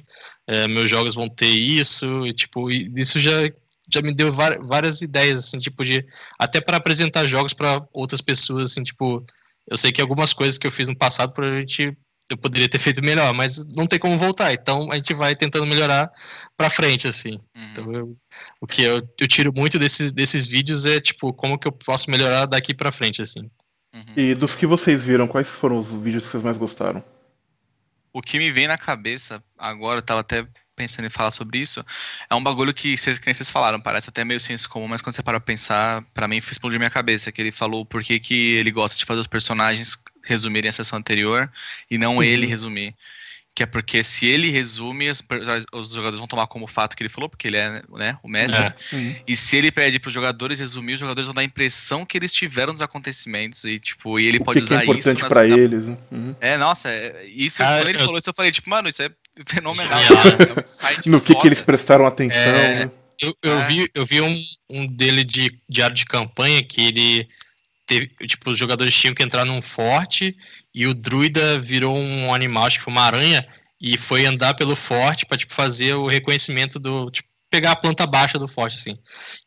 é, 0.48 0.68
meus 0.68 0.90
jogos 0.90 1.16
vão 1.16 1.30
ter 1.30 1.50
isso, 1.50 2.26
e, 2.26 2.34
tipo, 2.34 2.70
isso 2.72 3.20
já, 3.20 3.32
já 3.92 4.02
me 4.02 4.14
deu 4.14 4.32
várias 4.32 5.02
ideias, 5.02 5.46
assim, 5.46 5.60
tipo, 5.60 5.84
de 5.84 6.06
até 6.40 6.60
para 6.62 6.78
apresentar 6.78 7.26
jogos 7.28 7.54
para 7.54 7.86
outras 7.94 8.22
pessoas, 8.22 8.72
assim, 8.72 8.84
tipo, 8.84 9.26
eu 9.70 9.78
sei 9.78 9.92
que 9.92 10.02
algumas 10.02 10.34
coisas 10.34 10.58
que 10.58 10.68
eu 10.68 10.72
fiz 10.72 10.88
no 10.88 10.96
passado, 10.96 11.34
provavelmente 11.34 11.96
eu 12.30 12.38
poderia 12.38 12.68
ter 12.68 12.80
feito 12.80 13.04
melhor, 13.04 13.34
mas 13.36 13.64
não 13.66 13.86
tem 13.86 14.00
como 14.00 14.18
voltar, 14.18 14.52
então 14.52 14.92
a 14.92 14.96
gente 14.96 15.14
vai 15.14 15.36
tentando 15.36 15.66
melhorar 15.68 16.12
para 16.58 16.72
frente, 16.72 17.08
assim. 17.08 17.40
Uhum. 17.56 17.70
Então, 17.72 17.94
eu- 17.94 18.18
o 18.60 18.66
que 18.66 18.82
eu, 18.82 19.08
eu 19.20 19.28
tiro 19.28 19.54
muito 19.56 19.78
desses, 19.78 20.12
desses 20.12 20.48
vídeos 20.48 20.86
é, 20.88 21.00
tipo, 21.00 21.32
como 21.34 21.58
que 21.60 21.68
eu 21.68 21.72
posso 21.72 22.10
melhorar 22.10 22.48
daqui 22.48 22.74
pra 22.74 22.92
frente, 22.92 23.22
assim. 23.22 23.50
Uhum. 23.94 24.14
E 24.16 24.34
dos 24.34 24.56
que 24.56 24.66
vocês 24.66 25.06
viram, 25.06 25.28
quais 25.28 25.48
foram 25.48 25.78
os 25.78 25.92
vídeos 25.92 26.26
que 26.26 26.32
vocês 26.32 26.44
mais 26.44 26.58
gostaram? 26.58 27.04
O 28.12 28.22
que 28.22 28.38
me 28.40 28.52
vem 28.52 28.68
na 28.68 28.78
cabeça 28.78 29.44
agora, 29.58 30.00
eu 30.00 30.02
tava 30.04 30.22
até 30.22 30.48
pensando 30.76 31.06
em 31.06 31.10
falar 31.10 31.32
sobre 31.32 31.60
isso, 31.60 31.84
é 32.30 32.36
um 32.36 32.44
bagulho 32.44 32.74
que 32.74 32.98
vocês, 32.98 33.18
que 33.18 33.26
nem 33.26 33.34
vocês 33.34 33.50
falaram, 33.50 33.80
parece 33.80 34.10
até 34.10 34.24
meio 34.26 34.40
senso 34.40 34.70
comum, 34.70 34.88
mas 34.88 35.02
quando 35.02 35.16
você 35.16 35.24
para 35.24 35.40
pra 35.40 35.46
pensar, 35.46 36.04
pra 36.14 36.28
mim 36.28 36.38
explodiu 36.38 36.80
minha 36.80 36.90
cabeça, 36.90 37.32
que 37.32 37.42
ele 37.42 37.52
falou 37.52 37.86
por 37.86 38.04
que 38.04 38.20
que 38.20 38.54
ele 38.56 38.72
gosta 38.72 38.98
de 38.98 39.06
fazer 39.06 39.22
os 39.22 39.28
personagens 39.28 39.98
resumirem 40.24 40.70
a 40.70 40.74
sessão 40.74 41.00
anterior 41.00 41.52
e 41.90 41.98
não 41.98 42.18
Uhum. 42.18 42.24
ele 42.24 42.46
resumir. 42.46 42.94
Que 43.54 43.64
é 43.64 43.66
porque 43.66 44.04
se 44.04 44.26
ele 44.26 44.52
resume, 44.52 45.10
os, 45.10 45.90
jogadores 45.92 46.20
vão 46.20 46.28
tomar 46.28 46.46
como 46.46 46.68
fato 46.68 46.94
que 46.94 47.02
ele 47.02 47.10
falou, 47.10 47.30
porque 47.30 47.48
ele 47.48 47.56
é 47.56 47.82
né, 47.94 48.20
o 48.22 48.28
mestre. 48.28 48.62
É. 48.62 48.74
Uhum. 48.94 49.16
E 49.26 49.34
se 49.38 49.56
ele 49.56 49.72
pede 49.72 49.98
para 49.98 50.10
os 50.10 50.14
jogadores 50.14 50.60
resumir, 50.60 50.96
os 50.96 51.00
jogadores 51.00 51.26
vão 51.26 51.34
dar 51.34 51.40
a 51.40 51.46
impressão 51.46 52.06
que 52.06 52.18
eles 52.18 52.34
tiveram 52.34 52.74
nos 52.74 52.82
acontecimentos 52.82 53.64
e 53.64 53.80
tipo, 53.80 54.20
e 54.20 54.26
ele 54.26 54.40
O 54.40 54.44
pode 54.44 54.60
que, 54.60 54.68
que 54.68 54.74
é 54.74 54.76
usar 54.76 54.84
importante 54.84 55.16
isso 55.16 55.24
nas- 55.24 55.30
pra 55.32 55.48
na- 55.48 55.58
eles? 55.58 55.86
né? 55.86 55.98
Uhum. 56.12 56.36
É, 56.42 56.58
nossa, 56.58 56.90
é- 56.90 57.26
isso 57.28 57.60
Cara, 57.60 57.78
quando 57.80 57.88
ele 57.88 57.98
eu- 57.98 58.04
falou 58.04 58.18
isso 58.20 58.30
eu 58.30 58.34
falei 58.34 58.52
tipo, 58.52 58.70
mano, 58.70 58.90
isso 58.90 59.02
é 59.02 59.10
fenomenal. 59.48 60.02
Cara, 60.08 60.30
é 60.50 60.54
um 60.54 60.64
insight 60.64 61.10
No 61.10 61.20
que, 61.22 61.36
que 61.36 61.48
eles 61.48 61.62
prestaram 61.62 62.06
atenção, 62.06 62.40
É. 62.40 62.86
né? 62.86 62.92
Eu, 63.22 63.34
eu 63.42 63.62
É. 63.62 63.68
vi, 63.68 63.90
eu 63.94 64.06
vi 64.06 64.22
um, 64.22 64.44
um 64.70 64.86
dele 64.86 65.24
de 65.24 65.58
diário 65.70 65.96
de 65.96 66.06
campanha 66.06 66.62
que 66.64 66.82
ele 66.86 67.28
teve, 67.88 68.08
tipo, 68.28 68.50
os 68.50 68.58
jogadores 68.58 68.94
tinham 68.94 69.14
que 69.14 69.24
entrar 69.24 69.46
num 69.46 69.62
forte 69.62 70.36
e 70.74 70.86
o 70.88 70.94
druida 70.94 71.58
virou 71.60 71.96
um 71.96 72.34
animal, 72.34 72.66
acho 72.66 72.78
que 72.80 72.84
foi 72.84 72.92
uma 72.92 73.04
aranha, 73.04 73.46
e 73.80 73.98
foi 73.98 74.26
andar 74.26 74.54
pelo 74.56 74.76
forte 74.76 75.26
pra, 75.26 75.38
tipo, 75.38 75.54
fazer 75.54 75.94
o 75.94 76.08
reconhecimento 76.08 76.80
do, 76.80 77.10
tipo, 77.12 77.30
pegar 77.50 77.72
a 77.72 77.76
planta 77.76 78.06
baixa 78.06 78.38
do 78.40 78.48
forte, 78.48 78.76
assim. 78.76 78.98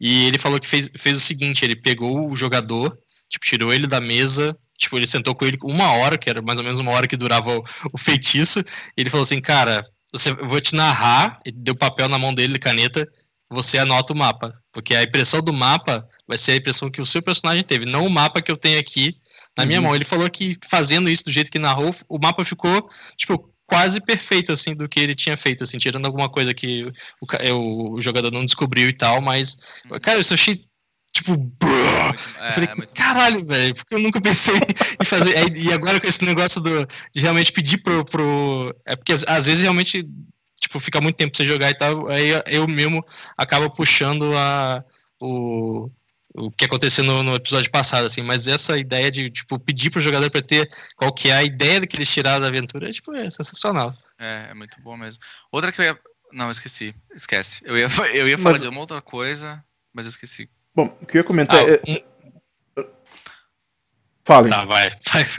E 0.01 0.27
ele 0.27 0.39
falou 0.39 0.59
que 0.61 0.67
fez, 0.69 0.91
fez 0.97 1.17
o 1.17 1.21
seguinte, 1.21 1.65
ele 1.65 1.77
pegou 1.77 2.31
o 2.31 2.37
jogador, 2.37 2.97
tipo, 3.29 3.45
tirou 3.45 3.73
ele 3.73 3.87
da 3.87 4.01
mesa, 4.01 4.57
tipo, 4.79 4.97
ele 4.97 5.07
sentou 5.07 5.35
com 5.35 5.45
ele 5.45 5.59
uma 5.63 5.93
hora, 5.93 6.17
que 6.17 6.31
era 6.31 6.41
mais 6.41 6.59
ou 6.59 6.65
menos 6.65 6.79
uma 6.79 6.93
hora 6.93 7.07
que 7.09 7.17
durava 7.17 7.59
o, 7.59 7.65
o 7.93 7.99
feitiço, 7.99 8.61
e 8.61 8.65
ele 9.03 9.11
falou 9.11 9.25
assim, 9.25 9.41
cara, 9.41 9.85
você, 10.13 10.31
eu 10.31 10.47
vou 10.49 10.61
te 10.61 10.75
narrar, 10.75 11.41
ele 11.45 11.57
deu 11.59 11.75
papel 11.75 12.09
na 12.09 12.17
mão 12.19 12.33
dele, 12.35 12.59
caneta, 12.59 13.07
você 13.51 13.79
anota 13.79 14.13
o 14.13 14.17
mapa. 14.17 14.55
Porque 14.73 14.95
a 14.95 15.03
impressão 15.03 15.41
do 15.43 15.53
mapa 15.53 16.07
vai 16.27 16.39
ser 16.39 16.53
a 16.53 16.57
impressão 16.57 16.91
que 16.91 17.01
o 17.01 17.07
seu 17.07 17.21
personagem 17.23 17.63
teve, 17.65 17.85
não 17.85 18.07
o 18.07 18.11
mapa 18.11 18.41
que 18.41 18.51
eu 18.51 18.57
tenho 18.57 18.79
aqui 18.79 19.17
na 19.57 19.67
minha 19.67 19.79
Uhum. 19.79 19.87
mão. 19.87 19.95
Ele 19.95 20.05
falou 20.05 20.29
que 20.31 20.57
fazendo 20.71 21.11
isso 21.11 21.25
do 21.25 21.33
jeito 21.33 21.51
que 21.51 21.59
narrou, 21.59 21.95
o 22.09 22.19
mapa 22.19 22.45
ficou, 22.45 22.89
tipo, 23.17 23.53
quase 23.67 24.01
perfeito, 24.01 24.53
assim, 24.53 24.75
do 24.75 24.89
que 24.89 24.99
ele 25.01 25.15
tinha 25.15 25.37
feito, 25.37 25.65
assim, 25.65 25.77
tirando 25.79 26.07
alguma 26.07 26.29
coisa 26.29 26.55
que 26.55 26.85
o, 27.21 27.27
o- 27.55 27.93
o 27.97 28.01
jogador 28.01 28.31
não 28.31 28.45
descobriu 28.47 28.89
e 28.89 28.93
tal, 28.95 29.21
mas, 29.21 29.57
cara, 30.03 30.21
isso 30.21 30.33
eu 30.33 30.37
achei, 30.37 30.65
tipo, 31.13 31.37
brrr, 31.37 31.69
Muito- 32.07 32.39
eu 32.41 32.47
é, 32.47 32.53
falei, 32.53 32.69
é 32.71 32.75
muito- 32.75 32.95
caralho, 32.95 33.45
velho, 33.45 33.75
porque 33.75 33.95
eu 33.95 33.99
nunca 33.99 34.21
pensei 34.21 34.55
em 35.01 35.05
fazer. 35.05 35.57
E 35.57 35.73
agora 35.73 36.01
com 36.01 36.07
esse 36.07 36.25
negócio 36.25 36.61
do, 36.61 36.87
de 37.13 37.21
realmente 37.21 37.53
pedir 37.53 37.79
pro, 37.79 38.05
pro. 38.05 38.75
É 38.87 38.95
porque 38.97 39.13
às, 39.13 39.25
às 39.27 39.47
vezes 39.47 39.63
realmente, 39.63 40.07
tipo, 40.61 40.79
fica 40.81 41.01
muito 41.01 41.17
tempo 41.17 41.33
pra 41.33 41.39
você 41.39 41.47
jogar 41.47 41.71
e 41.71 41.75
tal, 41.77 42.09
aí 42.09 42.31
eu 42.47 42.67
mesmo 42.69 43.05
acabo 43.37 43.71
puxando 43.71 44.37
a, 44.37 44.85
o, 45.21 45.91
o 46.35 46.51
que 46.53 46.65
aconteceu 46.65 47.03
no, 47.05 47.23
no 47.23 47.35
episódio 47.35 47.71
passado, 47.71 48.05
assim, 48.07 48.23
mas 48.23 48.47
essa 48.47 48.77
ideia 48.79 49.11
de, 49.11 49.31
tipo, 49.31 49.59
pedir 49.59 49.91
pro 49.91 50.01
jogador 50.01 50.31
pra 50.31 50.43
ter 50.43 50.69
qual 50.97 51.13
que 51.13 51.31
é 51.31 51.37
a 51.37 51.43
ideia 51.45 51.85
que 51.87 51.97
eles 51.97 52.13
tiraram 52.13 52.41
da 52.41 52.47
aventura, 52.49 52.89
é, 52.89 52.91
tipo, 52.93 53.15
é 53.15 53.29
sensacional. 53.31 53.93
É, 54.19 54.49
é 54.51 54.55
muito 54.55 54.81
bom 54.83 54.97
mesmo. 54.97 55.23
Outra 55.51 55.73
que 55.73 55.81
eu 55.81 55.85
ia. 55.87 55.99
Não, 56.33 56.45
eu 56.47 56.51
esqueci. 56.51 56.95
Esquece. 57.15 57.61
Eu 57.65 57.77
ia, 57.79 57.87
eu 58.13 58.29
ia 58.29 58.37
falar 58.37 58.53
Mas- 58.53 58.63
de 58.63 58.69
uma 58.69 58.81
outra 58.81 59.01
coisa, 59.01 59.65
mas 59.95 60.05
eu 60.07 60.11
esqueci. 60.11 60.49
Bom, 60.79 60.97
o 61.03 61.07
que 61.07 61.17
eu 61.17 61.23
ia 61.23 61.25
comentar 61.25 61.57
Ah, 61.57 61.63
é. 61.71 61.81
um- 61.89 62.85
Falem. 64.25 64.49
tá, 64.53 64.65
vai. 64.65 64.89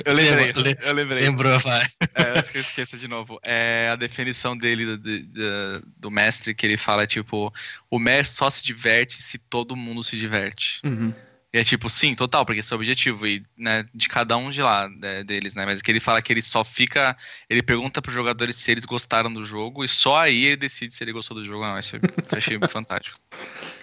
Eu 0.03 0.13
lembrei. 0.13 0.75
Eu 0.81 0.93
lembrei. 0.93 1.23
Lembrou, 1.23 1.57
vai. 1.59 1.85
É, 2.15 2.39
antes 2.39 2.49
que 2.49 2.57
eu 2.57 2.61
esqueça 2.61 2.97
de 2.97 3.07
novo. 3.07 3.39
É 3.41 3.87
a 3.89 3.95
definição 3.95 4.57
dele 4.57 4.97
do, 4.97 4.97
do- 4.97 5.83
do 5.95 6.11
mestre, 6.11 6.53
que 6.53 6.65
ele 6.65 6.75
fala, 6.77 7.07
tipo, 7.07 7.53
o 7.89 7.97
mestre 7.99 8.35
só 8.35 8.49
se 8.49 8.61
diverte 8.65 9.21
se 9.21 9.37
todo 9.37 9.77
mundo 9.77 10.03
se 10.03 10.17
diverte. 10.17 10.81
Uhum. 10.83 11.13
E 11.53 11.57
é 11.57 11.63
tipo, 11.63 11.89
sim, 11.89 12.15
total, 12.15 12.45
porque 12.45 12.59
esse 12.59 12.73
é 12.73 12.75
o 12.75 12.79
objetivo, 12.79 13.25
e, 13.25 13.43
né, 13.57 13.85
de 13.95 14.09
cada 14.09 14.35
um 14.35 14.49
de 14.49 14.61
lá, 14.61 14.89
né, 14.89 15.23
deles, 15.23 15.55
né? 15.55 15.65
Mas 15.65 15.81
que 15.81 15.89
ele 15.89 15.99
fala 16.01 16.21
que 16.21 16.33
ele 16.33 16.41
só 16.41 16.65
fica. 16.65 17.15
Ele 17.49 17.63
pergunta 17.63 18.01
pros 18.01 18.13
jogadores 18.13 18.55
se 18.57 18.71
eles 18.71 18.85
gostaram 18.85 19.31
do 19.31 19.45
jogo, 19.45 19.85
e 19.85 19.87
só 19.87 20.19
aí 20.19 20.43
ele 20.45 20.57
decide 20.57 20.93
se 20.93 21.03
ele 21.03 21.13
gostou 21.13 21.37
do 21.37 21.45
jogo 21.45 21.63
ou 21.63 21.69
não. 21.71 21.79
Isso 21.79 21.95
eu 21.95 22.01
achei 22.37 22.59
fantástico. 22.67 23.17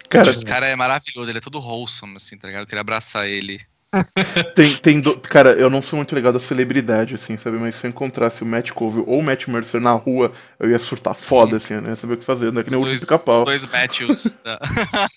Cara, 0.09 0.31
Esse 0.31 0.45
cara 0.45 0.67
é 0.67 0.77
maravilhoso, 0.77 1.31
ele 1.31 1.39
é 1.39 1.41
todo 1.41 1.59
wholesome, 1.59 2.17
assim, 2.17 2.37
tá 2.37 2.47
ligado? 2.47 2.63
Eu 2.63 2.67
queria 2.67 2.81
abraçar 2.81 3.29
ele. 3.29 3.61
tem, 4.55 4.75
tem 4.77 5.01
do... 5.01 5.19
Cara, 5.19 5.53
eu 5.53 5.71
não 5.71 5.81
sou 5.81 5.97
muito 5.97 6.15
ligado 6.15 6.37
à 6.37 6.41
celebridade, 6.41 7.15
assim, 7.15 7.37
sabe? 7.37 7.57
Mas 7.57 7.77
se 7.77 7.87
eu 7.87 7.91
encontrasse 7.91 8.43
o 8.43 8.47
Matt 8.47 8.71
Cove 8.71 9.01
ou 9.07 9.19
o 9.19 9.23
Matt 9.23 9.47
Mercer 9.49 9.81
na 9.81 9.93
rua, 9.93 10.33
eu 10.59 10.71
ia 10.71 10.79
surtar 10.79 11.15
foda, 11.15 11.57
assim, 11.57 11.75
né? 11.75 11.95
Saber 11.95 12.15
o 12.15 12.17
que 12.17 12.25
fazer, 12.25 12.53
não 12.53 12.61
é 12.61 12.65
que 12.65 12.71
nem 12.71 12.81
o 12.81 12.99
pica-pau. 12.99 13.39
Os 13.39 13.45
dois 13.45 13.67
Matthews. 13.67 14.37
Tá. 14.47 14.61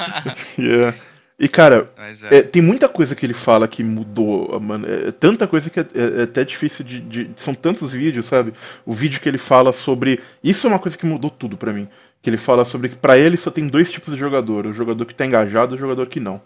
yeah. 0.58 0.96
E, 1.38 1.48
cara, 1.48 1.90
é. 2.30 2.38
É, 2.38 2.42
tem 2.42 2.62
muita 2.62 2.90
coisa 2.90 3.16
que 3.16 3.26
ele 3.26 3.34
fala 3.34 3.68
que 3.68 3.82
mudou, 3.82 4.60
mano. 4.60 4.86
É, 4.86 5.12
tanta 5.12 5.48
coisa 5.48 5.70
que 5.70 5.80
é, 5.80 5.86
é, 5.94 6.20
é 6.20 6.24
até 6.24 6.44
difícil 6.44 6.84
de, 6.84 7.00
de, 7.00 7.32
São 7.38 7.54
tantos 7.54 7.94
vídeos, 7.94 8.26
sabe? 8.26 8.54
O 8.86 8.94
vídeo 8.94 9.22
que 9.22 9.30
ele 9.30 9.38
fala 9.38 9.72
sobre. 9.72 10.20
Isso 10.44 10.68
é 10.68 10.70
uma 10.70 10.80
coisa 10.80 10.98
que 10.98 11.06
mudou 11.06 11.30
tudo 11.30 11.56
para 11.56 11.72
mim. 11.72 11.88
Que 12.22 12.30
ele 12.30 12.38
fala 12.38 12.66
sobre 12.66 12.90
que 12.90 12.98
para 12.98 13.18
ele 13.18 13.38
só 13.38 13.50
tem 13.50 13.68
dois 13.68 13.92
tipos 13.92 14.14
de 14.14 14.20
jogador: 14.20 14.66
o 14.66 14.74
jogador 14.74 15.06
que 15.06 15.16
tá 15.16 15.26
engajado 15.26 15.76
e 15.76 15.78
o 15.78 15.80
jogador 15.80 16.08
que 16.08 16.20
não. 16.20 16.42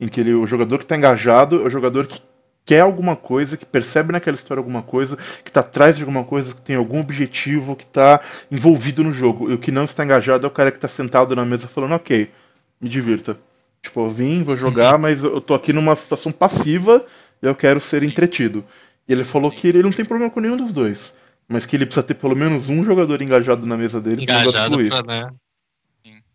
Em 0.00 0.08
que 0.08 0.20
ele, 0.20 0.34
o 0.34 0.46
jogador 0.46 0.78
que 0.78 0.86
tá 0.86 0.96
engajado 0.96 1.62
é 1.62 1.66
o 1.66 1.70
jogador 1.70 2.06
que 2.06 2.20
quer 2.64 2.80
alguma 2.80 3.16
coisa, 3.16 3.56
que 3.56 3.66
percebe 3.66 4.12
naquela 4.12 4.36
história 4.36 4.60
alguma 4.60 4.82
coisa, 4.82 5.16
que 5.44 5.50
tá 5.50 5.60
atrás 5.60 5.96
de 5.96 6.02
alguma 6.02 6.24
coisa, 6.24 6.54
que 6.54 6.62
tem 6.62 6.76
algum 6.76 7.00
objetivo, 7.00 7.76
que 7.76 7.86
tá 7.86 8.20
envolvido 8.50 9.02
no 9.02 9.12
jogo. 9.12 9.50
E 9.50 9.54
o 9.54 9.58
que 9.58 9.70
não 9.70 9.84
está 9.84 10.04
engajado 10.04 10.46
é 10.46 10.48
o 10.48 10.52
cara 10.52 10.70
que 10.70 10.78
tá 10.78 10.88
sentado 10.88 11.34
na 11.34 11.44
mesa 11.44 11.68
falando, 11.68 11.94
ok, 11.94 12.30
me 12.80 12.88
divirta. 12.88 13.36
Tipo, 13.82 14.06
eu 14.06 14.10
vim, 14.10 14.42
vou 14.42 14.56
jogar, 14.56 14.94
uhum. 14.94 15.00
mas 15.00 15.24
eu 15.24 15.40
tô 15.40 15.54
aqui 15.54 15.72
numa 15.72 15.96
situação 15.96 16.30
passiva 16.30 17.04
e 17.42 17.46
eu 17.46 17.54
quero 17.54 17.80
ser 17.80 18.02
entretido. 18.04 18.64
E 19.08 19.12
ele 19.12 19.24
falou 19.24 19.50
que 19.50 19.66
ele 19.66 19.82
não 19.82 19.90
tem 19.90 20.04
problema 20.04 20.30
com 20.30 20.40
nenhum 20.40 20.56
dos 20.56 20.72
dois. 20.72 21.16
Mas 21.48 21.66
que 21.66 21.76
ele 21.76 21.86
precisa 21.86 22.06
ter 22.06 22.14
pelo 22.14 22.36
menos 22.36 22.68
um 22.68 22.84
jogador 22.84 23.20
engajado 23.20 23.66
na 23.66 23.76
mesa 23.76 24.00
dele 24.00 24.22
engajado 24.22 24.78
pra 24.84 25.02
né? 25.02 25.30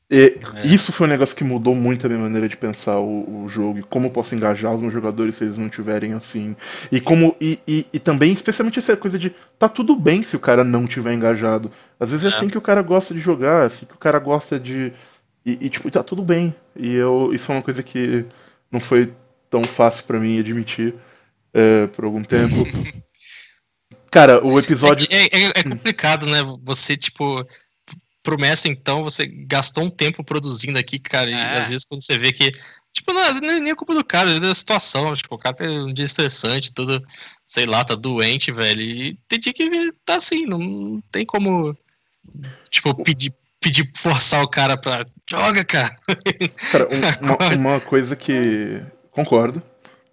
E 0.10 0.38
é. 0.55 0.66
isso 0.66 0.93
foi 0.93 1.05
um 1.05 1.10
negócio 1.10 1.36
que 1.36 1.43
mudou 1.43 1.76
muito 1.76 2.05
a 2.05 2.10
minha 2.10 2.22
maneira 2.22 2.47
de 2.47 2.55
pensar 2.55 2.97
o, 2.97 3.43
o, 3.43 3.49
jogo 3.49 3.80
e 3.80 3.84
como 3.84 4.08
eu 4.08 4.12
posso 4.12 4.34
engajar 4.34 4.74
os 4.74 4.82
meus 4.82 4.93
jogadores 4.93 5.36
se 5.36 5.43
eles 5.43 5.58
não 5.58 5.68
tiverem 5.68 6.14
assim. 6.14 6.55
E 6.89 7.01
como 7.01 7.36
e, 7.41 7.60
e, 7.68 7.86
e, 7.91 7.99
também, 7.99 8.32
especialmente 8.32 8.80
essa 8.80 8.95
coisa 8.95 9.20
de 9.20 9.36
tá 9.60 9.68
tudo 9.68 9.97
bem 9.97 10.24
se 10.24 10.34
o 10.34 10.39
cara 10.39 10.64
não 10.64 10.88
tiver 10.88 11.14
engajado. 11.14 11.70
Às 11.99 12.12
vezes 12.12 12.26
é, 12.26 12.30
é 12.30 12.32
assim 12.32 12.47
que 12.47 12.58
o 12.58 12.62
cara 12.62 12.82
gosta 12.82 13.14
de 13.14 13.20
jogar, 13.20 13.66
assim 13.66 13.86
que 13.86 13.95
o 13.95 13.97
cara 13.97 14.18
gosta 14.18 14.58
de, 14.58 14.93
e, 15.47 15.58
e, 15.62 15.70
tipo, 15.70 15.89
tá 15.89 16.03
tudo 16.03 16.22
bem. 16.22 16.53
E 16.76 16.93
eu, 16.93 17.32
isso 17.34 17.49
é 17.49 17.55
uma 17.55 17.62
coisa 17.62 17.82
que 17.82 18.26
não 18.70 18.82
foi 18.82 19.14
tão 19.49 19.64
fácil 19.64 20.03
para 20.03 20.20
mim 20.20 20.38
admitir 20.38 20.93
é, 21.53 21.88
por 21.88 22.03
algum 22.03 22.22
tempo. 22.22 22.55
Cara, 24.18 24.43
o 24.43 24.57
episódio. 24.57 25.07
É, 25.11 25.26
é, 25.26 25.51
é, 25.53 25.63
complicado, 25.63 26.26
né? 26.26 26.39
Você, 26.63 26.97
tipo, 26.97 27.45
promessa, 28.24 28.68
então, 28.68 29.03
você 29.03 29.28
gastou 29.28 29.84
um 29.84 29.91
tempo 29.91 30.24
produzindo 30.24 30.80
aqui, 30.80 30.97
cara, 30.97 31.30
e 31.30 31.34
é. 31.34 31.59
às 31.59 31.70
vezes 31.70 31.86
quando 31.86 32.01
você 32.01 32.18
vê 32.18 32.32
que. 32.32 32.51
Tipo, 32.91 33.13
não 33.13 33.22
é 33.22 33.59
nem 33.59 33.70
a 33.70 33.76
culpa 33.76 33.93
do 33.93 34.03
cara, 34.03 34.32
é 34.32 34.39
da 34.39 34.55
situação. 34.55 35.15
Tipo, 35.15 35.36
o 35.36 35.38
cara 35.38 35.55
tem 35.55 35.70
um 35.70 35.93
dia 35.93 36.05
estressante, 36.05 36.74
tudo, 36.74 36.99
sei 37.45 37.68
lá, 37.68 37.86
tá 37.86 37.93
doente, 37.93 38.51
velho. 38.51 38.82
E 38.82 39.20
tem 39.28 39.39
dia 39.39 39.53
que 39.53 39.91
tá 40.03 40.15
assim, 40.15 40.47
não 40.47 40.99
tem 41.11 41.24
como. 41.24 41.78
Tipo, 42.72 42.95
pedir, 43.03 43.32
pedir 43.61 43.88
forçar 43.95 44.41
o 44.41 44.49
cara 44.49 44.76
pra. 44.76 45.05
Joga, 45.30 45.63
cara! 45.63 45.95
Cara, 46.72 46.88
um, 46.91 46.97
uma, 47.53 47.74
uma, 47.74 47.80
coisa 47.80 48.15
que. 48.15 48.82
Concordo. 49.11 49.61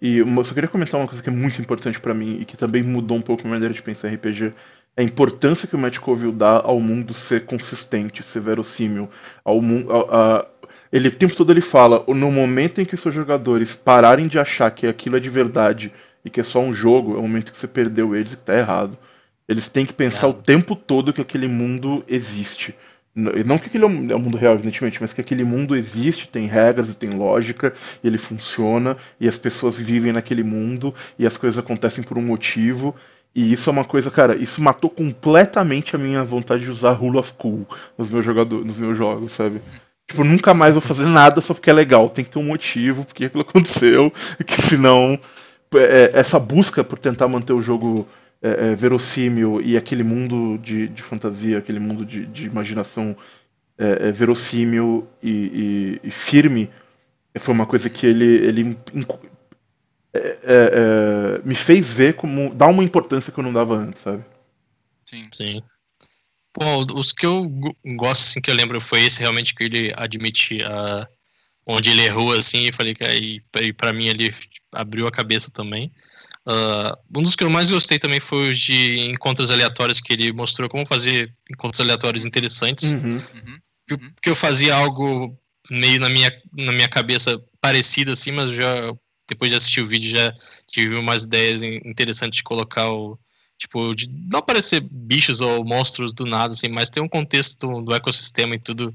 E 0.01 0.17
eu 0.17 0.43
só 0.43 0.53
queria 0.53 0.69
comentar 0.69 0.99
uma 0.99 1.07
coisa 1.07 1.23
que 1.23 1.29
é 1.29 1.31
muito 1.31 1.61
importante 1.61 1.99
para 1.99 2.13
mim 2.13 2.39
e 2.41 2.45
que 2.45 2.57
também 2.57 2.83
mudou 2.83 3.17
um 3.17 3.21
pouco 3.21 3.47
a 3.47 3.49
maneira 3.49 3.73
de 3.73 3.81
pensar 3.81 4.09
em 4.09 4.15
RPG. 4.15 4.53
É 4.97 5.01
a 5.01 5.03
importância 5.03 5.67
que 5.67 5.75
o 5.75 5.79
Matt 5.79 5.99
Colville 5.99 6.31
dá 6.31 6.61
ao 6.63 6.79
mundo 6.79 7.13
ser 7.13 7.45
consistente, 7.45 8.23
ser 8.23 8.41
verossímil. 8.41 9.09
Ao 9.43 9.61
mundo. 9.61 9.91
A, 9.91 10.39
a, 10.39 10.45
ele 10.91 11.09
o 11.09 11.11
tempo 11.11 11.35
todo 11.35 11.51
ele 11.51 11.61
fala, 11.61 12.03
no 12.07 12.31
momento 12.31 12.79
em 12.79 12.85
que 12.85 12.95
os 12.95 13.01
seus 13.01 13.13
jogadores 13.13 13.75
pararem 13.75 14.27
de 14.27 14.39
achar 14.39 14.71
que 14.71 14.87
aquilo 14.87 15.17
é 15.17 15.19
de 15.19 15.29
verdade 15.29 15.91
e 16.23 16.29
que 16.29 16.39
é 16.39 16.43
só 16.43 16.61
um 16.61 16.73
jogo, 16.73 17.15
é 17.15 17.17
o 17.17 17.21
momento 17.21 17.51
que 17.51 17.59
você 17.59 17.67
perdeu 17.67 18.15
eles 18.15 18.33
e 18.33 18.37
tá 18.37 18.57
errado. 18.57 18.97
Eles 19.47 19.69
têm 19.69 19.85
que 19.85 19.93
pensar 19.93 20.27
o 20.27 20.33
tempo 20.33 20.75
todo 20.75 21.13
que 21.13 21.21
aquele 21.21 21.47
mundo 21.47 22.03
existe. 22.07 22.73
Não 23.15 23.57
que 23.57 23.67
aquele 23.67 23.85
é, 23.85 23.87
é 23.87 24.15
o 24.15 24.19
mundo 24.19 24.37
real, 24.37 24.55
evidentemente, 24.55 25.01
mas 25.01 25.13
que 25.13 25.21
aquele 25.21 25.45
mundo 25.45 25.73
existe, 25.73 26.27
tem 26.27 26.47
regras 26.47 26.89
e 26.89 26.95
tem 26.95 27.11
lógica, 27.11 27.73
e 28.03 28.07
ele 28.07 28.17
funciona, 28.17 28.97
e 29.19 29.27
as 29.27 29.37
pessoas 29.37 29.79
vivem 29.79 30.11
naquele 30.11 30.43
mundo, 30.43 30.93
e 31.17 31.25
as 31.25 31.37
coisas 31.37 31.57
acontecem 31.57 32.03
por 32.03 32.17
um 32.17 32.21
motivo. 32.21 32.93
E 33.33 33.53
isso 33.53 33.69
é 33.69 33.73
uma 33.73 33.85
coisa, 33.85 34.11
cara, 34.11 34.35
isso 34.35 34.61
matou 34.61 34.89
completamente 34.89 35.95
a 35.95 35.99
minha 35.99 36.23
vontade 36.25 36.63
de 36.63 36.71
usar 36.71 36.91
Rule 36.91 37.17
of 37.17 37.33
Cool 37.37 37.65
nos 37.97 38.11
meus, 38.11 38.25
jogadores, 38.25 38.65
nos 38.65 38.79
meus 38.79 38.97
jogos, 38.97 39.31
sabe? 39.31 39.61
Tipo, 40.07 40.23
nunca 40.23 40.53
mais 40.53 40.73
vou 40.73 40.81
fazer 40.81 41.05
nada 41.05 41.39
só 41.41 41.53
porque 41.53 41.69
é 41.69 41.73
legal. 41.73 42.09
Tem 42.09 42.23
que 42.23 42.31
ter 42.31 42.39
um 42.39 42.43
motivo, 42.43 43.05
porque 43.05 43.25
aquilo 43.25 43.41
aconteceu, 43.41 44.11
que 44.45 44.61
senão 44.61 45.17
é, 45.73 46.11
essa 46.13 46.39
busca 46.39 46.83
por 46.83 46.99
tentar 46.99 47.27
manter 47.27 47.53
o 47.53 47.61
jogo 47.61 48.07
é, 48.45 48.73
é, 48.73 48.75
verossímil 48.75 49.59
e 49.59 49.75
aquele 49.75 50.03
mundo 50.03 50.59
de, 50.59 50.87
de 50.87 51.01
fantasia, 51.01 51.57
aquele 51.57 51.79
mundo 51.79 52.05
de, 52.05 52.27
de 52.27 52.45
imaginação 52.45 53.17
é, 53.75 54.09
é 54.09 54.11
verossímil 54.11 55.07
e, 55.23 55.31
e, 56.03 56.07
e, 56.07 56.11
firme, 56.11 56.69
foi 57.39 57.55
uma 57.55 57.65
coisa 57.65 57.89
que 57.89 58.05
ele, 58.05 58.25
ele 58.25 58.77
é, 60.13 60.37
é, 60.43 61.41
me 61.43 61.55
fez 61.55 61.91
ver 61.91 62.13
como. 62.13 62.53
dar 62.53 62.67
uma 62.67 62.83
importância 62.83 63.33
que 63.33 63.39
eu 63.39 63.43
não 63.43 63.51
dava 63.51 63.75
antes, 63.75 64.03
sabe? 64.03 64.23
Sim. 65.07 65.27
Sim. 65.33 65.63
Bom, 66.55 66.85
os 66.93 67.11
que 67.11 67.25
eu 67.25 67.49
gosto, 67.97 68.29
assim, 68.29 68.41
que 68.41 68.51
eu 68.51 68.55
lembro 68.55 68.79
foi 68.79 69.05
esse 69.05 69.19
realmente 69.19 69.55
que 69.55 69.63
ele 69.63 69.91
admite 69.97 70.61
uh, 70.61 71.05
onde 71.67 71.89
ele 71.89 72.03
errou, 72.03 72.31
assim, 72.31 72.67
e 72.67 72.71
falei 72.71 72.93
que 72.93 73.03
aí, 73.03 73.41
pra 73.73 73.91
mim, 73.91 74.05
ele 74.05 74.29
abriu 74.71 75.07
a 75.07 75.11
cabeça 75.11 75.49
também. 75.51 75.91
Uh, 76.47 77.19
um 77.19 77.23
dos 77.23 77.35
que 77.35 77.43
eu 77.43 77.49
mais 77.49 77.71
gostei 77.71 77.97
também 77.97 78.19
foi 78.19 78.49
os 78.49 78.59
de 78.59 78.99
encontros 79.09 79.49
aleatórios, 79.49 79.99
que 79.99 80.13
ele 80.13 80.31
mostrou 80.31 80.69
como 80.69 80.85
fazer 80.85 81.33
encontros 81.49 81.81
aleatórios 81.81 82.23
interessantes. 82.23 82.93
Uhum. 82.93 83.15
Uhum. 83.15 83.59
Que, 83.87 83.97
que, 84.21 84.29
eu 84.29 84.35
fazia 84.35 84.75
algo 84.75 85.35
meio 85.71 85.99
na 85.99 86.07
minha, 86.07 86.31
na 86.53 86.71
minha 86.71 86.87
cabeça 86.87 87.41
parecido 87.59 88.11
assim, 88.11 88.31
mas 88.31 88.51
já 88.51 88.93
depois 89.27 89.49
de 89.49 89.57
assistir 89.57 89.81
o 89.81 89.87
vídeo 89.87 90.09
já 90.09 90.33
tive 90.67 90.95
umas 90.95 91.23
ideias 91.23 91.61
interessantes 91.63 92.37
de 92.37 92.43
colocar 92.43 92.91
o. 92.91 93.17
Tipo, 93.57 93.95
de 93.95 94.09
não 94.09 94.39
aparecer 94.39 94.81
bichos 94.81 95.39
ou 95.39 95.63
monstros 95.63 96.13
do 96.13 96.25
nada, 96.25 96.53
assim, 96.53 96.67
mas 96.67 96.89
tem 96.89 97.01
um 97.01 97.07
contexto 97.07 97.65
do, 97.65 97.81
do 97.83 97.95
ecossistema 97.95 98.53
e 98.53 98.59
tudo 98.59 98.93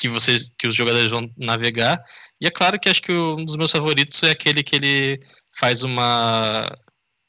que 0.00 0.08
vocês 0.08 0.50
que 0.58 0.66
os 0.66 0.74
jogadores 0.74 1.10
vão 1.10 1.28
navegar. 1.36 2.02
E 2.40 2.46
é 2.46 2.50
claro 2.50 2.78
que 2.78 2.88
acho 2.88 3.02
que 3.02 3.12
um 3.12 3.44
dos 3.44 3.56
meus 3.56 3.70
favoritos 3.70 4.22
é 4.22 4.30
aquele 4.30 4.62
que 4.62 4.76
ele 4.76 5.20
faz 5.58 5.82
uma 5.82 6.70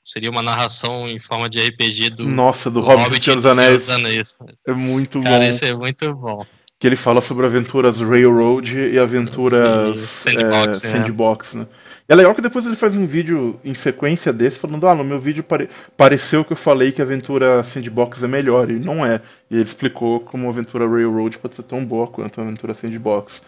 seria 0.05 0.29
uma 0.29 0.41
narração 0.41 1.07
em 1.07 1.19
forma 1.19 1.49
de 1.49 1.61
RPG 1.61 2.09
do 2.11 2.27
Nossa, 2.27 2.69
do, 2.69 2.81
do 2.81 2.85
Hobbit, 2.85 3.03
Hobbit 3.03 3.31
e 3.31 3.35
dos 3.35 3.45
Anéis. 3.45 3.89
Anéis. 3.89 4.35
É 4.67 4.73
muito 4.73 5.21
Cara, 5.21 5.23
bom. 5.23 5.31
Cara, 5.31 5.49
isso 5.49 5.65
é 5.65 5.73
muito 5.73 6.13
bom. 6.13 6.45
Que 6.83 6.87
ele 6.87 6.97
fala 6.97 7.21
sobre 7.21 7.45
aventuras 7.45 8.01
Railroad 8.01 8.77
e 8.77 8.99
aventuras 8.99 10.01
Sim, 10.01 10.31
sandbox, 10.31 10.83
é, 10.83 10.89
sandbox, 10.89 11.53
né? 11.53 11.65
E 12.09 12.11
é 12.11 12.15
legal 12.17 12.35
que 12.35 12.41
depois 12.41 12.65
ele 12.65 12.75
faz 12.75 12.93
um 12.93 13.05
vídeo 13.05 13.57
em 13.63 13.73
sequência 13.73 14.33
desse 14.33 14.59
falando, 14.59 14.85
ah, 14.85 14.93
no 14.93 15.01
meu 15.01 15.17
vídeo 15.17 15.45
pare... 15.45 15.69
pareceu 15.95 16.43
que 16.43 16.51
eu 16.51 16.57
falei 16.57 16.91
que 16.91 17.01
a 17.01 17.05
aventura 17.05 17.63
sandbox 17.63 18.21
é 18.21 18.27
melhor, 18.27 18.69
e 18.69 18.73
não 18.79 19.05
é. 19.05 19.21
E 19.49 19.55
ele 19.55 19.63
explicou 19.63 20.19
como 20.19 20.45
a 20.45 20.49
aventura 20.49 20.85
Railroad 20.85 21.37
pode 21.37 21.55
ser 21.55 21.63
tão 21.63 21.85
boa 21.85 22.05
quanto 22.05 22.41
a 22.41 22.43
aventura 22.43 22.73
sandbox. 22.73 23.45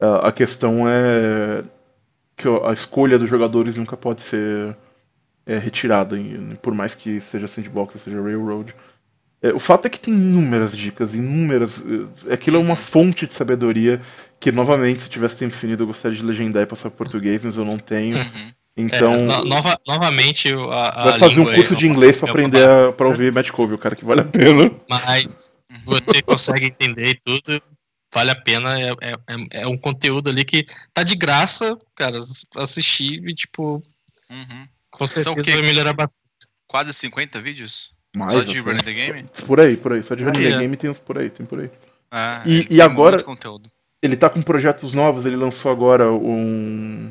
Uh, 0.00 0.26
a 0.26 0.32
questão 0.32 0.88
é 0.88 1.62
que 2.36 2.48
a 2.48 2.72
escolha 2.72 3.20
dos 3.20 3.30
jogadores 3.30 3.76
nunca 3.76 3.96
pode 3.96 4.20
ser 4.22 4.76
é, 5.46 5.58
retirada, 5.58 6.16
por 6.60 6.74
mais 6.74 6.92
que 6.92 7.20
seja 7.20 7.46
sandbox, 7.46 8.02
seja 8.02 8.20
railroad. 8.20 8.74
É, 9.44 9.52
o 9.52 9.60
fato 9.60 9.84
é 9.84 9.90
que 9.90 10.00
tem 10.00 10.14
inúmeras 10.14 10.74
dicas, 10.74 11.14
inúmeras. 11.14 11.84
É, 12.26 12.32
aquilo 12.32 12.56
é 12.56 12.60
uma 12.60 12.76
fonte 12.76 13.26
de 13.26 13.34
sabedoria 13.34 14.00
que, 14.40 14.50
novamente, 14.50 15.02
se 15.02 15.10
tivesse 15.10 15.36
tempo 15.36 15.52
definido, 15.52 15.82
eu 15.82 15.86
gostaria 15.86 16.16
de 16.16 16.24
legendar 16.24 16.62
e 16.62 16.66
passar 16.66 16.88
por 16.88 16.96
português, 16.96 17.44
mas 17.44 17.58
eu 17.58 17.64
não 17.64 17.76
tenho. 17.76 18.16
Uhum. 18.16 18.52
Então. 18.74 19.12
É, 19.16 19.22
no, 19.22 19.44
nova, 19.44 19.78
novamente, 19.86 20.50
a, 20.50 20.88
a 20.88 21.04
vai 21.10 21.18
fazer 21.18 21.40
um 21.40 21.54
curso 21.54 21.76
de 21.76 21.86
inglês 21.86 22.16
para 22.16 22.30
aprender 22.30 22.66
a, 22.66 22.90
pra 22.90 23.06
ouvir 23.06 23.34
Matt 23.34 23.50
Cove, 23.50 23.74
o 23.74 23.78
cara 23.78 23.94
que 23.94 24.04
vale 24.04 24.22
a 24.22 24.24
pena. 24.24 24.70
Mas 24.88 25.52
você 25.84 26.22
consegue 26.22 26.66
entender 26.66 27.10
e 27.10 27.20
tudo, 27.22 27.62
vale 28.14 28.30
a 28.30 28.34
pena. 28.34 28.80
É, 28.80 28.92
é, 29.02 29.12
é, 29.12 29.62
é, 29.62 29.66
um 29.66 29.76
conteúdo 29.76 30.30
ali 30.30 30.42
que 30.42 30.64
tá 30.94 31.02
de 31.02 31.16
graça, 31.16 31.76
cara, 31.94 32.16
assistir 32.56 33.22
e, 33.28 33.34
tipo, 33.34 33.82
uhum. 34.30 34.68
com 34.90 35.06
certeza 35.06 35.52
vai 35.52 35.60
melhorar 35.60 35.92
bastante. 35.92 36.16
Quase 36.66 36.94
50 36.94 37.42
vídeos? 37.42 37.93
Mais, 38.14 38.32
só 38.34 38.40
de 38.42 38.60
Running 38.60 38.82
the 38.84 38.92
Game? 38.92 39.24
Por 39.46 39.60
aí, 39.60 39.76
por 39.76 39.92
aí. 39.92 40.02
Só 40.02 40.14
de 40.14 40.22
Running 40.24 40.42
the 40.42 40.58
Game 40.58 40.76
tem 40.76 40.90
uns 40.90 40.98
por 40.98 41.18
aí, 41.18 41.28
tem 41.30 41.44
por 41.44 41.60
aí. 41.60 41.70
Ah, 42.10 42.42
e, 42.46 42.66
e 42.70 42.80
agora, 42.80 43.24
ele 44.00 44.16
tá 44.16 44.30
com 44.30 44.40
projetos 44.40 44.92
novos, 44.92 45.26
ele 45.26 45.36
lançou 45.36 45.70
agora 45.72 46.10
um... 46.12 47.10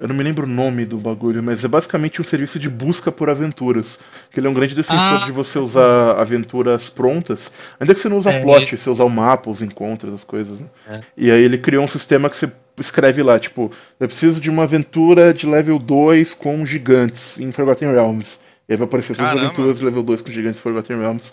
Eu 0.00 0.06
não 0.06 0.14
me 0.14 0.22
lembro 0.22 0.46
o 0.46 0.48
nome 0.48 0.84
do 0.84 0.96
bagulho, 0.96 1.42
mas 1.42 1.64
é 1.64 1.68
basicamente 1.68 2.20
um 2.20 2.24
serviço 2.24 2.56
de 2.56 2.68
busca 2.68 3.10
por 3.10 3.28
aventuras. 3.28 3.98
Que 4.30 4.38
ele 4.38 4.46
é 4.46 4.50
um 4.50 4.54
grande 4.54 4.72
defensor 4.74 5.22
Ah. 5.22 5.24
de 5.26 5.32
você 5.32 5.58
usar 5.58 6.12
aventuras 6.20 6.88
prontas. 6.88 7.50
Ainda 7.80 7.94
que 7.94 8.00
você 8.00 8.08
não 8.08 8.18
usa 8.18 8.30
É, 8.30 8.40
plot, 8.40 8.76
você 8.76 8.88
usar 8.88 9.02
o 9.04 9.10
mapa, 9.10 9.50
os 9.50 9.60
encontros, 9.60 10.14
as 10.14 10.22
coisas. 10.22 10.60
Né? 10.60 10.66
É. 10.88 11.00
E 11.16 11.30
aí 11.32 11.42
ele 11.42 11.58
criou 11.58 11.82
um 11.84 11.88
sistema 11.88 12.30
que 12.30 12.36
você 12.36 12.48
escreve 12.78 13.24
lá, 13.24 13.40
tipo, 13.40 13.72
eu 13.98 14.06
preciso 14.06 14.40
de 14.40 14.48
uma 14.48 14.62
aventura 14.62 15.34
de 15.34 15.46
level 15.46 15.80
2 15.80 16.32
com 16.32 16.64
gigantes 16.64 17.40
em 17.40 17.50
Forgotten 17.50 17.90
Realms. 17.90 18.38
E 18.68 18.72
aí 18.72 18.76
vai 18.76 18.86
aparecer 18.86 19.16
todas 19.16 19.32
as 19.32 19.38
aventuras 19.38 19.78
de 19.78 19.84
level 19.84 20.02
2 20.02 20.22
com 20.22 20.30
gigantes 20.30 20.60
em 20.60 20.62
Forgotten 20.62 20.98
Realms 20.98 21.32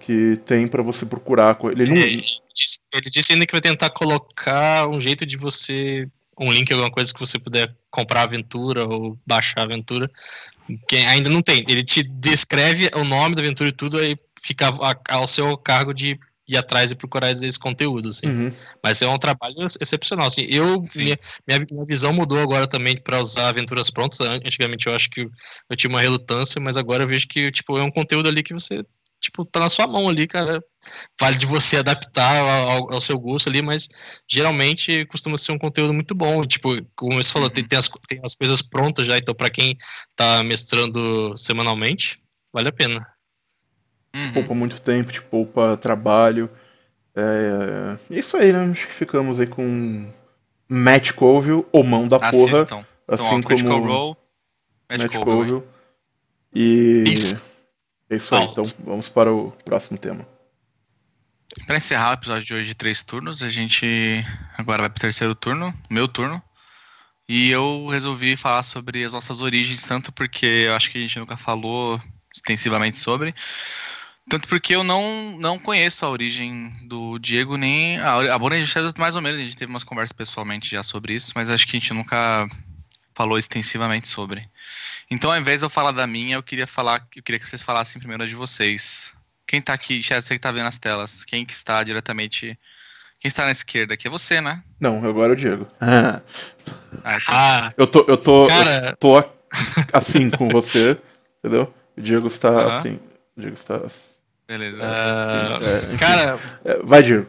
que, 0.00 0.40
tem 0.44 0.66
pra 0.66 0.82
você 0.82 1.06
procurar. 1.06 1.58
Ele 1.64 1.86
não. 1.86 1.96
Ele 1.96 2.24
disse, 2.54 2.80
ele 2.92 3.10
disse 3.10 3.32
ainda 3.32 3.46
que 3.46 3.52
vai 3.52 3.60
tentar 3.60 3.90
colocar 3.90 4.88
um 4.88 5.00
jeito 5.00 5.24
de 5.24 5.36
você. 5.36 6.08
Um 6.40 6.52
link, 6.52 6.72
alguma 6.72 6.90
coisa 6.90 7.12
que 7.12 7.18
você 7.18 7.36
puder 7.36 7.74
comprar 7.90 8.20
a 8.20 8.24
aventura 8.24 8.86
ou 8.86 9.18
baixar 9.26 9.62
a 9.62 9.64
aventura. 9.64 10.08
Que 10.88 10.96
ainda 10.98 11.28
não 11.28 11.42
tem. 11.42 11.64
Ele 11.66 11.84
te 11.84 12.02
descreve 12.02 12.88
o 12.94 13.04
nome 13.04 13.34
da 13.34 13.42
aventura 13.42 13.70
e 13.70 13.72
tudo, 13.72 13.98
aí 13.98 14.16
fica 14.40 14.72
ao 15.08 15.26
seu 15.26 15.56
cargo 15.56 15.92
de 15.92 16.18
ir 16.48 16.56
atrás 16.56 16.90
e 16.90 16.94
procurar 16.94 17.30
esse 17.30 17.58
conteúdo, 17.58 18.08
assim. 18.08 18.26
Uhum. 18.28 18.50
Mas 18.82 19.02
é 19.02 19.08
um 19.08 19.18
trabalho 19.18 19.54
excepcional. 19.80 20.26
Assim, 20.26 20.42
eu, 20.48 20.82
minha, 20.96 21.18
minha, 21.46 21.66
minha 21.70 21.84
visão 21.84 22.12
mudou 22.12 22.38
agora 22.40 22.66
também 22.66 22.96
para 22.96 23.20
usar 23.20 23.48
aventuras 23.48 23.90
prontas. 23.90 24.20
An- 24.20 24.40
Antigamente 24.44 24.86
eu 24.86 24.94
acho 24.94 25.10
que 25.10 25.20
eu, 25.22 25.30
eu 25.70 25.76
tinha 25.76 25.90
uma 25.90 26.00
relutância, 26.00 26.60
mas 26.60 26.76
agora 26.76 27.04
eu 27.04 27.08
vejo 27.08 27.26
que 27.28 27.52
tipo, 27.52 27.76
é 27.78 27.82
um 27.82 27.90
conteúdo 27.90 28.28
ali 28.28 28.42
que 28.42 28.54
você 28.54 28.84
tipo, 29.20 29.44
tá 29.44 29.58
na 29.58 29.68
sua 29.68 29.86
mão 29.86 30.08
ali, 30.08 30.26
cara. 30.28 30.62
Vale 31.20 31.36
de 31.36 31.44
você 31.44 31.76
adaptar 31.78 32.40
ao, 32.40 32.94
ao- 32.94 33.00
seu 33.00 33.18
gosto 33.18 33.48
ali, 33.48 33.60
mas 33.60 33.88
geralmente 34.30 35.04
costuma 35.06 35.36
ser 35.36 35.50
um 35.52 35.58
conteúdo 35.58 35.92
muito 35.92 36.14
bom. 36.14 36.46
Tipo, 36.46 36.70
como 36.94 37.14
você 37.22 37.32
falou, 37.32 37.50
tem, 37.50 37.64
Uhum. 37.64 37.68
tem, 37.68 37.78
as, 37.78 37.88
tem 38.08 38.20
as 38.24 38.34
coisas 38.36 38.62
prontas 38.62 39.06
já, 39.08 39.18
então 39.18 39.34
para 39.34 39.50
quem 39.50 39.76
tá 40.14 40.42
mestrando 40.44 41.36
semanalmente, 41.36 42.18
vale 42.52 42.68
a 42.68 42.72
pena. 42.72 43.04
Uhum. 44.14 44.32
poupa 44.32 44.54
muito 44.54 44.80
tempo, 44.80 45.12
te 45.12 45.22
poupa 45.22 45.76
trabalho. 45.76 46.50
É, 47.14 47.96
é 48.10 48.18
isso 48.18 48.36
aí, 48.36 48.52
né? 48.52 48.70
Acho 48.70 48.86
que 48.86 48.94
ficamos 48.94 49.40
aí 49.40 49.46
com 49.46 50.06
Matt 50.68 51.12
Colville, 51.12 51.64
ou 51.72 51.84
mão 51.84 52.06
da 52.06 52.18
porra, 52.18 52.62
Assistam. 52.62 52.64
Então, 52.64 52.86
assim 53.08 53.42
Critical 53.42 53.80
como 53.80 53.92
Role, 53.92 54.16
Matt 54.90 55.02
Matt 55.02 55.24
Colville. 55.24 55.62
E 56.54 57.04
Isso. 57.06 57.56
é 58.08 58.16
isso 58.16 58.34
aí, 58.34 58.44
então 58.44 58.64
vamos 58.84 59.08
para 59.08 59.32
o 59.32 59.52
próximo 59.64 59.98
tema. 59.98 60.26
Pra 61.66 61.76
encerrar 61.76 62.10
o 62.10 62.14
episódio 62.14 62.44
de 62.44 62.54
hoje 62.54 62.68
de 62.68 62.74
três 62.74 63.02
turnos, 63.02 63.42
a 63.42 63.48
gente 63.48 64.24
agora 64.56 64.82
vai 64.82 64.90
pro 64.90 65.00
terceiro 65.00 65.34
turno, 65.34 65.74
meu 65.90 66.06
turno. 66.06 66.42
E 67.28 67.50
eu 67.50 67.88
resolvi 67.88 68.36
falar 68.36 68.62
sobre 68.62 69.04
as 69.04 69.12
nossas 69.12 69.42
origens, 69.42 69.84
tanto 69.84 70.10
porque 70.10 70.46
eu 70.46 70.74
acho 70.74 70.90
que 70.90 70.98
a 70.98 71.00
gente 71.00 71.18
nunca 71.18 71.36
falou 71.36 72.00
extensivamente 72.34 72.98
sobre, 72.98 73.34
tanto 74.28 74.48
porque 74.48 74.74
eu 74.74 74.84
não, 74.84 75.36
não 75.38 75.58
conheço 75.58 76.04
a 76.04 76.10
origem 76.10 76.72
do 76.84 77.18
Diego, 77.18 77.56
nem 77.56 77.98
a, 77.98 78.34
a 78.34 78.38
Bona 78.38 78.64
fez 78.66 78.92
mais 78.94 79.16
ou 79.16 79.22
menos, 79.22 79.38
a 79.40 79.42
gente 79.42 79.56
teve 79.56 79.70
umas 79.70 79.84
conversas 79.84 80.12
pessoalmente 80.12 80.70
já 80.70 80.82
sobre 80.82 81.14
isso, 81.14 81.32
mas 81.34 81.50
acho 81.50 81.66
que 81.66 81.76
a 81.76 81.80
gente 81.80 81.92
nunca 81.94 82.48
falou 83.14 83.38
extensivamente 83.38 84.08
sobre. 84.08 84.48
Então, 85.10 85.30
ao 85.32 85.38
invés 85.38 85.60
de 85.60 85.66
eu 85.66 85.70
falar 85.70 85.92
da 85.92 86.06
minha, 86.06 86.36
eu 86.36 86.42
queria 86.42 86.66
falar, 86.66 87.06
eu 87.16 87.22
queria 87.22 87.40
que 87.40 87.48
vocês 87.48 87.62
falassem 87.62 87.98
primeiro 87.98 88.22
a 88.22 88.26
de 88.26 88.34
vocês. 88.34 89.12
Quem 89.46 89.60
tá 89.62 89.72
aqui, 89.72 90.02
Chess, 90.02 90.24
você 90.26 90.34
que 90.34 90.40
tá 90.40 90.52
vendo 90.52 90.66
as 90.66 90.78
telas, 90.78 91.24
quem 91.24 91.44
que 91.44 91.52
está 91.52 91.82
diretamente. 91.82 92.58
Quem 93.20 93.28
está 93.28 93.44
na 93.46 93.50
esquerda 93.50 93.94
aqui 93.94 94.06
é 94.06 94.10
você, 94.10 94.40
né? 94.40 94.62
Não, 94.78 95.04
agora 95.04 95.32
é 95.32 95.34
o 95.34 95.36
Diego. 95.36 95.66
Ah, 95.80 96.20
Ah, 97.04 97.18
Ah, 97.68 97.72
eu 97.76 97.86
tô, 97.86 98.04
eu 98.08 98.16
tô, 98.16 98.42
eu 98.42 98.48
cara, 98.48 98.96
tô 99.00 99.16
a- 99.18 99.28
assim 99.92 100.30
com 100.30 100.48
você, 100.48 100.96
entendeu? 101.38 101.72
O 101.96 102.00
Diego 102.00 102.26
está 102.28 102.78
assim. 102.78 103.00
O 103.36 103.40
Diego 103.40 103.54
está 103.54 103.76
assim. 103.76 104.17
Beleza. 104.48 104.78
ah, 104.82 105.58
É, 105.62 105.86
enfim. 105.86 105.96
cara, 105.98 106.38
É, 106.64 106.78
vai, 106.82 107.02
Diego. 107.02 107.26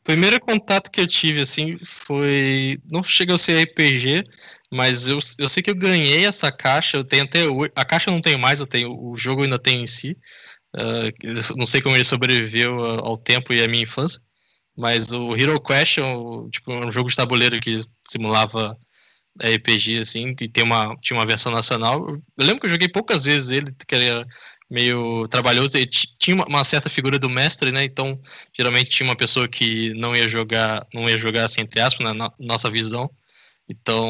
O 0.00 0.04
primeiro 0.04 0.40
contato 0.40 0.90
que 0.90 1.00
eu 1.00 1.06
tive, 1.06 1.40
assim, 1.40 1.76
foi. 1.84 2.78
Não 2.90 3.02
chega 3.02 3.34
a 3.34 3.38
ser 3.38 3.58
RPG, 3.64 4.24
mas 4.72 5.06
eu, 5.08 5.18
eu 5.38 5.48
sei 5.48 5.62
que 5.62 5.70
eu 5.70 5.74
ganhei 5.74 6.24
essa 6.24 6.50
caixa. 6.50 6.96
Eu 6.96 7.04
tenho 7.04 7.24
até. 7.24 7.40
A 7.76 7.84
caixa 7.84 8.08
eu 8.10 8.14
não 8.14 8.20
tenho 8.20 8.38
mais, 8.38 8.58
eu 8.60 8.66
tenho. 8.66 8.90
O 8.98 9.14
jogo 9.16 9.42
ainda 9.42 9.58
tenho 9.58 9.82
em 9.82 9.86
si. 9.86 10.16
Ah, 10.76 11.10
eu 11.22 11.34
não 11.56 11.66
sei 11.66 11.80
como 11.82 11.96
ele 11.96 12.04
sobreviveu 12.04 12.82
a- 12.84 13.00
ao 13.02 13.18
tempo 13.18 13.52
e 13.52 13.62
à 13.62 13.68
minha 13.68 13.82
infância. 13.82 14.20
Mas 14.76 15.12
o 15.12 15.36
Hero 15.36 15.60
Quest 15.60 15.98
é 15.98 16.02
um, 16.04 16.48
tipo, 16.48 16.72
um 16.72 16.90
jogo 16.90 17.10
de 17.10 17.16
tabuleiro 17.16 17.60
que 17.60 17.76
simulava 18.08 18.76
RPG, 19.42 19.98
assim, 19.98 20.34
e 20.40 20.48
tem 20.48 20.64
uma, 20.64 20.96
tinha 21.02 21.18
uma 21.18 21.26
versão 21.26 21.52
nacional. 21.52 22.08
Eu 22.08 22.22
lembro 22.38 22.60
que 22.60 22.66
eu 22.66 22.70
joguei 22.70 22.88
poucas 22.88 23.24
vezes 23.24 23.50
ele, 23.50 23.72
que 23.86 23.94
era 23.94 24.26
meio 24.70 25.26
trabalhoso. 25.28 25.76
E 25.78 25.86
ti- 25.86 26.14
tinha 26.18 26.36
uma, 26.44 26.64
certa 26.64 26.88
figura 26.90 27.18
do 27.18 27.28
mestre, 27.28 27.72
né? 27.72 27.84
Então, 27.84 28.20
geralmente 28.56 28.90
tinha 28.90 29.08
uma 29.08 29.16
pessoa 29.16 29.48
que 29.48 29.92
não 29.94 30.16
ia 30.16 30.28
jogar, 30.28 30.86
não 30.94 31.08
ia 31.08 31.18
jogar 31.18 31.44
assim, 31.44 31.62
entre 31.62 31.80
aspas, 31.80 32.04
na 32.04 32.14
no- 32.14 32.32
nossa 32.38 32.70
visão. 32.70 33.10
Então, 33.68 34.04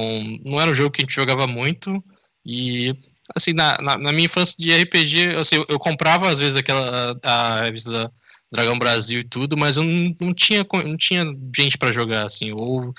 não 0.44 0.60
era 0.60 0.70
um 0.70 0.74
jogo 0.74 0.90
que 0.90 1.02
a 1.02 1.04
gente 1.04 1.14
jogava 1.14 1.46
muito. 1.46 2.02
E, 2.44 2.94
assim, 3.36 3.52
na, 3.52 3.78
na, 3.80 3.98
na 3.98 4.12
minha 4.12 4.24
infância 4.26 4.54
de 4.58 4.72
RPG, 4.72 5.36
assim, 5.36 5.56
eu, 5.56 5.66
eu 5.68 5.78
comprava 5.78 6.30
às 6.30 6.38
vezes 6.38 6.56
aquela 6.56 7.16
a, 7.22 7.58
a 7.58 7.62
revista 7.64 7.90
da 7.90 8.10
Dragão 8.52 8.78
Brasil 8.78 9.20
e 9.20 9.24
tudo, 9.24 9.56
mas 9.56 9.76
eu 9.76 9.84
não, 9.84 10.16
não 10.20 10.34
tinha 10.34 10.66
não 10.84 10.96
tinha 10.96 11.24
gente 11.56 11.78
pra 11.78 11.92
jogar, 11.92 12.24
assim, 12.26 12.52
ou 12.52 12.92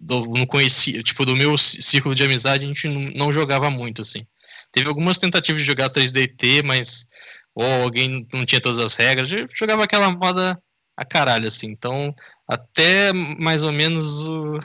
não 0.00 0.46
conhecia, 0.46 1.02
tipo, 1.02 1.24
do 1.24 1.34
meu 1.36 1.56
cí- 1.56 1.82
círculo 1.82 2.14
de 2.14 2.22
amizade 2.24 2.64
a 2.64 2.68
gente 2.68 2.88
não, 2.88 3.00
não 3.12 3.32
jogava 3.32 3.70
muito, 3.70 4.02
assim. 4.02 4.26
Teve 4.72 4.88
algumas 4.88 5.18
tentativas 5.18 5.62
de 5.62 5.66
jogar 5.66 5.90
3DT, 5.90 6.62
mas 6.64 7.06
ou 7.54 7.64
alguém 7.64 8.26
não 8.32 8.44
tinha 8.44 8.60
todas 8.60 8.78
as 8.78 8.94
regras, 8.96 9.30
jogava 9.54 9.84
aquela 9.84 10.10
moda 10.10 10.60
a 10.96 11.04
caralho, 11.04 11.48
assim. 11.48 11.68
Então, 11.68 12.14
até 12.46 13.12
mais 13.12 13.62
ou 13.62 13.72
menos 13.72 14.26
o 14.26 14.58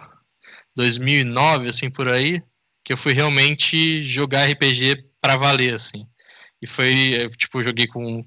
2009, 0.76 1.70
assim, 1.70 1.90
por 1.90 2.08
aí, 2.08 2.42
que 2.84 2.94
eu 2.94 2.98
fui 2.98 3.14
realmente 3.14 4.02
jogar 4.02 4.50
RPG 4.50 5.06
pra 5.22 5.38
valer, 5.38 5.74
assim. 5.74 6.06
E 6.62 6.68
foi, 6.68 7.16
eh, 7.16 7.30
tipo, 7.30 7.60
eu 7.60 7.64
joguei 7.64 7.88
com. 7.88 8.24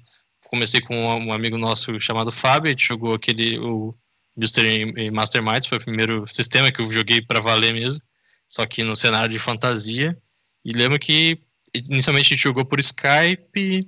Comecei 0.49 0.79
com 0.79 0.95
um 0.95 1.33
amigo 1.33 1.57
nosso 1.57 1.99
chamado 1.99 2.31
Fábio, 2.31 2.69
a 2.69 2.71
gente 2.71 2.87
jogou 2.87 3.13
aquele. 3.13 3.59
O 3.59 3.95
Mystery 4.37 4.93
e 4.97 5.11
Masterminds, 5.11 5.67
foi 5.67 5.77
o 5.77 5.83
primeiro 5.83 6.27
sistema 6.27 6.71
que 6.71 6.81
eu 6.81 6.91
joguei 6.91 7.21
pra 7.21 7.39
valer 7.39 7.73
mesmo, 7.73 8.01
só 8.47 8.65
que 8.65 8.83
no 8.83 8.95
cenário 8.95 9.29
de 9.29 9.39
fantasia. 9.39 10.17
E 10.63 10.73
lembro 10.73 10.99
que 10.99 11.39
inicialmente 11.89 12.33
a 12.33 12.35
gente 12.35 12.43
jogou 12.43 12.65
por 12.65 12.79
Skype, 12.79 13.87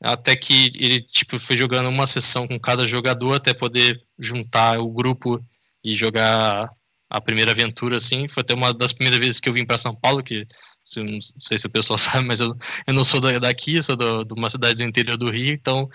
até 0.00 0.36
que 0.36 0.72
ele 0.76 1.00
tipo 1.02 1.38
foi 1.38 1.56
jogando 1.56 1.88
uma 1.88 2.06
sessão 2.06 2.46
com 2.46 2.58
cada 2.58 2.84
jogador 2.86 3.34
até 3.34 3.54
poder 3.54 4.00
juntar 4.18 4.78
o 4.80 4.90
grupo 4.90 5.40
e 5.82 5.94
jogar 5.94 6.70
a 7.08 7.20
primeira 7.20 7.52
aventura 7.52 7.96
assim. 7.96 8.28
Foi 8.28 8.42
até 8.42 8.54
uma 8.54 8.72
das 8.74 8.92
primeiras 8.92 9.20
vezes 9.20 9.40
que 9.40 9.48
eu 9.48 9.52
vim 9.52 9.64
para 9.64 9.78
São 9.78 9.94
Paulo, 9.94 10.22
que 10.22 10.46
não 10.96 11.18
sei 11.20 11.58
se 11.58 11.66
o 11.66 11.70
pessoal 11.70 11.98
sabe, 11.98 12.26
mas 12.26 12.40
eu, 12.40 12.54
eu 12.86 12.94
não 12.94 13.04
sou 13.04 13.20
da- 13.20 13.38
daqui, 13.38 13.82
sou 13.82 13.96
do- 13.96 14.24
de 14.24 14.34
uma 14.34 14.50
cidade 14.50 14.74
do 14.76 14.84
interior 14.84 15.16
do 15.16 15.30
Rio, 15.30 15.52
então 15.54 15.88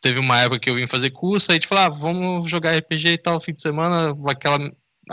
teve 0.00 0.18
uma 0.18 0.40
época 0.40 0.60
que 0.60 0.70
eu 0.70 0.74
vim 0.74 0.86
fazer 0.86 1.10
curso, 1.10 1.50
aí 1.50 1.56
gente 1.56 1.66
falou, 1.66 1.84
ah, 1.84 1.88
vamos 1.90 2.50
jogar 2.50 2.74
RPG 2.76 3.08
e 3.10 3.18
tal, 3.18 3.40
fim 3.40 3.52
de 3.52 3.62
semana, 3.62 4.14
aquela 4.28 4.58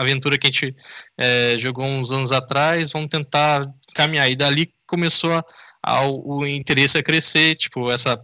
aventura 0.02 0.38
que 0.38 0.48
a 0.48 0.52
gente 0.52 0.76
eh, 1.18 1.56
jogou 1.58 1.86
uns 1.86 2.12
anos 2.12 2.32
atrás, 2.32 2.92
vamos 2.92 3.10
tentar 3.10 3.66
caminhar. 3.94 4.30
E 4.30 4.36
dali 4.36 4.74
começou 4.86 5.34
a, 5.34 5.44
a- 5.84 6.08
o 6.10 6.46
interesse 6.46 6.98
a 6.98 7.04
crescer, 7.04 7.56
tipo, 7.56 7.92
essa 7.92 8.20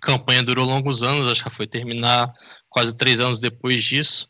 campanha 0.00 0.42
durou 0.42 0.64
longos 0.66 1.02
anos, 1.02 1.28
acho 1.30 1.44
que 1.44 1.50
foi 1.50 1.66
terminar 1.66 2.32
quase 2.68 2.94
três 2.96 3.20
anos 3.20 3.40
depois 3.40 3.82
disso. 3.84 4.28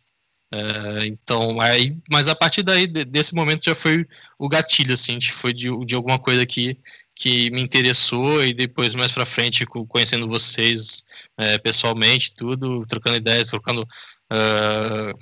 É, 0.54 1.06
então, 1.06 1.58
aí, 1.62 1.96
mas 2.10 2.28
a 2.28 2.34
partir 2.34 2.62
daí, 2.62 2.86
de- 2.86 3.06
desse 3.06 3.34
momento 3.34 3.64
já 3.64 3.74
foi 3.74 4.06
o 4.38 4.48
gatilho, 4.50 4.92
assim, 4.92 5.18
foi 5.20 5.54
de, 5.54 5.68
de 5.86 5.94
alguma 5.94 6.18
coisa 6.18 6.44
que, 6.44 6.76
que 7.14 7.50
me 7.50 7.62
interessou 7.62 8.44
e 8.44 8.52
depois 8.52 8.94
mais 8.94 9.10
pra 9.12 9.24
frente, 9.24 9.64
co- 9.64 9.86
conhecendo 9.86 10.28
vocês 10.28 11.04
é, 11.38 11.56
pessoalmente, 11.58 12.34
tudo, 12.34 12.82
trocando 12.86 13.16
ideias, 13.16 13.46
trocando 13.48 13.86
ah, 14.30 15.12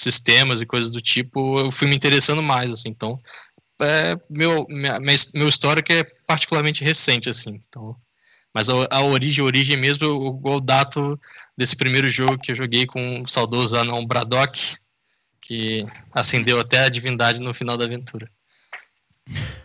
sistemas 0.00 0.60
e 0.60 0.66
coisas 0.66 0.90
do 0.90 1.00
tipo, 1.00 1.60
eu 1.60 1.70
fui 1.70 1.88
me 1.88 1.96
interessando 1.96 2.42
mais, 2.42 2.70
assim, 2.70 2.88
então 2.88 3.18
é, 3.80 4.16
meu, 4.28 4.66
minha, 4.68 4.98
meu 5.34 5.48
histórico 5.48 5.92
é 5.92 6.04
particularmente 6.26 6.84
recente, 6.84 7.28
assim, 7.28 7.62
então 7.68 7.96
mas 8.54 8.68
a, 8.70 8.74
a 8.90 9.02
origem, 9.02 9.42
a 9.42 9.46
origem 9.46 9.76
mesmo, 9.76 10.04
eu, 10.04 10.42
eu 10.52 10.60
dato 10.60 11.20
desse 11.56 11.76
primeiro 11.76 12.08
jogo 12.08 12.38
que 12.38 12.52
eu 12.52 12.56
joguei 12.56 12.86
com 12.86 13.22
o 13.22 13.26
saudoso 13.26 13.76
anão 13.76 14.06
Braddock, 14.06 14.76
que 15.40 15.84
acendeu 16.12 16.58
até 16.58 16.80
a 16.80 16.88
divindade 16.88 17.40
no 17.40 17.54
final 17.54 17.76
da 17.76 17.84
aventura. 17.84 18.28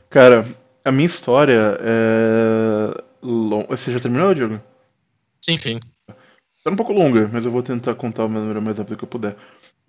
Cara, 0.09 0.45
a 0.83 0.91
minha 0.91 1.07
história 1.07 1.77
é. 1.79 3.03
Long... 3.21 3.65
Você 3.69 3.91
já 3.91 3.99
terminou, 3.99 4.35
Diogo? 4.35 4.61
Sim, 5.41 5.57
sim. 5.57 5.79
Tá 6.63 6.71
um 6.71 6.75
pouco 6.75 6.93
longa, 6.93 7.29
mas 7.31 7.45
eu 7.45 7.51
vou 7.51 7.63
tentar 7.63 7.95
contar 7.95 8.25
uma 8.25 8.39
maneira 8.39 8.61
mais 8.61 8.77
rápida 8.77 8.95
que 8.95 9.03
eu 9.03 9.07
puder. 9.07 9.35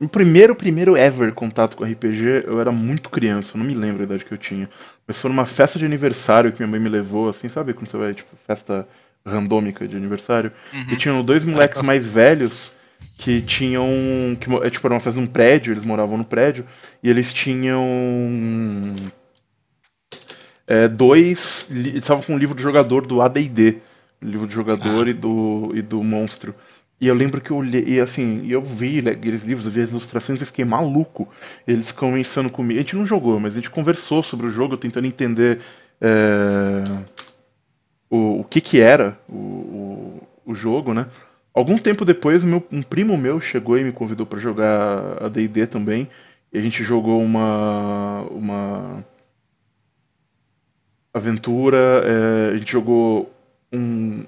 O 0.01 0.09
primeiro, 0.09 0.55
primeiro 0.57 0.97
ever 0.97 1.33
contato 1.33 1.77
com 1.77 1.85
RPG, 1.85 2.45
eu 2.47 2.61
era 2.61 2.73
muito 2.73 3.09
criança, 3.09 3.57
não 3.57 3.65
me 3.65 3.75
lembro 3.75 4.03
a 4.03 4.05
idade 4.05 4.25
que 4.25 4.33
eu 4.33 4.39
tinha. 4.39 4.69
Mas 5.07 5.19
foi 5.19 5.31
numa 5.31 5.47
festa 5.47 5.79
de 5.79 5.87
aniversário 5.87 6.53
que 6.53 6.61
minha 6.61 6.71
mãe 6.71 6.81
me 6.81 6.89
levou, 6.89 7.29
assim, 7.29 7.49
sabe 7.49 7.73
quando 7.73 7.89
você 7.89 7.97
vai, 7.97 8.13
tipo, 8.13 8.35
festa 8.47 8.87
randômica 9.25 9.87
de 9.87 9.97
aniversário? 9.97 10.53
Uhum. 10.73 10.87
E 10.91 10.97
tinham 10.97 11.25
dois 11.25 11.45
moleques 11.45 11.77
nossa. 11.79 11.87
mais 11.87 12.07
velhos 12.07 12.75
que 13.19 13.41
tinham. 13.41 13.87
Que, 14.41 14.53
é, 14.67 14.71
tipo, 14.71 14.87
era 14.87 14.95
uma 14.95 15.01
festa 15.01 15.21
num 15.21 15.27
prédio, 15.27 15.73
eles 15.73 15.85
moravam 15.85 16.19
no 16.19 16.25
prédio, 16.25 16.67
e 17.03 17.09
eles 17.09 17.33
tinham. 17.33 17.87
é, 20.67 20.89
dois. 20.89 21.67
Eles 21.71 21.95
estavam 21.97 22.23
com 22.23 22.35
um 22.35 22.39
livro 22.39 22.55
do 22.55 22.63
jogador 22.63 23.07
do 23.07 23.21
ADD. 23.23 23.77
Livro 24.21 24.47
do 24.47 24.53
jogador 24.53 25.07
Ah. 25.07 25.11
e, 25.11 25.13
do, 25.13 25.73
e 25.75 25.83
do 25.83 26.03
monstro. 26.03 26.55
E 27.01 27.09
eu 27.09 27.15
lembro 27.15 27.41
que 27.41 27.51
eu 27.51 27.57
olhei, 27.57 27.85
e 27.87 28.01
assim, 28.01 28.47
eu 28.49 28.63
vi 28.63 29.03
né, 29.03 29.11
aqueles 29.11 29.43
livros, 29.43 29.67
eu 29.67 29.73
vi 29.73 29.83
as 29.83 29.91
ilustrações 29.91 30.41
e 30.41 30.47
fiquei 30.47 30.65
maluco. 30.65 31.29
Eles 31.67 31.93
conversando 31.93 32.49
comigo. 32.51 32.79
A 32.79 32.83
gente 32.83 32.97
não 32.97 33.05
jogou, 33.05 33.39
mas 33.41 33.55
a 33.55 33.57
gente 33.57 33.71
conversou 33.71 34.23
sobre 34.23 34.47
o 34.47 34.51
jogo, 34.51 34.77
tentando 34.77 35.07
entender 35.07 35.61
é, 36.01 36.85
o, 38.09 38.41
o 38.41 38.45
que 38.45 38.61
que 38.61 38.81
era 38.81 39.19
o, 39.29 39.35
o, 39.37 40.29
o 40.47 40.55
jogo, 40.55 40.95
né? 40.95 41.07
Algum 41.53 41.79
tempo 41.79 42.05
depois, 42.05 42.43
meu, 42.43 42.65
um 42.73 42.83
primo 42.83 43.17
meu 43.17 43.41
chegou 43.41 43.79
e 43.79 43.85
me 43.85 43.93
convidou 43.93 44.27
para 44.27 44.39
jogar 44.39 45.23
a 45.23 45.29
D&D 45.29 45.67
também. 45.67 46.09
E 46.53 46.59
a 46.59 46.61
gente 46.61 46.83
jogou 46.85 47.21
uma 47.23 48.23
uma 48.31 49.05
aventura, 51.13 52.03
é, 52.05 52.55
a 52.55 52.59
gente 52.59 52.73
jogou 52.73 53.33
um 53.73 54.25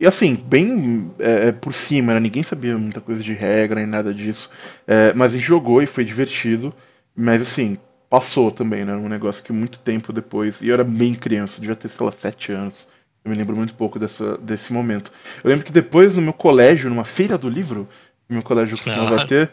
e 0.00 0.06
assim, 0.06 0.34
bem 0.34 1.12
é, 1.18 1.52
por 1.52 1.74
cima, 1.74 2.14
né? 2.14 2.20
ninguém 2.20 2.42
sabia 2.42 2.78
muita 2.78 3.02
coisa 3.02 3.22
de 3.22 3.34
regra 3.34 3.80
nem 3.80 3.86
nada 3.86 4.14
disso. 4.14 4.50
É, 4.86 5.12
mas 5.12 5.32
jogou 5.32 5.82
e 5.82 5.86
foi 5.86 6.06
divertido. 6.06 6.74
Mas 7.14 7.42
assim, 7.42 7.76
passou 8.08 8.50
também, 8.50 8.82
né? 8.84 8.94
Um 8.94 9.10
negócio 9.10 9.44
que 9.44 9.52
muito 9.52 9.78
tempo 9.78 10.10
depois. 10.12 10.62
E 10.62 10.68
eu 10.68 10.74
era 10.74 10.82
bem 10.84 11.14
criança, 11.14 11.60
devia 11.60 11.76
ter, 11.76 11.90
sei 11.90 12.06
lá, 12.06 12.12
sete 12.12 12.50
anos. 12.50 12.88
Eu 13.22 13.30
me 13.30 13.36
lembro 13.36 13.54
muito 13.54 13.74
pouco 13.74 13.98
dessa, 13.98 14.38
desse 14.38 14.72
momento. 14.72 15.12
Eu 15.44 15.50
lembro 15.50 15.66
que 15.66 15.72
depois, 15.72 16.16
no 16.16 16.22
meu 16.22 16.32
colégio, 16.32 16.88
numa 16.88 17.04
feira 17.04 17.36
do 17.36 17.48
livro, 17.50 17.86
que 18.26 18.32
meu 18.32 18.42
colégio 18.42 18.78
costumava 18.78 19.08
Claro. 19.10 19.28
ter, 19.28 19.50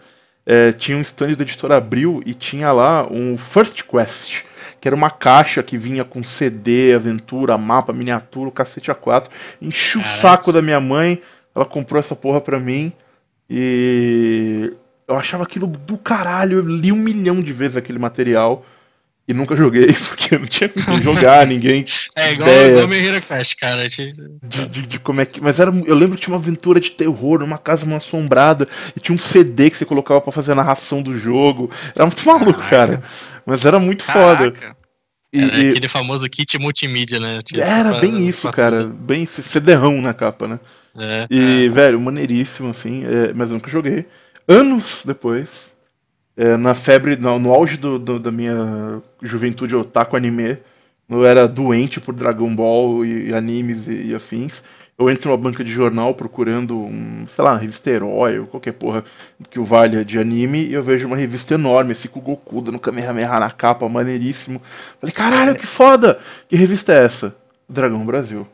é, 0.50 0.72
tinha 0.72 0.98
um 0.98 1.02
stand 1.02 1.34
da 1.34 1.44
editora 1.44 1.76
Abril 1.76 2.24
e 2.26 2.34
tinha 2.34 2.72
lá 2.72 3.06
um 3.12 3.38
First 3.38 3.84
Quest, 3.84 4.44
que 4.80 4.88
era 4.88 4.96
uma 4.96 5.10
caixa 5.10 5.62
que 5.62 5.78
vinha 5.78 6.06
com 6.06 6.24
CD, 6.24 6.94
aventura, 6.94 7.58
mapa, 7.58 7.92
miniatura, 7.92 8.48
o 8.48 8.52
cacete 8.52 8.90
A4. 8.90 9.28
Enchi 9.62 9.98
o 9.98 10.04
saco 10.06 10.54
da 10.54 10.62
minha 10.62 10.80
mãe, 10.80 11.22
ela 11.54 11.66
comprou 11.66 12.00
essa 12.00 12.16
porra 12.16 12.40
pra 12.40 12.62
mim 12.62 12.94
e 13.50 14.72
eu 15.06 15.18
achava 15.18 15.44
aquilo 15.44 15.68
do 15.68 15.98
caralho. 15.98 16.60
Eu 16.60 16.66
li 16.66 16.94
um 16.94 16.98
milhão 16.98 17.42
de 17.42 17.52
vezes 17.52 17.76
aquele 17.76 18.00
material 18.00 18.66
e 19.28 19.34
nunca 19.34 19.56
joguei, 19.56 19.88
porque 20.08 20.36
eu 20.36 20.40
não 20.40 20.48
tinha 20.48 20.70
com 20.70 20.80
quem 20.82 21.02
jogar, 21.02 21.46
ninguém 21.46 21.84
É 22.16 22.32
igual, 22.32 22.50
Ideia. 22.50 22.88
meu 22.88 23.00
Hero 23.00 23.22
Quest, 23.22 23.56
cara. 23.60 23.88
de, 23.88 24.14
de, 24.70 24.82
de 24.88 25.00
como 25.00 25.20
é 25.22 25.26
que. 25.26 25.42
Mas 25.42 25.60
era, 25.60 25.72
eu 25.86 25.96
lembro 25.96 26.16
que 26.16 26.24
tinha 26.24 26.34
uma 26.34 26.42
aventura 26.42 26.80
de 26.80 26.92
terror 26.92 27.40
numa 27.40 27.58
casa 27.58 27.86
mal 27.86 27.98
assombrada 27.98 28.68
e 28.96 29.00
tinha 29.00 29.16
um 29.16 29.20
CD 29.20 29.70
que 29.70 29.78
você 29.78 29.86
colocava 29.86 30.22
pra 30.22 30.32
fazer 30.32 30.54
a 30.54 30.56
narração 30.56 31.02
do 31.02 31.18
jogo. 31.18 31.70
Era 31.96 32.06
muito 32.06 32.26
maluco, 32.26 32.54
Caraca. 32.60 32.70
cara. 32.98 33.04
Mas 33.46 33.66
era 33.66 33.80
muito 33.80 34.04
foda. 34.04 34.52
Caraca. 34.52 34.78
E, 35.34 35.42
Era 35.44 35.58
e- 35.58 35.70
aquele 35.72 35.88
famoso 35.90 36.28
kit 36.30 36.58
multimídia, 36.58 37.20
né? 37.20 37.40
Era 37.56 37.90
pra- 37.92 38.00
bem 38.00 38.26
isso, 38.28 38.44
pra 38.44 38.54
cara. 38.54 38.86
Bem 38.86 39.26
CDrão 39.26 40.02
na 40.02 40.14
capa, 40.14 40.48
né? 40.48 40.60
É. 40.98 41.28
E, 41.30 41.68
velho, 41.70 42.00
maneiríssimo, 42.00 42.70
assim, 42.70 43.04
é, 43.06 43.34
mas 43.34 43.50
eu 43.50 43.56
nunca 43.56 43.70
joguei. 43.70 44.06
Anos 44.48 45.04
depois, 45.06 45.76
é, 46.38 46.56
na 46.58 46.76
febre, 46.76 47.16
no, 47.18 47.40
no 47.40 47.54
auge 47.54 47.78
do, 47.78 48.00
do- 48.00 48.20
da 48.20 48.32
minha 48.32 49.02
juventude 49.22 49.76
otaku 49.76 50.16
anime, 50.16 50.58
eu 51.10 51.26
era 51.26 51.48
doente 51.48 52.00
por 52.00 52.14
Dragon 52.14 52.54
Ball 52.56 53.06
e, 53.06 53.30
e 53.30 53.34
animes 53.34 53.88
e, 53.88 54.10
e 54.12 54.16
afins. 54.16 54.64
Eu 55.00 55.10
entro 55.12 55.30
numa 55.30 55.38
banca 55.38 55.64
de 55.64 55.72
jornal 55.72 56.16
procurando 56.16 56.76
um, 56.76 57.26
sei 57.28 57.44
lá, 57.44 57.56
revista 57.56 57.90
herói 57.90 58.40
ou 58.40 58.48
qualquer 58.48 58.72
porra 58.74 59.04
que 59.50 59.60
o 59.60 59.64
valha 59.64 60.04
de 60.04 60.18
anime 60.18 60.66
e 60.66 60.74
eu 60.74 60.82
vejo 60.82 61.06
uma 61.08 61.16
revista 61.16 61.54
enorme, 61.54 61.92
assim, 61.92 62.08
com 62.08 62.20
o 62.20 62.24
Goku 62.24 62.62
dando 62.62 62.80
Kamehameha 62.80 63.40
na 63.40 63.52
capa, 63.52 63.88
maneiríssimo. 63.88 64.60
Falei, 65.00 65.14
caralho, 65.14 65.56
que 65.56 65.68
foda! 65.68 66.20
Que 66.50 66.56
revista 66.56 66.94
é 66.94 67.06
essa? 67.06 67.36
Dragão 67.70 68.04
Brasil. 68.06 68.48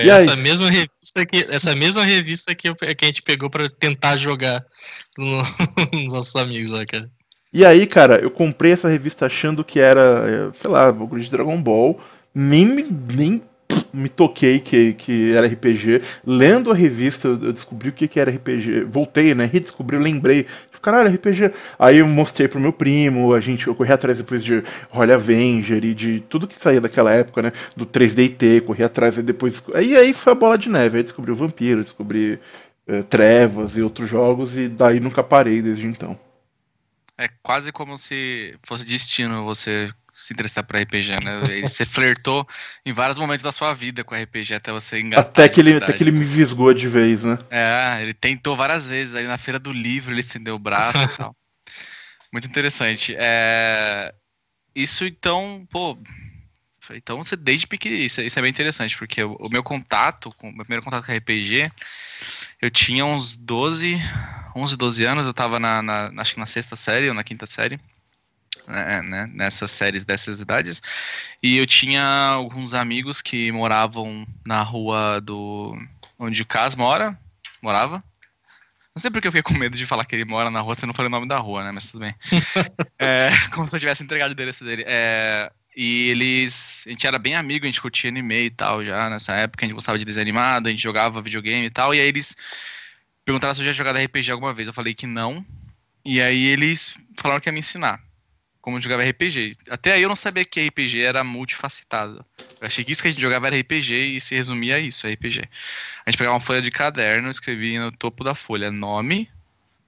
Foi 0.00 0.06
E 0.06 0.10
aí? 0.10 0.24
essa 0.24 0.36
mesma 0.36 0.70
revista 0.70 1.26
que 1.26 1.46
essa 1.50 1.74
mesma 1.74 2.04
revista 2.04 2.54
que, 2.54 2.68
eu- 2.68 2.76
que 2.76 3.04
a 3.04 3.06
gente 3.06 3.22
pegou 3.22 3.50
pra 3.50 3.68
tentar 3.68 4.16
jogar 4.16 4.64
no- 5.16 5.42
nos 5.92 6.12
nossos 6.12 6.36
amigos 6.36 6.70
lá, 6.70 6.84
cara. 6.86 7.10
E 7.52 7.64
aí, 7.64 7.86
cara, 7.86 8.18
eu 8.20 8.30
comprei 8.30 8.72
essa 8.72 8.88
revista 8.88 9.26
achando 9.26 9.64
que 9.64 9.80
era, 9.80 10.50
é, 10.50 10.58
sei 10.60 10.70
lá, 10.70 10.92
bagulho 10.92 11.22
de 11.22 11.30
Dragon 11.30 11.60
Ball. 11.60 11.98
Nem, 12.34 12.64
me- 12.66 12.86
nem 13.14 13.42
me 13.92 14.08
toquei 14.08 14.60
que, 14.60 14.94
que 14.94 15.32
era 15.32 15.46
RPG. 15.46 16.02
Lendo 16.26 16.70
a 16.70 16.74
revista, 16.74 17.28
eu 17.28 17.52
descobri 17.52 17.88
o 17.88 17.92
que, 17.92 18.08
que 18.08 18.20
era 18.20 18.30
RPG. 18.30 18.84
Voltei, 18.84 19.34
né? 19.34 19.44
Redescobri, 19.44 19.98
lembrei. 19.98 20.44
Tipo, 20.44 20.80
caralho, 20.80 21.14
RPG. 21.14 21.52
Aí 21.78 21.98
eu 21.98 22.06
mostrei 22.06 22.48
pro 22.48 22.60
meu 22.60 22.72
primo, 22.72 23.34
a 23.34 23.40
gente, 23.40 23.66
eu 23.66 23.74
corri 23.74 23.92
atrás 23.92 24.18
depois 24.18 24.44
de 24.44 24.62
Holy 24.92 25.12
Avenger 25.12 25.84
e 25.84 25.94
de 25.94 26.20
tudo 26.28 26.46
que 26.46 26.56
saía 26.56 26.80
daquela 26.80 27.12
época, 27.12 27.42
né? 27.42 27.52
Do 27.76 27.86
3DT, 27.86 28.62
corri 28.62 28.84
atrás 28.84 29.18
e 29.18 29.22
depois. 29.22 29.62
Aí, 29.74 29.96
aí 29.96 30.12
foi 30.12 30.32
a 30.32 30.36
bola 30.36 30.56
de 30.56 30.68
neve. 30.68 30.98
Aí 30.98 31.02
descobri 31.02 31.32
o 31.32 31.36
Vampiro, 31.36 31.82
descobri 31.82 32.38
eh, 32.86 33.02
Trevas 33.02 33.76
e 33.76 33.82
outros 33.82 34.08
jogos, 34.08 34.56
e 34.56 34.68
daí 34.68 34.98
nunca 35.00 35.22
parei 35.22 35.60
desde 35.60 35.86
então. 35.86 36.18
É 37.18 37.28
quase 37.42 37.72
como 37.72 37.98
se 37.98 38.56
fosse 38.62 38.84
destino 38.84 39.44
você 39.44 39.90
se 40.18 40.32
interessar 40.32 40.64
por 40.64 40.76
RPG, 40.76 41.10
né? 41.22 41.62
Você 41.62 41.84
flertou 41.86 42.46
em 42.84 42.92
vários 42.92 43.16
momentos 43.16 43.42
da 43.42 43.52
sua 43.52 43.72
vida 43.72 44.02
com 44.02 44.14
RPG 44.14 44.54
até 44.54 44.72
você 44.72 44.98
engatar. 45.00 45.30
Até 45.30 45.48
que, 45.48 45.60
ele, 45.60 45.74
até 45.76 45.92
que 45.92 46.02
ele 46.02 46.10
me 46.10 46.24
visgou 46.24 46.74
de 46.74 46.88
vez, 46.88 47.22
né? 47.22 47.38
É, 47.50 48.02
ele 48.02 48.12
tentou 48.12 48.56
várias 48.56 48.88
vezes. 48.88 49.14
Aí 49.14 49.26
na 49.26 49.38
feira 49.38 49.58
do 49.58 49.72
livro 49.72 50.12
ele 50.12 50.20
estendeu 50.20 50.56
o 50.56 50.58
braço 50.58 50.98
e 50.98 51.16
tal. 51.16 51.36
Muito 52.32 52.48
interessante. 52.48 53.14
É, 53.16 54.12
Isso 54.74 55.06
então, 55.06 55.66
pô. 55.70 55.96
Então 56.90 57.18
você 57.22 57.36
desde 57.36 57.66
pequeno. 57.66 57.94
Isso, 57.96 58.20
isso 58.20 58.38
é 58.38 58.42
bem 58.42 58.50
interessante, 58.50 58.96
porque 58.98 59.22
o, 59.22 59.34
o 59.34 59.48
meu 59.48 59.62
contato, 59.62 60.32
com, 60.36 60.48
o 60.48 60.52
meu 60.52 60.64
primeiro 60.64 60.82
contato 60.82 61.04
com 61.06 61.12
RPG, 61.12 61.70
eu 62.60 62.70
tinha 62.70 63.04
uns 63.04 63.36
12, 63.36 63.96
11, 64.56 64.76
12 64.76 65.04
anos, 65.04 65.26
eu 65.26 65.34
tava 65.34 65.60
na, 65.60 65.82
na- 65.82 66.10
acho 66.16 66.34
que 66.34 66.40
na 66.40 66.46
sexta 66.46 66.74
série 66.76 67.08
ou 67.08 67.14
na 67.14 67.22
quinta 67.24 67.46
série. 67.46 67.78
Né, 68.68 69.02
né, 69.02 69.30
nessas 69.32 69.70
séries 69.70 70.04
dessas 70.04 70.40
idades. 70.40 70.82
E 71.42 71.56
eu 71.56 71.66
tinha 71.66 72.04
alguns 72.04 72.74
amigos 72.74 73.22
que 73.22 73.50
moravam 73.50 74.26
na 74.46 74.62
rua 74.62 75.20
do. 75.20 75.76
onde 76.18 76.42
o 76.42 76.46
Cas 76.46 76.74
mora. 76.74 77.18
Morava. 77.62 78.04
Não 78.94 79.00
sei 79.00 79.10
porque 79.10 79.28
eu 79.28 79.32
fiquei 79.32 79.42
com 79.42 79.58
medo 79.58 79.76
de 79.76 79.86
falar 79.86 80.04
que 80.04 80.14
ele 80.14 80.24
mora 80.24 80.50
na 80.50 80.60
rua, 80.60 80.74
você 80.74 80.84
não 80.84 80.94
falei 80.94 81.08
o 81.08 81.10
nome 81.10 81.28
da 81.28 81.38
rua, 81.38 81.64
né? 81.64 81.70
Mas 81.72 81.90
tudo 81.90 82.00
bem. 82.00 82.14
É, 82.98 83.30
como 83.54 83.68
se 83.68 83.76
eu 83.76 83.80
tivesse 83.80 84.02
entregado 84.02 84.30
o 84.30 84.32
endereço 84.32 84.64
dele. 84.64 84.84
É, 84.86 85.50
e 85.76 86.08
eles. 86.10 86.84
A 86.86 86.90
gente 86.90 87.06
era 87.06 87.18
bem 87.18 87.36
amigo, 87.36 87.64
a 87.64 87.68
gente 87.68 87.80
curtia 87.80 88.10
anime 88.10 88.46
e 88.46 88.50
tal 88.50 88.84
já 88.84 89.08
nessa 89.08 89.34
época, 89.34 89.64
a 89.64 89.66
gente 89.66 89.74
gostava 89.74 89.98
de 89.98 90.04
desenho 90.04 90.24
animado, 90.24 90.66
a 90.66 90.70
gente 90.70 90.82
jogava 90.82 91.22
videogame 91.22 91.66
e 91.66 91.70
tal. 91.70 91.94
E 91.94 92.00
aí 92.00 92.08
eles 92.08 92.36
perguntaram 93.24 93.54
se 93.54 93.60
eu 93.60 93.66
já 93.66 93.72
tinha 93.72 93.84
jogado 93.84 94.04
RPG 94.04 94.32
alguma 94.32 94.52
vez. 94.52 94.66
Eu 94.66 94.74
falei 94.74 94.94
que 94.94 95.06
não. 95.06 95.46
E 96.04 96.20
aí 96.20 96.46
eles 96.46 96.96
falaram 97.16 97.40
que 97.40 97.48
ia 97.48 97.52
me 97.52 97.60
ensinar 97.60 98.00
como 98.60 98.80
jogava 98.80 99.04
RPG. 99.04 99.56
Até 99.70 99.92
aí 99.92 100.02
eu 100.02 100.08
não 100.08 100.16
sabia 100.16 100.44
que 100.44 100.60
RPG 100.60 101.00
era 101.00 101.24
multifacetado. 101.24 102.24
Eu 102.60 102.66
achei 102.66 102.84
que 102.84 102.92
isso 102.92 103.02
que 103.02 103.08
a 103.08 103.10
gente 103.10 103.20
jogava 103.20 103.46
era 103.46 103.58
RPG 103.58 104.16
e 104.16 104.20
se 104.20 104.34
resumia 104.34 104.76
a 104.76 104.78
isso, 104.78 105.06
RPG. 105.06 105.42
A 106.04 106.10
gente 106.10 106.18
pegava 106.18 106.34
uma 106.34 106.40
folha 106.40 106.60
de 106.60 106.70
caderno, 106.70 107.30
escrevia 107.30 107.80
no 107.80 107.92
topo 107.92 108.24
da 108.24 108.34
folha 108.34 108.70
nome, 108.70 109.30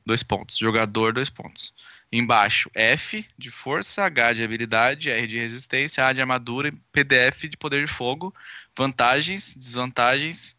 dois 0.07 0.23
pontos, 0.23 0.57
jogador, 0.57 1.13
dois 1.13 1.31
pontos. 1.31 1.75
Embaixo, 2.13 2.71
F 2.75 3.25
de 3.39 3.51
força, 3.51 4.05
H 4.05 4.33
de 4.33 4.43
habilidade, 4.43 5.11
R 5.11 5.27
de 5.27 5.39
resistência, 5.39 6.05
A 6.05 6.13
de 6.13 6.21
armadura, 6.21 6.73
PDF 6.93 7.49
de 7.49 7.57
poder 7.57 7.87
de 7.87 7.93
fogo, 7.93 8.35
vantagens, 8.77 9.55
desvantagens 9.55 10.57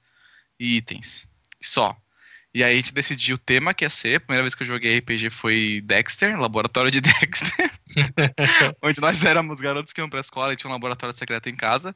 e 0.59 0.78
itens. 0.78 1.28
Só. 1.59 1.97
E 2.54 2.64
aí 2.64 2.74
a 2.74 2.76
gente 2.76 2.93
decidiu 2.93 3.36
o 3.36 3.39
tema 3.39 3.74
que 3.74 3.86
ia 3.86 3.89
ser. 3.89 4.16
A 4.16 4.20
primeira 4.20 4.43
vez 4.43 4.54
que 4.54 4.64
eu 4.64 4.68
joguei 4.68 4.97
RPG 4.97 5.30
foi 5.30 5.82
Dexter, 5.86 6.38
laboratório 6.39 6.91
de 6.91 6.99
Dexter. 7.02 7.72
onde 8.82 8.99
nós 8.99 9.24
éramos 9.24 9.62
garotos 9.62 9.93
que 9.93 10.02
iam 10.02 10.10
pra 10.10 10.20
escola 10.20 10.54
e 10.54 10.58
tinha 10.58 10.70
um 10.70 10.74
laboratório 10.74 11.16
secreto 11.16 11.47
em 11.49 11.56
casa. 11.56 11.95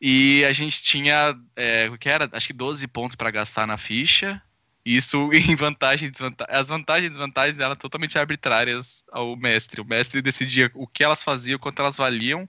E 0.00 0.44
a 0.44 0.52
gente 0.52 0.82
tinha, 0.82 1.36
é, 1.56 1.88
o 1.90 1.98
que 1.98 2.08
era? 2.08 2.28
Acho 2.32 2.48
que 2.48 2.52
12 2.52 2.86
pontos 2.88 3.16
pra 3.16 3.30
gastar 3.30 3.66
na 3.66 3.78
ficha. 3.78 4.42
Isso 4.84 5.30
em 5.32 5.54
vantagem 5.56 6.08
e 6.08 6.10
desvantagem. 6.10 6.54
As 6.54 6.68
vantagens 6.68 7.06
e 7.06 7.10
desvantagens 7.10 7.60
eram 7.60 7.76
totalmente 7.76 8.18
arbitrárias 8.18 9.04
ao 9.12 9.36
mestre. 9.36 9.80
O 9.80 9.84
mestre 9.84 10.20
decidia 10.22 10.70
o 10.74 10.86
que 10.88 11.04
elas 11.04 11.22
faziam, 11.22 11.58
quanto 11.58 11.80
elas 11.80 11.96
valiam. 11.96 12.48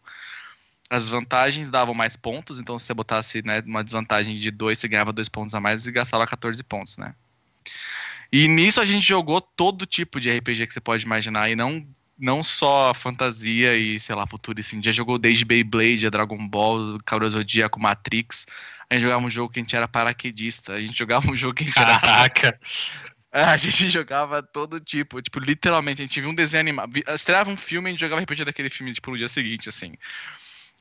as 0.89 1.10
vantagens 1.10 1.70
davam 1.70 1.93
mais 1.93 2.16
pontos, 2.16 2.60
então 2.60 2.78
se 2.80 2.88
você 2.88 2.93
botasse 2.93 3.41
né, 3.46 3.62
uma 3.66 3.84
desvantagem 3.84 4.39
de 4.39 4.52
2, 4.52 4.78
você 4.80 4.88
ganhava 4.88 5.14
2 5.14 5.30
pontos 5.30 5.54
a 5.56 5.60
mais 5.60 5.86
e 5.88 5.91
gastava 5.91 6.28
14 6.28 6.64
pontos, 6.64 6.98
né? 6.98 7.16
E 8.32 8.47
nisso 8.47 8.82
a 8.82 8.86
gente 8.86 9.05
jogou 9.05 9.39
todo 9.41 9.86
tipo 9.86 10.19
de 10.19 10.32
RPG 10.32 10.67
que 10.67 10.73
você 10.73 10.82
pode 10.82 11.05
imaginar, 11.05 11.49
e 11.49 11.55
não, 11.55 11.86
não 12.17 12.41
só 12.43 12.93
fantasia 12.93 13.78
e, 13.78 13.99
sei 13.99 14.15
lá, 14.15 14.26
futuro, 14.28 14.59
assim. 14.59 14.82
Já 14.82 14.91
jogou 14.91 15.17
desde 15.17 15.45
Beyblade, 15.45 16.07
a 16.07 16.09
Dragon 16.09 16.47
Ball, 16.47 16.97
Cavaleiro 17.05 17.38
Zodíaco, 17.38 17.80
Matrix. 17.80 18.45
A 18.89 18.95
gente 18.95 19.03
jogava 19.03 19.26
um 19.26 19.30
jogo 19.30 19.51
que 19.51 19.59
a 19.59 19.63
gente 19.63 19.76
era 19.76 19.88
paraquedista, 19.88 20.73
a 20.73 20.82
gente 20.82 20.97
jogava 20.97 21.32
um 21.32 21.36
jogo 21.36 21.55
que 21.55 21.63
a 21.63 21.67
gente 21.67 21.80
era... 21.80 21.99
Caraca! 21.99 22.59
A 23.38 23.57
gente 23.57 23.89
jogava 23.89 24.41
todo 24.41 24.80
tipo, 24.80 25.21
tipo, 25.21 25.39
literalmente, 25.39 26.01
a 26.01 26.05
gente 26.05 26.21
viu 26.21 26.30
um 26.30 26.34
desenho 26.34 26.61
animado, 26.61 26.93
estreava 27.13 27.49
um 27.49 27.57
filme 27.57 27.89
e 27.89 27.89
a 27.89 27.91
gente 27.91 27.99
jogava 27.99 28.21
RPG 28.21 28.45
daquele 28.45 28.69
filme, 28.69 28.93
tipo, 28.93 29.11
no 29.11 29.17
dia 29.17 29.28
seguinte, 29.28 29.67
assim. 29.67 29.93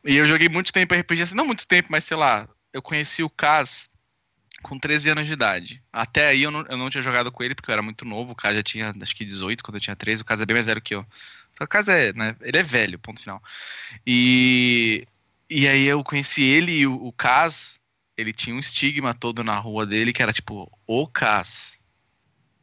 E 0.04 0.14
eu 0.14 0.24
joguei 0.24 0.48
muito 0.48 0.72
tempo 0.72 0.94
RPG, 0.94 1.22
assim, 1.22 1.34
não 1.34 1.44
muito 1.44 1.66
tempo, 1.66 1.88
mas 1.90 2.04
sei 2.04 2.16
lá, 2.16 2.48
eu 2.72 2.80
conheci 2.80 3.24
o 3.24 3.28
Kaz 3.28 3.88
com 4.64 4.78
13 4.78 5.10
anos 5.10 5.26
de 5.26 5.34
idade. 5.34 5.82
Até 5.92 6.28
aí 6.28 6.42
eu 6.42 6.50
não, 6.50 6.62
eu 6.62 6.76
não 6.76 6.90
tinha 6.90 7.02
jogado 7.02 7.30
com 7.30 7.42
ele 7.42 7.54
porque 7.54 7.70
eu 7.70 7.74
era 7.74 7.82
muito 7.82 8.04
novo, 8.04 8.32
o 8.32 8.34
Kaz 8.34 8.56
já 8.56 8.62
tinha, 8.62 8.92
acho 9.00 9.14
que 9.14 9.24
18 9.24 9.62
quando 9.62 9.76
eu 9.76 9.80
tinha 9.80 9.94
13, 9.94 10.22
o 10.22 10.24
Kaz 10.24 10.40
é 10.40 10.46
bem 10.46 10.54
mais 10.54 10.66
velho 10.66 10.82
que 10.82 10.94
eu. 10.94 11.06
O 11.60 11.66
Kaz 11.68 11.88
é, 11.88 12.12
né, 12.14 12.34
ele 12.40 12.58
é 12.58 12.62
velho, 12.62 12.98
ponto 12.98 13.20
final. 13.20 13.42
E, 14.06 15.06
e 15.48 15.68
aí 15.68 15.84
eu 15.84 16.02
conheci 16.02 16.42
ele 16.42 16.72
e 16.72 16.86
o, 16.86 16.94
o 16.94 17.12
Kaz, 17.12 17.78
ele 18.16 18.32
tinha 18.32 18.56
um 18.56 18.58
estigma 18.58 19.14
todo 19.14 19.44
na 19.44 19.56
rua 19.58 19.86
dele 19.86 20.12
que 20.12 20.22
era 20.22 20.32
tipo, 20.32 20.70
o 20.86 21.06
Kaz 21.06 21.78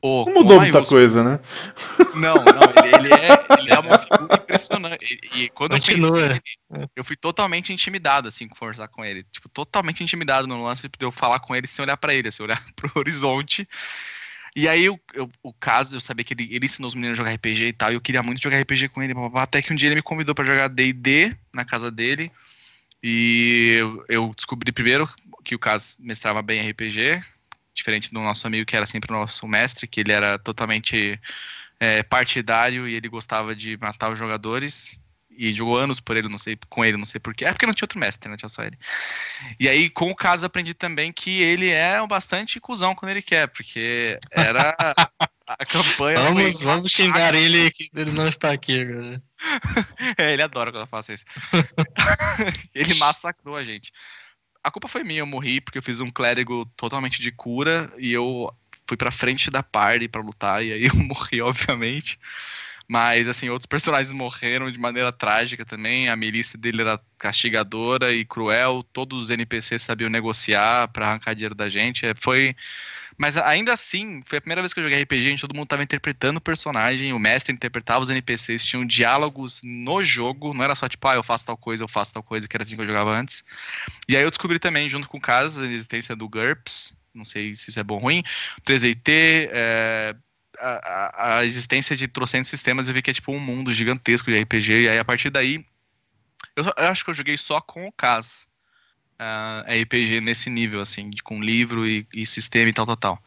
o, 0.01 0.25
não 0.25 0.33
mudou 0.33 0.59
muita 0.59 0.83
coisa, 0.83 1.23
né? 1.23 1.39
Não, 2.15 2.33
não, 2.33 2.83
ele, 2.83 3.05
ele, 3.05 3.13
é, 3.13 3.59
ele 3.59 3.71
é 3.71 3.79
uma 3.79 3.99
figura 3.99 4.35
impressionante. 4.35 5.19
E, 5.35 5.43
e 5.43 5.49
quando 5.49 5.71
Continua. 5.71 6.19
eu 6.19 6.25
ele, 6.25 6.41
eu 6.95 7.03
fui 7.03 7.15
totalmente 7.15 7.71
intimidado, 7.71 8.27
assim, 8.27 8.47
com 8.47 8.55
conversar 8.55 8.87
com 8.87 9.05
ele. 9.05 9.23
Tipo, 9.31 9.47
totalmente 9.47 10.03
intimidado 10.03 10.47
no 10.47 10.63
lance 10.63 10.87
de 10.87 10.89
eu 10.99 11.11
falar 11.11 11.39
com 11.39 11.55
ele 11.55 11.67
sem 11.67 11.83
olhar 11.83 11.97
para 11.97 12.15
ele, 12.15 12.29
assim, 12.29 12.41
olhar 12.41 12.63
pro 12.75 12.91
horizonte. 12.95 13.67
E 14.55 14.67
aí, 14.67 14.85
eu, 14.85 14.99
eu, 15.13 15.29
o 15.43 15.53
caso, 15.53 15.95
eu 15.95 16.01
sabia 16.01 16.25
que 16.25 16.33
ele, 16.33 16.49
ele 16.51 16.65
ensinou 16.65 16.87
os 16.87 16.95
meninos 16.95 17.19
a 17.19 17.23
jogar 17.23 17.35
RPG 17.35 17.63
e 17.67 17.73
tal, 17.73 17.91
e 17.91 17.95
eu 17.95 18.01
queria 18.01 18.23
muito 18.23 18.41
jogar 18.41 18.59
RPG 18.59 18.89
com 18.89 19.01
ele, 19.03 19.13
até 19.35 19.61
que 19.61 19.71
um 19.71 19.75
dia 19.75 19.87
ele 19.87 19.95
me 19.95 20.01
convidou 20.01 20.35
para 20.35 20.45
jogar 20.45 20.67
D&D 20.67 21.33
na 21.53 21.63
casa 21.63 21.89
dele, 21.89 22.29
e 23.01 23.77
eu, 23.79 24.05
eu 24.09 24.33
descobri 24.35 24.71
primeiro 24.71 25.09
que 25.43 25.55
o 25.55 25.59
caso 25.59 25.95
mestrava 25.99 26.41
bem 26.41 26.69
RPG, 26.69 27.21
diferente 27.73 28.11
do 28.11 28.19
nosso 28.19 28.45
amigo 28.47 28.65
que 28.65 28.75
era 28.75 28.85
sempre 28.85 29.11
o 29.11 29.15
nosso 29.15 29.47
mestre, 29.47 29.87
que 29.87 29.99
ele 29.99 30.11
era 30.11 30.37
totalmente 30.37 31.19
é, 31.79 32.03
partidário 32.03 32.87
e 32.87 32.93
ele 32.95 33.09
gostava 33.09 33.55
de 33.55 33.77
matar 33.77 34.11
os 34.11 34.19
jogadores. 34.19 34.99
E 35.33 35.53
jogou 35.53 35.77
anos 35.77 36.01
por 36.01 36.17
ele, 36.17 36.27
não 36.27 36.37
sei, 36.37 36.57
com 36.69 36.83
ele, 36.83 36.97
não 36.97 37.05
sei 37.05 37.19
porquê. 37.19 37.45
É 37.45 37.53
porque 37.53 37.65
não 37.65 37.73
tinha 37.73 37.85
outro 37.85 37.97
mestre, 37.97 38.29
né? 38.29 38.35
Tinha 38.35 38.49
só 38.49 38.63
ele. 38.63 38.77
E 39.59 39.67
aí, 39.67 39.89
com 39.89 40.11
o 40.11 40.15
caso, 40.15 40.45
aprendi 40.45 40.73
também 40.73 41.11
que 41.11 41.41
ele 41.41 41.69
é 41.69 42.05
bastante 42.05 42.59
cuzão 42.59 42.93
quando 42.93 43.11
ele 43.11 43.21
quer, 43.21 43.47
porque 43.47 44.19
era 44.29 44.75
a 45.47 45.65
campanha. 45.65 46.19
Vamos, 46.19 46.61
vamos 46.61 46.91
xingar 46.91 47.33
ele 47.33 47.71
que 47.71 47.89
ele 47.95 48.11
não 48.11 48.27
está 48.27 48.51
aqui 48.51 48.81
agora. 48.81 49.23
é, 50.19 50.33
ele 50.33 50.41
adora 50.43 50.69
quando 50.69 50.83
eu 50.83 50.87
faço 50.87 51.13
isso. 51.13 51.25
ele 52.75 52.93
massacrou 52.95 53.55
a 53.55 53.63
gente 53.63 53.91
a 54.63 54.71
culpa 54.71 54.87
foi 54.87 55.03
minha, 55.03 55.19
eu 55.19 55.27
morri 55.27 55.61
porque 55.61 55.77
eu 55.77 55.83
fiz 55.83 56.01
um 56.01 56.09
clérigo 56.09 56.65
totalmente 56.75 57.21
de 57.21 57.31
cura 57.31 57.91
e 57.97 58.11
eu 58.11 58.53
fui 58.87 58.97
pra 58.97 59.11
frente 59.11 59.49
da 59.49 59.63
party 59.63 60.07
para 60.07 60.21
lutar 60.21 60.63
e 60.63 60.71
aí 60.73 60.85
eu 60.85 60.95
morri, 60.95 61.41
obviamente. 61.41 62.19
Mas, 62.91 63.29
assim, 63.29 63.47
outros 63.47 63.67
personagens 63.67 64.11
morreram 64.11 64.69
de 64.69 64.77
maneira 64.77 65.13
trágica 65.13 65.63
também. 65.63 66.09
A 66.09 66.15
milícia 66.17 66.59
dele 66.59 66.81
era 66.81 66.99
castigadora 67.17 68.11
e 68.11 68.25
cruel. 68.25 68.83
Todos 68.91 69.23
os 69.23 69.29
NPCs 69.29 69.83
sabiam 69.83 70.09
negociar 70.09 70.89
para 70.89 71.07
arrancar 71.07 71.33
dinheiro 71.33 71.55
da 71.55 71.69
gente. 71.69 72.05
É, 72.05 72.13
foi 72.13 72.53
mas 73.17 73.37
ainda 73.37 73.71
assim, 73.71 74.21
foi 74.25 74.39
a 74.39 74.41
primeira 74.41 74.61
vez 74.61 74.73
que 74.73 74.79
eu 74.81 74.83
joguei 74.83 75.03
RPG, 75.03 75.21
gente, 75.21 75.39
todo 75.39 75.55
mundo 75.55 75.67
tava 75.67 75.83
interpretando 75.83 76.37
o 76.37 76.41
personagem, 76.41 77.13
o 77.13 77.19
mestre 77.19 77.53
interpretava 77.53 78.03
os 78.03 78.09
NPCs, 78.09 78.65
tinham 78.65 78.85
diálogos 78.85 79.61
no 79.63 80.03
jogo, 80.03 80.53
não 80.53 80.63
era 80.63 80.75
só 80.75 80.89
tipo, 80.89 81.07
ah, 81.07 81.15
eu 81.15 81.23
faço 81.23 81.45
tal 81.45 81.55
coisa, 81.55 81.83
eu 81.83 81.87
faço 81.87 82.11
tal 82.11 82.23
coisa, 82.23 82.45
que 82.45 82.57
era 82.57 82.63
assim 82.63 82.75
que 82.75 82.81
eu 82.81 82.87
jogava 82.87 83.11
antes. 83.11 83.43
E 84.09 84.17
aí 84.17 84.23
eu 84.23 84.29
descobri 84.29 84.59
também, 84.59 84.89
junto 84.89 85.07
com 85.07 85.17
o 85.17 85.21
caso, 85.21 85.61
a 85.61 85.65
existência 85.65 86.13
do 86.13 86.27
GURPS, 86.27 86.93
não 87.13 87.23
sei 87.23 87.55
se 87.55 87.69
isso 87.69 87.79
é 87.79 87.83
bom 87.83 87.95
ou 87.95 88.01
ruim, 88.01 88.23
3DT, 88.65 89.49
é, 89.51 90.15
a, 90.61 91.37
a, 91.37 91.45
existência 91.45 91.95
de 91.95 92.07
trocentos 92.07 92.49
sistemas, 92.49 92.87
eu 92.87 92.93
vi 92.93 93.01
que 93.01 93.11
é 93.11 93.13
tipo 93.13 93.31
um 93.31 93.39
mundo 93.39 93.73
gigantesco 93.73 94.29
de 94.29 94.39
RPG, 94.41 94.81
e 94.81 94.89
aí 94.89 94.99
a 94.99 95.05
partir 95.05 95.29
daí, 95.29 95.65
eu, 96.55 96.65
eu 96.65 96.87
acho 96.87 97.03
que 97.03 97.09
eu 97.09 97.15
joguei 97.15 97.37
só 97.37 97.59
com 97.61 97.87
o 97.87 97.91
Kaz 97.91 98.47
uh, 99.21 99.81
RPG 99.81 100.21
nesse 100.21 100.49
nível, 100.49 100.81
assim, 100.81 101.09
de, 101.09 101.21
com 101.21 101.41
livro 101.41 101.87
e, 101.87 102.07
e, 102.13 102.25
sistema 102.25 102.69
e 102.69 102.73
tal, 102.73 102.85
tal, 102.85 102.97
tal. 102.97 103.23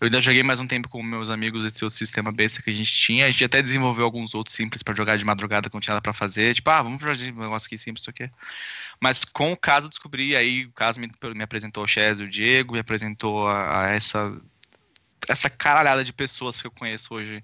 Eu 0.00 0.06
ainda 0.06 0.22
joguei 0.22 0.42
mais 0.42 0.58
um 0.60 0.66
tempo 0.66 0.88
com 0.88 1.02
meus 1.02 1.28
amigos 1.28 1.62
esse 1.62 1.84
outro 1.84 1.98
sistema 1.98 2.32
besta 2.32 2.62
que 2.62 2.70
a 2.70 2.72
gente 2.72 2.90
tinha. 2.90 3.26
A 3.26 3.30
gente 3.30 3.44
até 3.44 3.60
desenvolveu 3.60 4.02
alguns 4.02 4.34
outros 4.34 4.56
simples 4.56 4.82
para 4.82 4.94
jogar 4.94 5.18
de 5.18 5.26
madrugada 5.26 5.68
quando 5.68 5.82
tinha 5.82 5.92
nada 5.92 6.02
pra 6.02 6.14
fazer. 6.14 6.54
Tipo, 6.54 6.70
ah, 6.70 6.82
vamos 6.82 7.02
fazer 7.02 7.30
um 7.30 7.40
negócio 7.40 7.66
aqui 7.66 7.76
simples, 7.76 8.02
isso 8.02 8.08
aqui. 8.08 8.30
Mas 8.98 9.26
com 9.26 9.52
o 9.52 9.56
caso 9.56 9.86
eu 9.86 9.90
descobri, 9.90 10.34
aí 10.34 10.64
o 10.64 10.72
caso 10.72 10.98
me, 10.98 11.10
me 11.34 11.42
apresentou 11.42 11.84
o 11.84 11.86
Chaz 11.86 12.18
e 12.18 12.24
o 12.24 12.30
Diego, 12.30 12.72
me 12.72 12.80
apresentou 12.80 13.46
a, 13.46 13.88
a, 13.88 13.90
essa, 13.90 14.40
essa 15.28 15.50
caralhada 15.50 16.04
de 16.04 16.12
pessoas 16.12 16.60
que 16.60 16.66
eu 16.66 16.70
conheço 16.70 17.14
hoje 17.14 17.42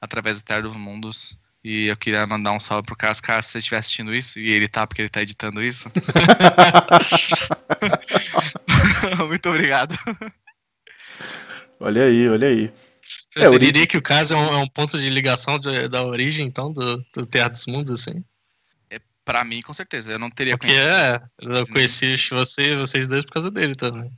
através 0.00 0.40
do 0.40 0.44
Terra 0.44 0.62
dos 0.62 0.76
Mundos. 0.76 1.36
E 1.62 1.86
eu 1.86 1.96
queria 1.96 2.26
mandar 2.26 2.52
um 2.52 2.60
salve 2.60 2.86
pro 2.86 2.96
Caso, 2.96 3.20
caso 3.20 3.48
você 3.48 3.58
estiver 3.58 3.78
assistindo 3.78 4.14
isso, 4.14 4.38
e 4.38 4.48
ele 4.48 4.68
tá 4.68 4.86
porque 4.86 5.02
ele 5.02 5.08
tá 5.08 5.20
editando 5.20 5.62
isso. 5.62 5.90
Muito 9.28 9.48
obrigado. 9.48 9.98
Olha 11.80 12.04
aí, 12.04 12.28
olha 12.28 12.48
aí. 12.48 12.70
Você, 13.30 13.54
é, 13.54 13.58
diria 13.58 13.86
que 13.86 13.96
o 13.96 14.02
caso 14.02 14.34
é 14.34 14.36
um, 14.36 14.54
é 14.54 14.56
um 14.56 14.68
ponto 14.68 14.98
de 14.98 15.08
ligação 15.10 15.58
de, 15.58 15.88
da 15.88 16.04
origem, 16.04 16.46
então, 16.46 16.72
do, 16.72 16.98
do 17.14 17.26
Terra 17.26 17.48
dos 17.48 17.66
Mundos, 17.66 17.90
assim? 17.90 18.24
É, 18.90 19.00
pra 19.24 19.44
mim, 19.44 19.62
com 19.62 19.72
certeza. 19.72 20.12
Eu 20.12 20.18
não 20.18 20.30
teria 20.30 20.56
Porque 20.56 20.72
é, 20.72 21.20
eu 21.40 21.66
conheci 21.68 22.16
você, 22.30 22.76
vocês 22.76 23.06
dois 23.06 23.24
por 23.24 23.32
causa 23.32 23.50
dele 23.50 23.74
também. 23.74 24.10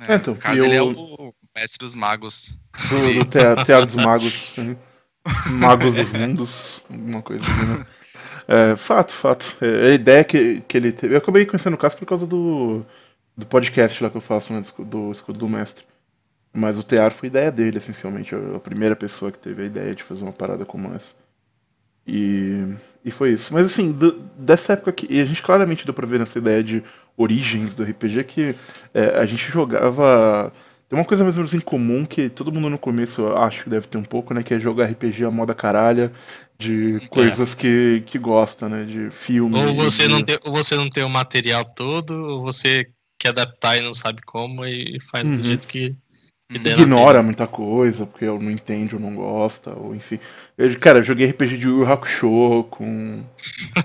É, 0.00 0.14
então, 0.14 0.34
o 0.34 0.36
caso, 0.36 0.56
eu... 0.56 0.64
ele 0.66 0.74
é 0.74 0.82
o 0.82 1.34
mestre 1.58 1.78
dos 1.78 1.94
magos. 1.94 2.54
Do, 2.88 3.14
do 3.14 3.24
Terra 3.24 3.84
dos 3.84 3.94
Magos. 3.96 4.56
Magos 5.50 5.94
dos 5.94 6.12
Mundos, 6.12 6.80
alguma 6.88 7.20
coisa 7.20 7.44
assim, 7.44 7.66
né? 7.66 7.86
É, 8.46 8.76
fato, 8.76 9.12
fato. 9.12 9.56
É, 9.60 9.90
a 9.90 9.94
ideia 9.94 10.24
que, 10.24 10.62
que 10.66 10.76
ele 10.76 10.90
teve. 10.90 11.14
Eu 11.14 11.18
acabei 11.18 11.44
conhecendo 11.44 11.74
o 11.74 11.78
caso 11.78 11.98
por 11.98 12.06
causa 12.06 12.26
do, 12.26 12.82
do 13.36 13.44
podcast 13.44 14.02
lá 14.02 14.08
que 14.08 14.16
eu 14.16 14.22
faço, 14.22 14.54
né? 14.54 14.62
Do 14.78 15.12
Escudo 15.12 15.38
do 15.38 15.48
Mestre. 15.48 15.84
Mas 16.50 16.78
o 16.78 16.82
teatro 16.82 17.18
foi 17.18 17.26
ideia 17.26 17.52
dele, 17.52 17.76
essencialmente. 17.76 18.34
A 18.34 18.58
primeira 18.58 18.96
pessoa 18.96 19.30
que 19.30 19.38
teve 19.38 19.62
a 19.62 19.66
ideia 19.66 19.94
de 19.94 20.02
fazer 20.02 20.22
uma 20.22 20.32
parada 20.32 20.64
como 20.64 20.94
essa. 20.94 21.14
E, 22.06 22.64
e 23.04 23.10
foi 23.10 23.32
isso. 23.32 23.52
Mas 23.52 23.66
assim, 23.66 23.92
do, 23.92 24.12
dessa 24.38 24.72
época 24.72 24.92
que. 24.92 25.06
E 25.12 25.20
a 25.20 25.26
gente 25.26 25.42
claramente 25.42 25.84
deu 25.84 25.92
pra 25.92 26.06
ver 26.06 26.18
nessa 26.18 26.38
ideia 26.38 26.64
de 26.64 26.82
origens 27.18 27.74
do 27.74 27.82
RPG 27.82 28.24
que 28.24 28.54
é, 28.94 29.18
a 29.18 29.26
gente 29.26 29.50
jogava 29.50 30.50
tem 30.88 30.98
uma 30.98 31.04
coisa 31.04 31.22
mais 31.22 31.36
ou 31.36 31.40
menos 31.40 31.52
em 31.52 31.60
comum 31.60 32.06
que 32.06 32.30
todo 32.30 32.50
mundo 32.50 32.70
no 32.70 32.78
começo 32.78 33.26
acho 33.34 33.64
que 33.64 33.70
deve 33.70 33.86
ter 33.86 33.98
um 33.98 34.04
pouco, 34.04 34.32
né? 34.32 34.42
Que 34.42 34.54
é 34.54 34.60
jogar 34.60 34.86
RPG 34.86 35.22
a 35.22 35.30
moda 35.30 35.54
caralha, 35.54 36.10
de 36.58 36.96
é. 36.96 37.08
coisas 37.08 37.52
é. 37.52 37.56
que, 37.56 38.02
que 38.06 38.18
gosta, 38.18 38.70
né? 38.70 38.84
De 38.84 39.10
filmes. 39.10 39.60
Ou 39.60 39.74
você, 39.74 40.04
de... 40.04 40.08
não 40.08 40.24
tem, 40.24 40.38
ou 40.42 40.52
você 40.52 40.74
não 40.76 40.88
tem 40.88 41.04
o 41.04 41.10
material 41.10 41.62
todo, 41.62 42.12
ou 42.12 42.42
você 42.42 42.88
quer 43.18 43.28
adaptar 43.28 43.76
e 43.76 43.82
não 43.82 43.92
sabe 43.92 44.22
como 44.22 44.64
e 44.64 44.98
faz 45.10 45.28
uhum. 45.28 45.36
do 45.36 45.46
jeito 45.46 45.68
que. 45.68 45.94
que 46.50 46.68
Ignora 46.70 47.22
muita 47.22 47.46
coisa, 47.46 48.06
porque 48.06 48.24
eu 48.24 48.40
não 48.40 48.50
entende 48.50 48.94
ou 48.94 49.00
não 49.00 49.14
gosta, 49.14 49.74
ou 49.74 49.94
enfim. 49.94 50.18
Eu, 50.56 50.74
cara, 50.80 51.00
eu 51.00 51.02
joguei 51.02 51.28
RPG 51.28 51.58
de 51.58 51.66
Yu 51.66 51.86
Hakusho 51.86 52.64
com, 52.70 53.22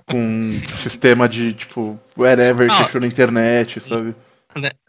com 0.05 0.39
sistema 0.81 1.27
de, 1.27 1.51
tipo, 1.51 1.99
whatever 2.17 2.69
que 2.69 2.81
achou 2.81 3.01
na 3.01 3.07
internet, 3.07 3.81
sabe? 3.81 4.07
Né, 4.07 4.15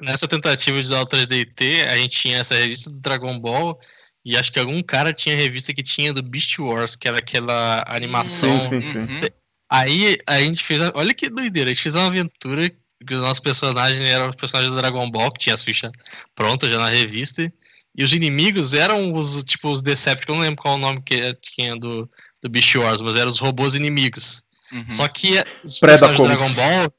nessa 0.01 0.29
tentativa 0.29 0.79
de 0.79 0.85
usar 0.85 1.01
o 1.01 1.07
3DT, 1.07 1.87
a 1.87 1.97
gente 1.97 2.19
tinha 2.19 2.39
essa 2.39 2.55
revista 2.55 2.91
do 2.91 3.01
Dragon 3.01 3.39
Ball 3.39 3.79
e 4.25 4.37
acho 4.37 4.53
que 4.53 4.59
algum 4.59 4.83
cara 4.83 5.13
tinha 5.13 5.37
revista 5.37 5.75
que 5.75 5.83
tinha 5.83 6.13
do 6.13 6.23
Beast 6.23 6.59
Wars, 6.59 6.97
que 6.97 7.07
era 7.07 7.19
aquela 7.19 7.85
animação. 7.87 8.59
Sim, 8.69 8.81
sim, 8.81 8.93
sim. 8.93 8.99
Uhum. 8.99 9.29
Aí 9.71 10.19
a 10.27 10.41
gente 10.41 10.65
fez. 10.65 10.81
Olha 10.95 11.13
que 11.13 11.29
doideira, 11.29 11.71
a 11.71 11.75
gente 11.75 11.83
fez 11.83 11.95
uma 11.95 12.07
aventura 12.07 12.71
que 12.71 13.15
os 13.15 13.21
nossos 13.21 13.41
personagens 13.41 14.01
eram 14.01 14.31
os 14.31 14.37
personagens 14.37 14.73
do 14.73 14.81
Dragon 14.81 15.11
Ball, 15.11 15.31
que 15.31 15.41
tinha 15.41 15.55
as 15.55 15.63
fichas 15.63 15.93
prontas 16.35 16.71
já 16.71 16.79
na 16.79 16.89
revista. 16.89 17.53
E 17.97 18.03
os 18.03 18.13
inimigos 18.13 18.75
eram 18.75 19.13
os, 19.13 19.45
tipo, 19.45 19.71
os 19.71 19.81
Decepticons, 19.81 20.37
não 20.37 20.43
lembro 20.43 20.63
qual 20.63 20.75
o 20.75 20.79
nome 20.79 21.01
que 21.03 21.33
tinha 21.35 21.77
do, 21.77 22.11
do 22.43 22.49
Beast 22.49 22.75
Wars, 22.75 23.01
mas 23.03 23.15
eram 23.15 23.31
os 23.31 23.39
robôs 23.39 23.75
inimigos. 23.75 24.43
Uhum. 24.73 24.89
Só 24.89 25.07
que 25.07 25.43
os 25.63 25.79
personagens 25.79 26.19
do 26.19 26.27
Dragon 26.27 26.53
Ball 26.55 26.93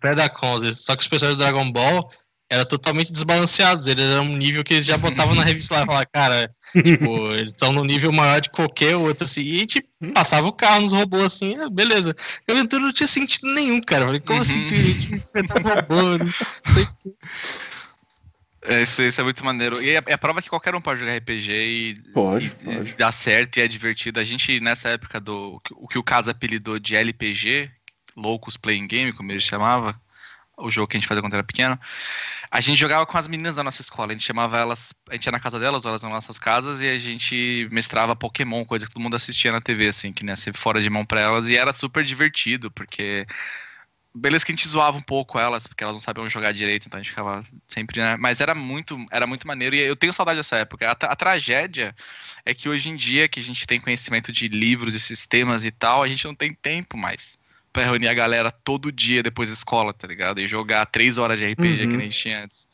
Predacons. 0.00 0.78
Só 0.80 0.94
que 0.96 1.02
os 1.02 1.08
personagens 1.08 1.38
do 1.38 1.42
Dragon 1.44 1.70
Ball 1.70 2.08
era 2.50 2.64
totalmente 2.64 3.12
desbalanceados. 3.12 3.86
Eles 3.86 4.04
eram 4.04 4.24
um 4.24 4.36
nível 4.36 4.62
que 4.62 4.74
eles 4.74 4.86
já 4.86 4.96
botavam 4.96 5.34
na 5.34 5.42
revista 5.44 5.74
lá 5.74 5.82
e 5.82 5.86
falavam, 5.86 6.06
cara, 6.12 6.50
tipo, 6.84 7.28
eles 7.34 7.48
estão 7.48 7.72
no 7.72 7.84
nível 7.84 8.12
maior 8.12 8.40
de 8.40 8.50
qualquer 8.50 8.96
outro, 8.96 9.24
assim. 9.24 9.42
E 9.42 9.56
a 9.56 9.58
gente 9.60 9.84
passava 10.12 10.46
o 10.46 10.52
carro 10.52 10.82
nos 10.82 10.92
robôs 10.92 11.24
assim, 11.24 11.56
ah, 11.60 11.68
beleza. 11.68 12.14
A 12.48 12.52
aventura 12.52 12.82
não 12.82 12.92
tinha 12.92 13.06
sentido 13.06 13.52
nenhum, 13.54 13.80
cara. 13.80 14.02
Eu 14.02 14.06
falei, 14.08 14.20
como 14.20 14.40
assim? 14.40 14.60
Uhum. 14.60 14.64
A 14.66 14.68
gente 14.68 15.14
enfrentava 15.14 15.74
robô, 15.74 16.18
não 16.18 16.72
sei 16.72 16.82
o 16.82 16.88
que. 17.00 17.14
É, 18.66 18.80
isso, 18.82 19.02
isso 19.02 19.20
é 19.20 19.24
muito 19.24 19.44
maneiro. 19.44 19.82
E 19.82 19.90
é, 19.90 20.02
é 20.06 20.14
a 20.14 20.18
prova 20.18 20.40
que 20.40 20.48
qualquer 20.48 20.74
um 20.74 20.80
pode 20.80 21.00
jogar 21.00 21.16
RPG 21.18 21.50
e, 21.52 21.94
Pode, 22.14 22.46
e 22.46 22.64
pode. 22.64 22.94
dá 22.94 23.12
certo 23.12 23.58
e 23.58 23.60
é 23.62 23.68
divertido. 23.68 24.18
A 24.18 24.24
gente, 24.24 24.58
nessa 24.58 24.88
época 24.88 25.20
do. 25.20 25.60
O 25.72 25.86
que 25.86 25.98
o 25.98 26.02
caso 26.02 26.30
apelidou 26.30 26.78
de 26.78 26.96
LPG, 26.96 27.70
Loucos 28.16 28.56
Playing 28.56 28.86
Game, 28.86 29.12
como 29.12 29.30
ele 29.32 29.40
chamava, 29.40 30.00
o 30.56 30.70
jogo 30.70 30.88
que 30.88 30.96
a 30.96 31.00
gente 31.00 31.08
fazia 31.08 31.22
quando 31.22 31.34
era 31.34 31.42
pequeno, 31.42 31.78
a 32.50 32.60
gente 32.60 32.78
jogava 32.78 33.04
com 33.06 33.18
as 33.18 33.26
meninas 33.26 33.56
da 33.56 33.62
nossa 33.62 33.80
escola. 33.80 34.12
A 34.12 34.14
gente 34.14 34.24
chamava 34.24 34.58
elas. 34.58 34.94
A 35.08 35.14
gente 35.14 35.26
ia 35.26 35.32
na 35.32 35.40
casa 35.40 35.58
delas, 35.58 35.84
ou 35.84 35.90
elas 35.90 36.02
nas 36.02 36.12
nossas 36.12 36.38
casas, 36.38 36.80
e 36.80 36.88
a 36.88 36.98
gente 36.98 37.68
mestrava 37.70 38.14
Pokémon, 38.14 38.64
coisa 38.64 38.86
que 38.86 38.92
todo 38.92 39.02
mundo 39.02 39.16
assistia 39.16 39.52
na 39.52 39.60
TV, 39.60 39.88
assim, 39.88 40.12
que 40.12 40.24
né, 40.24 40.34
fora 40.54 40.80
de 40.80 40.88
mão 40.88 41.04
pra 41.04 41.20
elas. 41.20 41.48
E 41.48 41.56
era 41.56 41.72
super 41.72 42.04
divertido, 42.04 42.70
porque 42.70 43.26
beleza 44.14 44.46
que 44.46 44.52
a 44.52 44.54
gente 44.54 44.68
zoava 44.68 44.96
um 44.96 45.02
pouco 45.02 45.38
elas, 45.38 45.66
porque 45.66 45.82
elas 45.82 45.94
não 45.94 46.00
sabiam 46.00 46.30
jogar 46.30 46.52
direito, 46.52 46.86
então 46.86 46.98
a 46.98 47.02
gente 47.02 47.10
ficava 47.10 47.44
sempre, 47.66 48.00
né? 48.00 48.16
Mas 48.16 48.40
era 48.40 48.54
muito, 48.54 48.96
era 49.10 49.26
muito 49.26 49.46
maneiro 49.46 49.74
e 49.74 49.80
eu 49.80 49.96
tenho 49.96 50.12
saudade 50.12 50.38
dessa 50.38 50.56
época. 50.56 50.88
A, 50.88 50.92
a 50.92 51.16
tragédia 51.16 51.94
é 52.44 52.54
que 52.54 52.68
hoje 52.68 52.88
em 52.88 52.96
dia 52.96 53.28
que 53.28 53.40
a 53.40 53.42
gente 53.42 53.66
tem 53.66 53.80
conhecimento 53.80 54.30
de 54.30 54.46
livros 54.46 54.94
e 54.94 55.00
sistemas 55.00 55.64
e 55.64 55.72
tal, 55.72 56.02
a 56.02 56.08
gente 56.08 56.24
não 56.24 56.34
tem 56.34 56.54
tempo 56.54 56.96
mais 56.96 57.36
pra 57.74 57.84
reunir 57.84 58.08
a 58.08 58.14
galera 58.14 58.50
todo 58.52 58.90
dia 58.92 59.20
depois 59.22 59.48
da 59.48 59.52
escola, 59.52 59.92
tá 59.92 60.06
ligado? 60.06 60.40
E 60.40 60.46
jogar 60.46 60.86
três 60.86 61.18
horas 61.18 61.38
de 61.38 61.44
RPG 61.44 61.76
que 61.78 61.84
Uhum. 61.84 61.88
nem 61.98 62.06
a 62.06 62.10
gente 62.10 62.18
tinha 62.18 62.44
antes. 62.44 62.68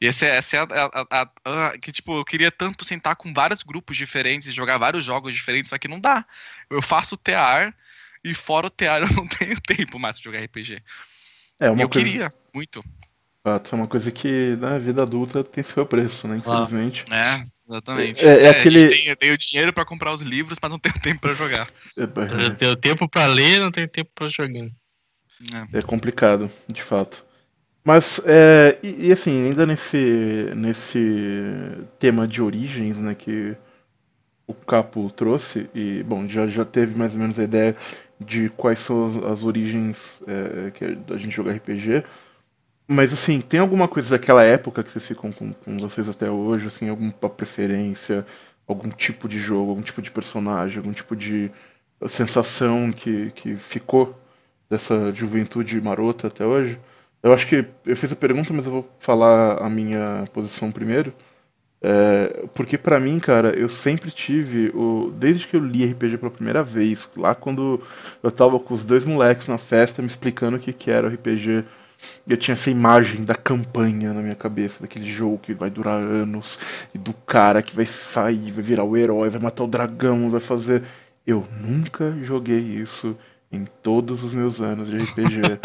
E 0.00 0.06
essa, 0.06 0.26
é- 0.26 0.36
essa 0.36 0.56
é 0.56 0.60
a, 0.60 0.62
a- 0.64 0.90
a- 0.94 1.22
a- 1.44 1.66
a- 1.68 1.78
que, 1.78 1.90
tipo, 1.90 2.18
eu 2.18 2.24
queria 2.24 2.50
tanto 2.50 2.84
sentar 2.84 3.16
com 3.16 3.32
vários 3.32 3.62
grupos 3.62 3.96
diferentes 3.96 4.48
e 4.48 4.52
jogar 4.52 4.76
vários 4.76 5.04
jogos 5.04 5.32
diferentes, 5.32 5.70
só 5.70 5.78
que 5.78 5.88
não 5.88 5.98
dá. 5.98 6.24
Eu 6.68 6.82
faço 6.82 7.16
TAR 7.16 7.74
e 8.22 8.34
fora 8.34 8.66
o 8.66 8.70
TAR 8.70 9.00
eu 9.02 9.12
não 9.14 9.26
tenho 9.26 9.58
tempo 9.60 9.98
mais 9.98 10.16
pra 10.20 10.24
jogar 10.24 10.40
RPG. 10.44 10.82
É 11.58 11.70
uma 11.70 11.82
eu 11.82 11.88
coisa, 11.88 12.06
queria, 12.06 12.32
muito. 12.52 12.84
Fato, 13.44 13.74
é 13.74 13.76
uma 13.76 13.88
coisa 13.88 14.10
que 14.10 14.56
na 14.60 14.78
vida 14.78 15.02
adulta 15.02 15.42
tem 15.42 15.64
seu 15.64 15.84
preço, 15.84 16.28
né? 16.28 16.36
Infelizmente. 16.36 17.04
É, 17.10 17.44
exatamente. 17.68 18.24
É- 18.24 18.44
é 18.44 18.48
a 18.48 18.50
aquele- 18.52 18.80
gente 18.80 18.90
tem- 18.94 19.06
eu 19.08 19.16
tenho 19.16 19.38
dinheiro 19.38 19.72
pra 19.72 19.84
comprar 19.84 20.12
os 20.12 20.20
livros, 20.20 20.58
mas 20.62 20.70
não 20.70 20.78
tenho 20.78 20.94
tempo 21.00 21.20
pra 21.20 21.34
jogar. 21.34 21.68
É, 21.98 22.02
Eu 22.44 22.54
tenho 22.56 22.76
tempo 22.76 23.08
pra 23.08 23.26
ler, 23.26 23.60
não 23.60 23.70
tenho 23.70 23.88
tempo 23.88 24.10
pra 24.14 24.28
jogar. 24.28 24.66
É. 25.72 25.78
é 25.78 25.82
complicado, 25.82 26.48
de 26.68 26.82
fato. 26.82 27.24
Mas, 27.84 28.20
é, 28.24 28.78
e, 28.80 29.08
e 29.08 29.12
assim, 29.12 29.46
ainda 29.46 29.66
nesse, 29.66 30.52
nesse 30.54 31.78
tema 31.98 32.28
de 32.28 32.40
origens, 32.40 32.96
né, 32.96 33.12
que 33.16 33.56
o 34.46 34.54
Capo 34.54 35.10
trouxe, 35.10 35.68
e, 35.74 36.00
bom, 36.04 36.28
já, 36.28 36.46
já 36.46 36.64
teve 36.64 36.94
mais 36.96 37.14
ou 37.14 37.18
menos 37.18 37.40
a 37.40 37.42
ideia 37.42 37.74
de 38.20 38.50
quais 38.50 38.78
são 38.78 39.06
as, 39.06 39.16
as 39.38 39.44
origens 39.44 40.22
é, 40.28 40.70
que 40.70 40.84
a 41.12 41.16
gente 41.16 41.34
joga 41.34 41.50
RPG, 41.52 42.04
mas, 42.88 43.12
assim, 43.12 43.40
tem 43.40 43.60
alguma 43.60 43.88
coisa 43.88 44.10
daquela 44.10 44.42
época 44.44 44.82
que 44.82 44.90
vocês 44.90 45.06
ficam 45.06 45.32
com, 45.32 45.52
com 45.52 45.76
vocês 45.78 46.08
até 46.08 46.30
hoje, 46.30 46.66
assim, 46.66 46.88
alguma 46.88 47.12
preferência, 47.12 48.26
algum 48.66 48.90
tipo 48.90 49.28
de 49.28 49.38
jogo, 49.38 49.70
algum 49.70 49.82
tipo 49.82 50.02
de 50.02 50.10
personagem, 50.10 50.78
algum 50.78 50.92
tipo 50.92 51.16
de 51.16 51.50
sensação 52.08 52.92
que, 52.92 53.30
que 53.32 53.56
ficou 53.56 54.18
dessa 54.68 55.12
juventude 55.12 55.80
marota 55.80 56.28
até 56.28 56.44
hoje? 56.44 56.78
Eu 57.22 57.32
acho 57.32 57.46
que 57.46 57.64
eu 57.86 57.96
fiz 57.96 58.12
a 58.12 58.16
pergunta, 58.16 58.52
mas 58.52 58.66
eu 58.66 58.72
vou 58.72 58.90
falar 58.98 59.58
a 59.62 59.70
minha 59.70 60.24
posição 60.32 60.72
primeiro. 60.72 61.14
É, 61.84 62.46
porque 62.54 62.78
pra 62.78 63.00
mim, 63.00 63.18
cara, 63.18 63.50
eu 63.58 63.68
sempre 63.68 64.10
tive 64.10 64.70
o 64.74 65.12
desde 65.16 65.48
que 65.48 65.56
eu 65.56 65.60
li 65.64 65.84
RPG 65.84 66.18
pela 66.18 66.30
primeira 66.30 66.62
vez, 66.62 67.10
lá 67.16 67.34
quando 67.34 67.82
eu 68.22 68.30
tava 68.30 68.58
com 68.60 68.72
os 68.72 68.84
dois 68.84 69.04
moleques 69.04 69.48
na 69.48 69.58
festa 69.58 70.00
me 70.00 70.06
explicando 70.06 70.56
o 70.56 70.60
que 70.60 70.72
que 70.72 70.90
era 70.92 71.08
o 71.08 71.10
RPG, 71.10 71.64
eu 72.26 72.36
tinha 72.36 72.54
essa 72.54 72.70
imagem 72.70 73.24
da 73.24 73.34
campanha 73.34 74.12
na 74.12 74.20
minha 74.20 74.34
cabeça, 74.34 74.80
daquele 74.80 75.06
jogo 75.06 75.38
que 75.38 75.54
vai 75.54 75.70
durar 75.70 75.98
anos 75.98 76.58
e 76.94 76.98
do 76.98 77.12
cara 77.12 77.62
que 77.62 77.74
vai 77.74 77.86
sair, 77.86 78.50
vai 78.50 78.62
virar 78.62 78.84
o 78.84 78.96
herói, 78.96 79.28
vai 79.28 79.40
matar 79.40 79.64
o 79.64 79.68
dragão, 79.68 80.30
vai 80.30 80.40
fazer. 80.40 80.82
Eu 81.26 81.46
nunca 81.60 82.16
joguei 82.22 82.58
isso 82.58 83.16
em 83.52 83.64
todos 83.82 84.22
os 84.24 84.32
meus 84.32 84.60
anos 84.62 84.88
de 84.88 84.96
RPG. 84.96 85.58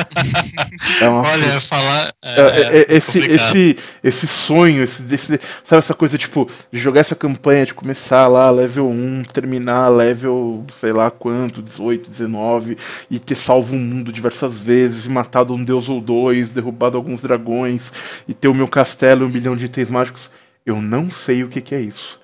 é 1.01 1.07
uma 1.07 1.21
Olha, 1.21 1.61
falar. 1.61 2.13
é, 2.21 2.41
é, 2.41 2.77
é, 2.79 2.97
esse, 2.97 3.21
complicado. 3.21 3.55
esse, 3.55 3.77
esse 4.03 4.27
sonho, 4.27 4.83
esse, 4.83 5.01
desse, 5.03 5.39
sabe 5.63 5.79
essa 5.79 5.93
coisa 5.93 6.17
tipo 6.17 6.49
de 6.71 6.79
jogar 6.79 6.99
essa 6.99 7.15
campanha, 7.15 7.65
de 7.65 7.73
começar 7.73 8.27
lá 8.27 8.49
level 8.51 8.89
1, 8.89 9.23
terminar 9.31 9.87
level 9.87 10.65
sei 10.79 10.91
lá 10.91 11.09
quanto, 11.09 11.61
18, 11.61 12.11
19, 12.11 12.77
e 13.09 13.19
ter 13.19 13.35
salvo 13.35 13.73
o 13.73 13.79
mundo 13.79 14.11
diversas 14.11 14.59
vezes, 14.59 15.05
e 15.05 15.09
matado 15.09 15.53
um 15.53 15.63
deus 15.63 15.87
ou 15.87 16.01
dois, 16.01 16.49
derrubado 16.49 16.97
alguns 16.97 17.21
dragões, 17.21 17.93
e 18.27 18.33
ter 18.33 18.49
o 18.49 18.53
meu 18.53 18.67
castelo 18.67 19.23
e 19.23 19.27
um 19.27 19.31
bilhão 19.31 19.55
de 19.55 19.65
itens 19.65 19.89
mágicos. 19.89 20.29
Eu 20.67 20.81
não 20.81 21.09
sei 21.09 21.45
o 21.45 21.49
que, 21.49 21.61
que 21.61 21.73
é 21.73 21.79
isso. 21.79 22.19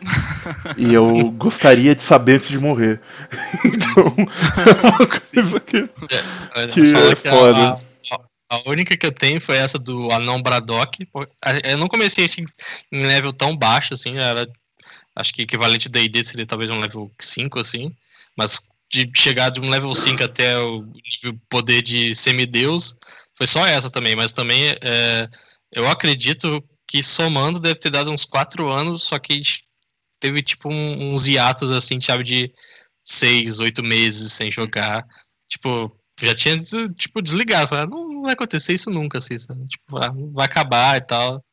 E 0.78 0.94
eu 0.94 1.32
gostaria 1.32 1.96
de 1.96 2.04
saber 2.04 2.36
antes 2.36 2.50
de 2.50 2.60
morrer. 2.60 3.00
Então, 3.64 4.14
é 4.18 4.88
uma 4.88 5.08
coisa 5.08 5.60
que. 5.62 5.78
É 6.54 6.68
que 6.68 6.82
a- 6.94 7.16
foda. 7.16 7.82
A, 8.12 8.20
a 8.58 8.70
única 8.70 8.98
que 8.98 9.06
eu 9.06 9.14
tenho 9.14 9.40
foi 9.40 9.56
essa 9.56 9.80
do 9.80 10.12
Anão 10.12 10.42
Braddock. 10.42 11.08
Eu 11.64 11.78
não 11.78 11.88
comecei 11.88 12.26
assim, 12.26 12.44
em 12.92 13.06
level 13.06 13.32
tão 13.32 13.56
baixo, 13.56 13.94
assim, 13.94 14.18
era. 14.18 14.46
Acho 15.16 15.34
que 15.34 15.44
equivalente 15.44 15.88
D&D 15.88 16.22
seria 16.26 16.46
talvez 16.46 16.70
um 16.70 16.82
level 16.82 17.10
5, 17.22 17.60
assim. 17.60 17.96
Mas 18.38 18.60
de 18.92 19.10
chegar 19.16 19.52
de 19.52 19.62
um 19.62 19.70
level 19.70 19.96
5 19.96 20.22
até 20.22 20.60
o 20.60 20.86
poder 21.50 21.82
de 21.82 22.14
semideus, 22.14 22.94
foi 23.38 23.48
só 23.48 23.66
essa 23.66 23.90
também. 23.90 24.18
Mas 24.18 24.34
também 24.34 24.76
é, 24.82 25.30
eu 25.72 25.88
acredito 25.88 26.62
que 26.88 27.02
somando 27.04 27.60
deve 27.60 27.76
ter 27.80 27.90
dado 27.90 28.12
uns 28.12 28.26
4 28.26 28.70
anos, 28.72 29.04
só 29.04 29.20
que 29.20 29.42
teve 30.20 30.42
tipo 30.44 30.70
um- 30.72 31.14
uns 31.14 31.28
hiatos 31.28 31.72
assim, 31.72 32.00
sabe, 32.02 32.24
de 32.24 32.54
6, 33.04 33.60
8 33.60 33.84
meses 33.84 34.34
sem 34.34 34.52
jogar. 34.52 35.06
Tipo, 35.48 35.96
já 36.22 36.34
tinha 36.36 36.58
tipo, 36.96 37.22
desligado. 37.22 37.76
Ah, 37.76 37.86
não, 37.88 38.08
não 38.10 38.22
vai 38.24 38.34
acontecer 38.34 38.74
isso 38.74 38.90
nunca, 38.90 39.18
assim, 39.18 39.38
sabe? 39.40 39.66
Tipo, 39.66 40.00
vai 40.34 40.46
acabar 40.46 40.98
e 40.98 41.02
tal. 41.02 41.44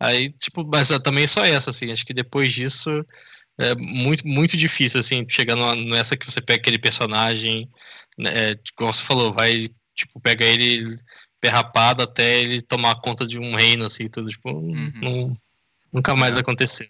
Aí, 0.00 0.30
tipo, 0.32 0.64
mas 0.66 0.90
é 0.90 0.98
também 0.98 1.26
só 1.26 1.44
essa, 1.44 1.70
assim. 1.70 1.92
Acho 1.92 2.06
que 2.06 2.14
depois 2.14 2.52
disso 2.52 2.90
é 3.58 3.74
muito, 3.76 4.26
muito 4.26 4.56
difícil, 4.56 5.00
assim, 5.00 5.26
chegar 5.28 5.56
numa- 5.56 5.76
nessa 5.76 6.16
que 6.16 6.26
você 6.26 6.40
pega 6.40 6.60
aquele 6.60 6.78
personagem, 6.78 7.68
né, 8.18 8.52
é, 8.52 8.60
como 8.76 8.92
você 8.92 9.02
falou, 9.02 9.32
vai, 9.32 9.68
tipo, 9.94 10.20
pega 10.20 10.44
ele 10.44 10.84
perrapado 11.40 12.02
até 12.02 12.40
ele 12.40 12.60
tomar 12.62 13.00
conta 13.00 13.26
de 13.26 13.38
um 13.38 13.54
reino, 13.54 13.84
assim, 13.86 14.08
tudo. 14.08 14.28
Tipo, 14.28 14.50
Uhum. 14.50 14.92
não- 15.00 15.30
nunca 15.92 16.14
mais 16.14 16.36
É. 16.36 16.40
aconteceu. 16.40 16.86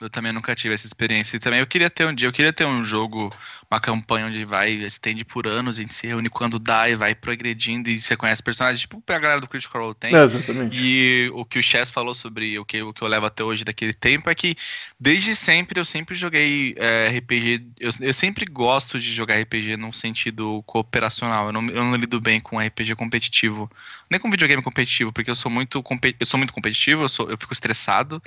Eu 0.00 0.08
também 0.08 0.32
nunca 0.32 0.54
tive 0.56 0.74
essa 0.74 0.86
experiência. 0.86 1.36
E 1.36 1.40
também 1.40 1.60
eu 1.60 1.66
queria 1.66 1.90
ter 1.90 2.06
um 2.06 2.14
dia, 2.14 2.26
eu 2.26 2.32
queria 2.32 2.52
ter 2.52 2.64
um 2.64 2.84
jogo, 2.84 3.30
uma 3.70 3.78
campanha 3.78 4.26
onde 4.26 4.44
vai, 4.44 4.72
estende 4.72 5.24
por 5.24 5.46
anos, 5.46 5.78
a 5.78 5.82
gente 5.82 5.94
se 5.94 6.06
reúne 6.06 6.30
quando 6.30 6.58
dá 6.58 6.88
e 6.88 6.96
vai 6.96 7.14
progredindo 7.14 7.90
e 7.90 8.00
você 8.00 8.16
conhece 8.16 8.42
personagens, 8.42 8.80
tipo 8.80 9.02
a 9.06 9.18
galera 9.18 9.40
do 9.40 9.48
Critical 9.48 9.82
Role 9.82 9.94
tem. 9.94 10.14
É, 10.14 10.24
exatamente. 10.24 10.76
E 10.76 11.30
o 11.34 11.44
que 11.44 11.58
o 11.58 11.62
Chess 11.62 11.90
falou 11.90 12.14
sobre 12.14 12.58
o 12.58 12.64
que, 12.64 12.82
o 12.82 12.92
que 12.92 13.02
eu 13.02 13.08
levo 13.08 13.26
até 13.26 13.44
hoje 13.44 13.64
daquele 13.64 13.92
tempo 13.92 14.30
é 14.30 14.34
que 14.34 14.56
desde 14.98 15.36
sempre 15.36 15.78
eu 15.78 15.84
sempre 15.84 16.14
joguei 16.14 16.74
é, 16.78 17.08
RPG. 17.18 17.66
Eu, 17.78 17.90
eu 18.00 18.14
sempre 18.14 18.46
gosto 18.46 18.98
de 18.98 19.12
jogar 19.12 19.38
RPG 19.40 19.76
num 19.76 19.92
sentido 19.92 20.62
cooperacional. 20.64 21.46
Eu 21.46 21.52
não, 21.52 21.68
eu 21.68 21.84
não 21.84 21.94
lido 21.96 22.20
bem 22.20 22.40
com 22.40 22.58
RPG 22.58 22.94
competitivo. 22.94 23.70
Nem 24.08 24.18
com 24.18 24.30
videogame 24.30 24.62
competitivo, 24.62 25.12
porque 25.12 25.30
eu 25.30 25.36
sou 25.36 25.50
muito, 25.50 25.84
eu 26.18 26.26
sou 26.26 26.38
muito 26.38 26.52
competitivo, 26.52 27.02
eu, 27.02 27.08
sou, 27.08 27.30
eu 27.30 27.36
fico 27.36 27.52
estressado. 27.52 28.22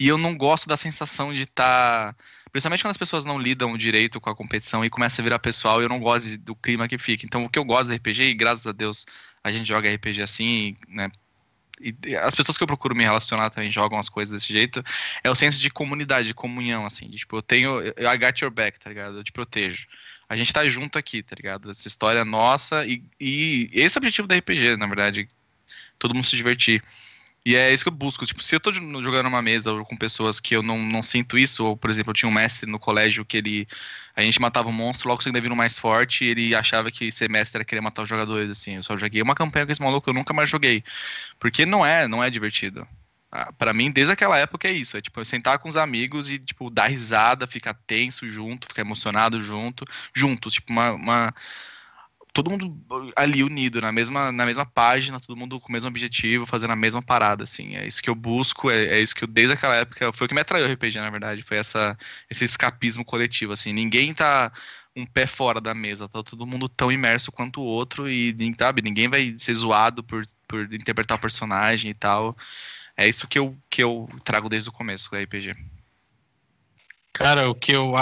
E 0.00 0.08
eu 0.08 0.16
não 0.16 0.36
gosto 0.36 0.68
da 0.68 0.76
sensação 0.76 1.17
de 1.32 1.42
estar. 1.42 2.16
Principalmente 2.50 2.82
quando 2.82 2.92
as 2.92 2.96
pessoas 2.96 3.24
não 3.24 3.38
lidam 3.38 3.76
direito 3.76 4.20
com 4.20 4.30
a 4.30 4.34
competição 4.34 4.84
e 4.84 4.90
começa 4.90 5.20
a 5.20 5.24
virar 5.24 5.38
pessoal, 5.38 5.82
eu 5.82 5.88
não 5.88 6.00
gosto 6.00 6.38
do 6.38 6.54
clima 6.54 6.88
que 6.88 6.98
fica. 6.98 7.26
Então, 7.26 7.44
o 7.44 7.48
que 7.48 7.58
eu 7.58 7.64
gosto 7.64 7.90
do 7.90 7.94
RPG, 7.94 8.22
e 8.22 8.34
graças 8.34 8.66
a 8.66 8.72
Deus 8.72 9.04
a 9.42 9.50
gente 9.50 9.66
joga 9.66 9.92
RPG 9.92 10.22
assim, 10.22 10.76
né? 10.88 11.10
E 11.80 12.16
as 12.16 12.34
pessoas 12.34 12.58
que 12.58 12.62
eu 12.62 12.66
procuro 12.66 12.94
me 12.94 13.04
relacionar 13.04 13.50
também 13.50 13.70
jogam 13.70 13.98
as 13.98 14.08
coisas 14.08 14.32
desse 14.32 14.52
jeito, 14.52 14.82
é 15.22 15.30
o 15.30 15.34
senso 15.34 15.58
de 15.58 15.70
comunidade, 15.70 16.28
de 16.28 16.34
comunhão, 16.34 16.84
assim. 16.84 17.08
De, 17.08 17.18
tipo, 17.18 17.36
eu 17.36 17.42
tenho. 17.42 17.80
I 17.80 18.18
got 18.18 18.40
your 18.40 18.50
back, 18.50 18.78
tá 18.80 18.88
ligado? 18.88 19.18
Eu 19.18 19.24
te 19.24 19.32
protejo. 19.32 19.86
A 20.28 20.36
gente 20.36 20.52
tá 20.52 20.66
junto 20.68 20.98
aqui, 20.98 21.22
tá 21.22 21.36
ligado? 21.36 21.70
Essa 21.70 21.88
história 21.88 22.20
é 22.20 22.24
nossa 22.24 22.84
e, 22.84 23.02
e 23.18 23.70
esse 23.72 23.96
é 23.96 23.98
o 23.98 24.02
objetivo 24.02 24.28
da 24.28 24.36
RPG, 24.36 24.76
na 24.76 24.86
verdade. 24.86 25.28
Todo 25.98 26.14
mundo 26.14 26.26
se 26.26 26.36
divertir. 26.36 26.82
E 27.44 27.56
é 27.56 27.72
isso 27.72 27.84
que 27.84 27.88
eu 27.88 27.94
busco. 27.94 28.26
Tipo, 28.26 28.42
se 28.42 28.54
eu 28.54 28.60
tô 28.60 28.72
jogando 28.72 29.26
uma 29.26 29.40
mesa 29.40 29.72
com 29.84 29.96
pessoas 29.96 30.38
que 30.40 30.54
eu 30.54 30.62
não, 30.62 30.78
não 30.78 31.02
sinto 31.02 31.38
isso, 31.38 31.64
ou, 31.64 31.76
por 31.76 31.88
exemplo, 31.88 32.10
eu 32.10 32.14
tinha 32.14 32.28
um 32.28 32.32
mestre 32.32 32.70
no 32.70 32.78
colégio 32.78 33.24
que 33.24 33.36
ele. 33.36 33.68
A 34.14 34.22
gente 34.22 34.40
matava 34.40 34.68
um 34.68 34.72
monstro, 34.72 35.08
logo 35.08 35.22
que 35.22 35.28
ele 35.28 35.40
vindo 35.40 35.56
mais 35.56 35.78
forte, 35.78 36.24
e 36.24 36.28
ele 36.28 36.54
achava 36.54 36.90
que 36.90 37.10
ser 37.12 37.30
mestre 37.30 37.58
era 37.58 37.64
querer 37.64 37.80
matar 37.80 38.02
os 38.02 38.08
jogadores, 38.08 38.50
assim. 38.50 38.76
Eu 38.76 38.82
só 38.82 38.96
joguei 38.98 39.22
uma 39.22 39.34
campanha 39.34 39.64
com 39.64 39.72
esse 39.72 39.80
maluco, 39.80 40.10
eu 40.10 40.14
nunca 40.14 40.34
mais 40.34 40.50
joguei. 40.50 40.84
Porque 41.38 41.64
não 41.64 41.86
é, 41.86 42.08
não 42.08 42.22
é 42.22 42.28
divertido. 42.28 42.86
Ah, 43.30 43.52
para 43.52 43.74
mim, 43.74 43.90
desde 43.90 44.12
aquela 44.12 44.38
época 44.38 44.68
é 44.68 44.72
isso. 44.72 44.96
É 44.96 45.00
tipo, 45.00 45.20
eu 45.20 45.24
sentar 45.24 45.58
com 45.58 45.68
os 45.68 45.76
amigos 45.76 46.30
e, 46.30 46.38
tipo, 46.38 46.70
dar 46.70 46.88
risada, 46.88 47.46
ficar 47.46 47.74
tenso 47.74 48.28
junto, 48.28 48.66
ficar 48.66 48.82
emocionado 48.82 49.40
junto, 49.40 49.84
juntos, 50.14 50.54
tipo, 50.54 50.72
uma, 50.72 50.92
uma 50.92 51.34
todo 52.32 52.50
mundo 52.50 53.12
ali 53.16 53.42
unido 53.42 53.80
na 53.80 53.90
mesma, 53.90 54.30
na 54.30 54.46
mesma 54.46 54.64
página, 54.64 55.20
todo 55.20 55.36
mundo 55.36 55.58
com 55.60 55.68
o 55.68 55.72
mesmo 55.72 55.88
objetivo, 55.88 56.46
fazendo 56.46 56.72
a 56.72 56.76
mesma 56.76 57.02
parada, 57.02 57.44
assim. 57.44 57.76
É 57.76 57.86
isso 57.86 58.02
que 58.02 58.10
eu 58.10 58.14
busco, 58.14 58.70
é, 58.70 58.84
é 58.86 59.00
isso 59.00 59.14
que 59.14 59.24
eu, 59.24 59.28
desde 59.28 59.54
aquela 59.54 59.76
época, 59.76 60.12
foi 60.12 60.24
o 60.26 60.28
que 60.28 60.34
me 60.34 60.40
atraiu 60.40 60.66
o 60.66 60.72
RPG, 60.72 60.98
na 61.00 61.10
verdade, 61.10 61.42
foi 61.42 61.56
essa, 61.56 61.96
esse 62.30 62.44
escapismo 62.44 63.04
coletivo, 63.04 63.52
assim. 63.52 63.72
Ninguém 63.72 64.14
tá 64.14 64.52
um 64.94 65.06
pé 65.06 65.26
fora 65.26 65.60
da 65.60 65.74
mesa, 65.74 66.08
tá 66.08 66.22
todo 66.22 66.46
mundo 66.46 66.68
tão 66.68 66.90
imerso 66.90 67.30
quanto 67.30 67.60
o 67.60 67.64
outro 67.64 68.08
e, 68.08 68.34
sabe, 68.58 68.82
ninguém 68.82 69.08
vai 69.08 69.34
ser 69.38 69.54
zoado 69.54 70.02
por, 70.02 70.26
por 70.46 70.72
interpretar 70.72 71.16
o 71.16 71.20
personagem 71.20 71.90
e 71.90 71.94
tal. 71.94 72.36
É 72.96 73.08
isso 73.08 73.28
que 73.28 73.38
eu, 73.38 73.56
que 73.70 73.82
eu 73.82 74.08
trago 74.24 74.48
desde 74.48 74.70
o 74.70 74.72
começo 74.72 75.08
do 75.10 75.16
RPG. 75.16 75.54
Cara, 77.12 77.48
o 77.48 77.54
que 77.54 77.72
eu. 77.72 77.92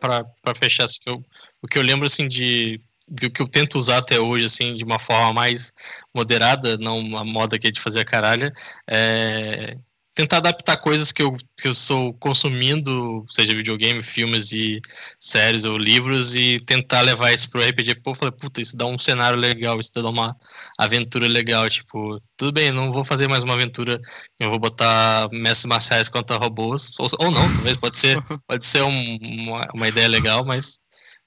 para 0.00 0.54
fechar, 0.54 0.84
assim, 0.84 1.00
eu, 1.06 1.24
o 1.60 1.66
que 1.66 1.78
eu 1.78 1.82
lembro 1.82 2.06
assim 2.06 2.28
de 2.28 2.80
o 3.08 3.30
que 3.30 3.42
eu 3.42 3.48
tento 3.48 3.78
usar 3.78 3.98
até 3.98 4.18
hoje, 4.20 4.46
assim, 4.46 4.74
de 4.74 4.84
uma 4.84 4.98
forma 4.98 5.32
mais 5.32 5.72
moderada, 6.14 6.76
não 6.78 6.98
uma 6.98 7.24
moda 7.24 7.58
que 7.58 7.68
é 7.68 7.70
de 7.70 7.80
fazer 7.80 8.00
a 8.00 8.04
caralho, 8.04 8.52
é 8.90 9.76
tentar 10.14 10.36
adaptar 10.38 10.76
coisas 10.76 11.10
que 11.10 11.22
eu, 11.22 11.36
que 11.60 11.66
eu 11.66 11.74
sou 11.74 12.14
consumindo, 12.14 13.24
seja 13.28 13.54
videogame, 13.54 14.00
filmes 14.02 14.52
e 14.52 14.80
séries 15.18 15.64
ou 15.64 15.76
livros, 15.76 16.36
e 16.36 16.60
tentar 16.60 17.00
levar 17.00 17.32
isso 17.32 17.50
pro 17.50 17.60
RPG. 17.60 17.96
Pô, 17.96 18.12
eu 18.12 18.14
falei, 18.14 18.32
puta, 18.32 18.60
isso 18.60 18.76
dá 18.76 18.86
um 18.86 18.98
cenário 18.98 19.38
legal, 19.38 19.80
isso 19.80 19.90
dá 19.92 20.08
uma 20.08 20.36
aventura 20.78 21.26
legal. 21.26 21.68
Tipo, 21.68 22.16
tudo 22.36 22.52
bem, 22.52 22.70
não 22.70 22.92
vou 22.92 23.04
fazer 23.04 23.26
mais 23.28 23.42
uma 23.42 23.54
aventura, 23.54 24.00
eu 24.38 24.50
vou 24.50 24.58
botar 24.58 25.28
mestres 25.32 25.66
marciais 25.66 26.08
contra 26.08 26.36
robôs, 26.36 26.92
ou, 26.98 27.08
ou 27.18 27.30
não, 27.32 27.52
talvez, 27.52 27.76
pode 27.76 27.98
ser, 27.98 28.16
pode 28.46 28.64
ser 28.64 28.82
um, 28.82 29.16
uma, 29.20 29.68
uma 29.74 29.88
ideia 29.88 30.08
legal, 30.08 30.44
mas 30.44 30.78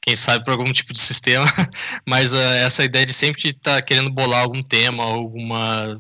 quem 0.02 0.16
sabe 0.16 0.44
por 0.44 0.52
algum 0.52 0.72
tipo 0.72 0.94
de 0.94 1.00
sistema, 1.00 1.46
mas 2.08 2.34
uh, 2.34 2.38
essa 2.38 2.84
ideia 2.84 3.06
de 3.06 3.14
sempre 3.14 3.50
estar 3.50 3.76
tá 3.76 3.82
querendo 3.82 4.10
bolar 4.12 4.42
algum 4.42 4.62
tema, 4.62 5.04
alguma 5.04 5.98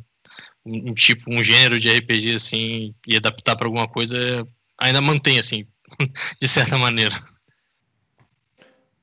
um, 0.65 0.93
tipo, 0.93 1.33
um 1.33 1.41
gênero 1.41 1.79
de 1.79 1.89
RPG 1.89 2.35
assim 2.35 2.93
e 3.07 3.15
adaptar 3.15 3.55
para 3.55 3.67
alguma 3.67 3.87
coisa 3.87 4.45
ainda 4.77 5.01
mantém 5.01 5.39
assim, 5.39 5.65
de 6.39 6.47
certa 6.47 6.77
maneira. 6.77 7.15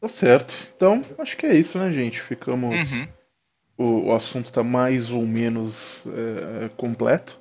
Tá 0.01 0.09
certo. 0.09 0.55
Então, 0.77 1.03
acho 1.19 1.37
que 1.37 1.47
é 1.47 1.57
isso, 1.57 1.79
né, 1.79 1.91
gente? 1.91 2.21
Ficamos. 2.21 2.93
Uhum. 2.93 3.09
O, 3.77 4.09
o 4.09 4.15
assunto 4.15 4.47
está 4.47 4.63
mais 4.63 5.11
ou 5.11 5.27
menos 5.27 6.03
é, 6.07 6.69
completo. 6.77 7.41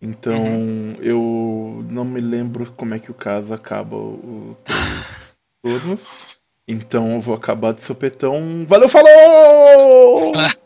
Então, 0.00 0.42
uhum. 0.42 0.96
eu 1.00 1.86
não 1.90 2.04
me 2.04 2.20
lembro 2.20 2.72
como 2.72 2.94
é 2.94 2.98
que 2.98 3.10
o 3.10 3.14
caso 3.14 3.52
acaba 3.52 3.96
o 3.96 4.56
três 4.64 5.36
turnos. 5.62 6.33
Então 6.66 7.14
eu 7.14 7.20
vou 7.20 7.34
acabar 7.34 7.72
de 7.72 7.82
sopetão. 7.82 8.64
Valeu, 8.66 8.88
falou! 8.88 10.32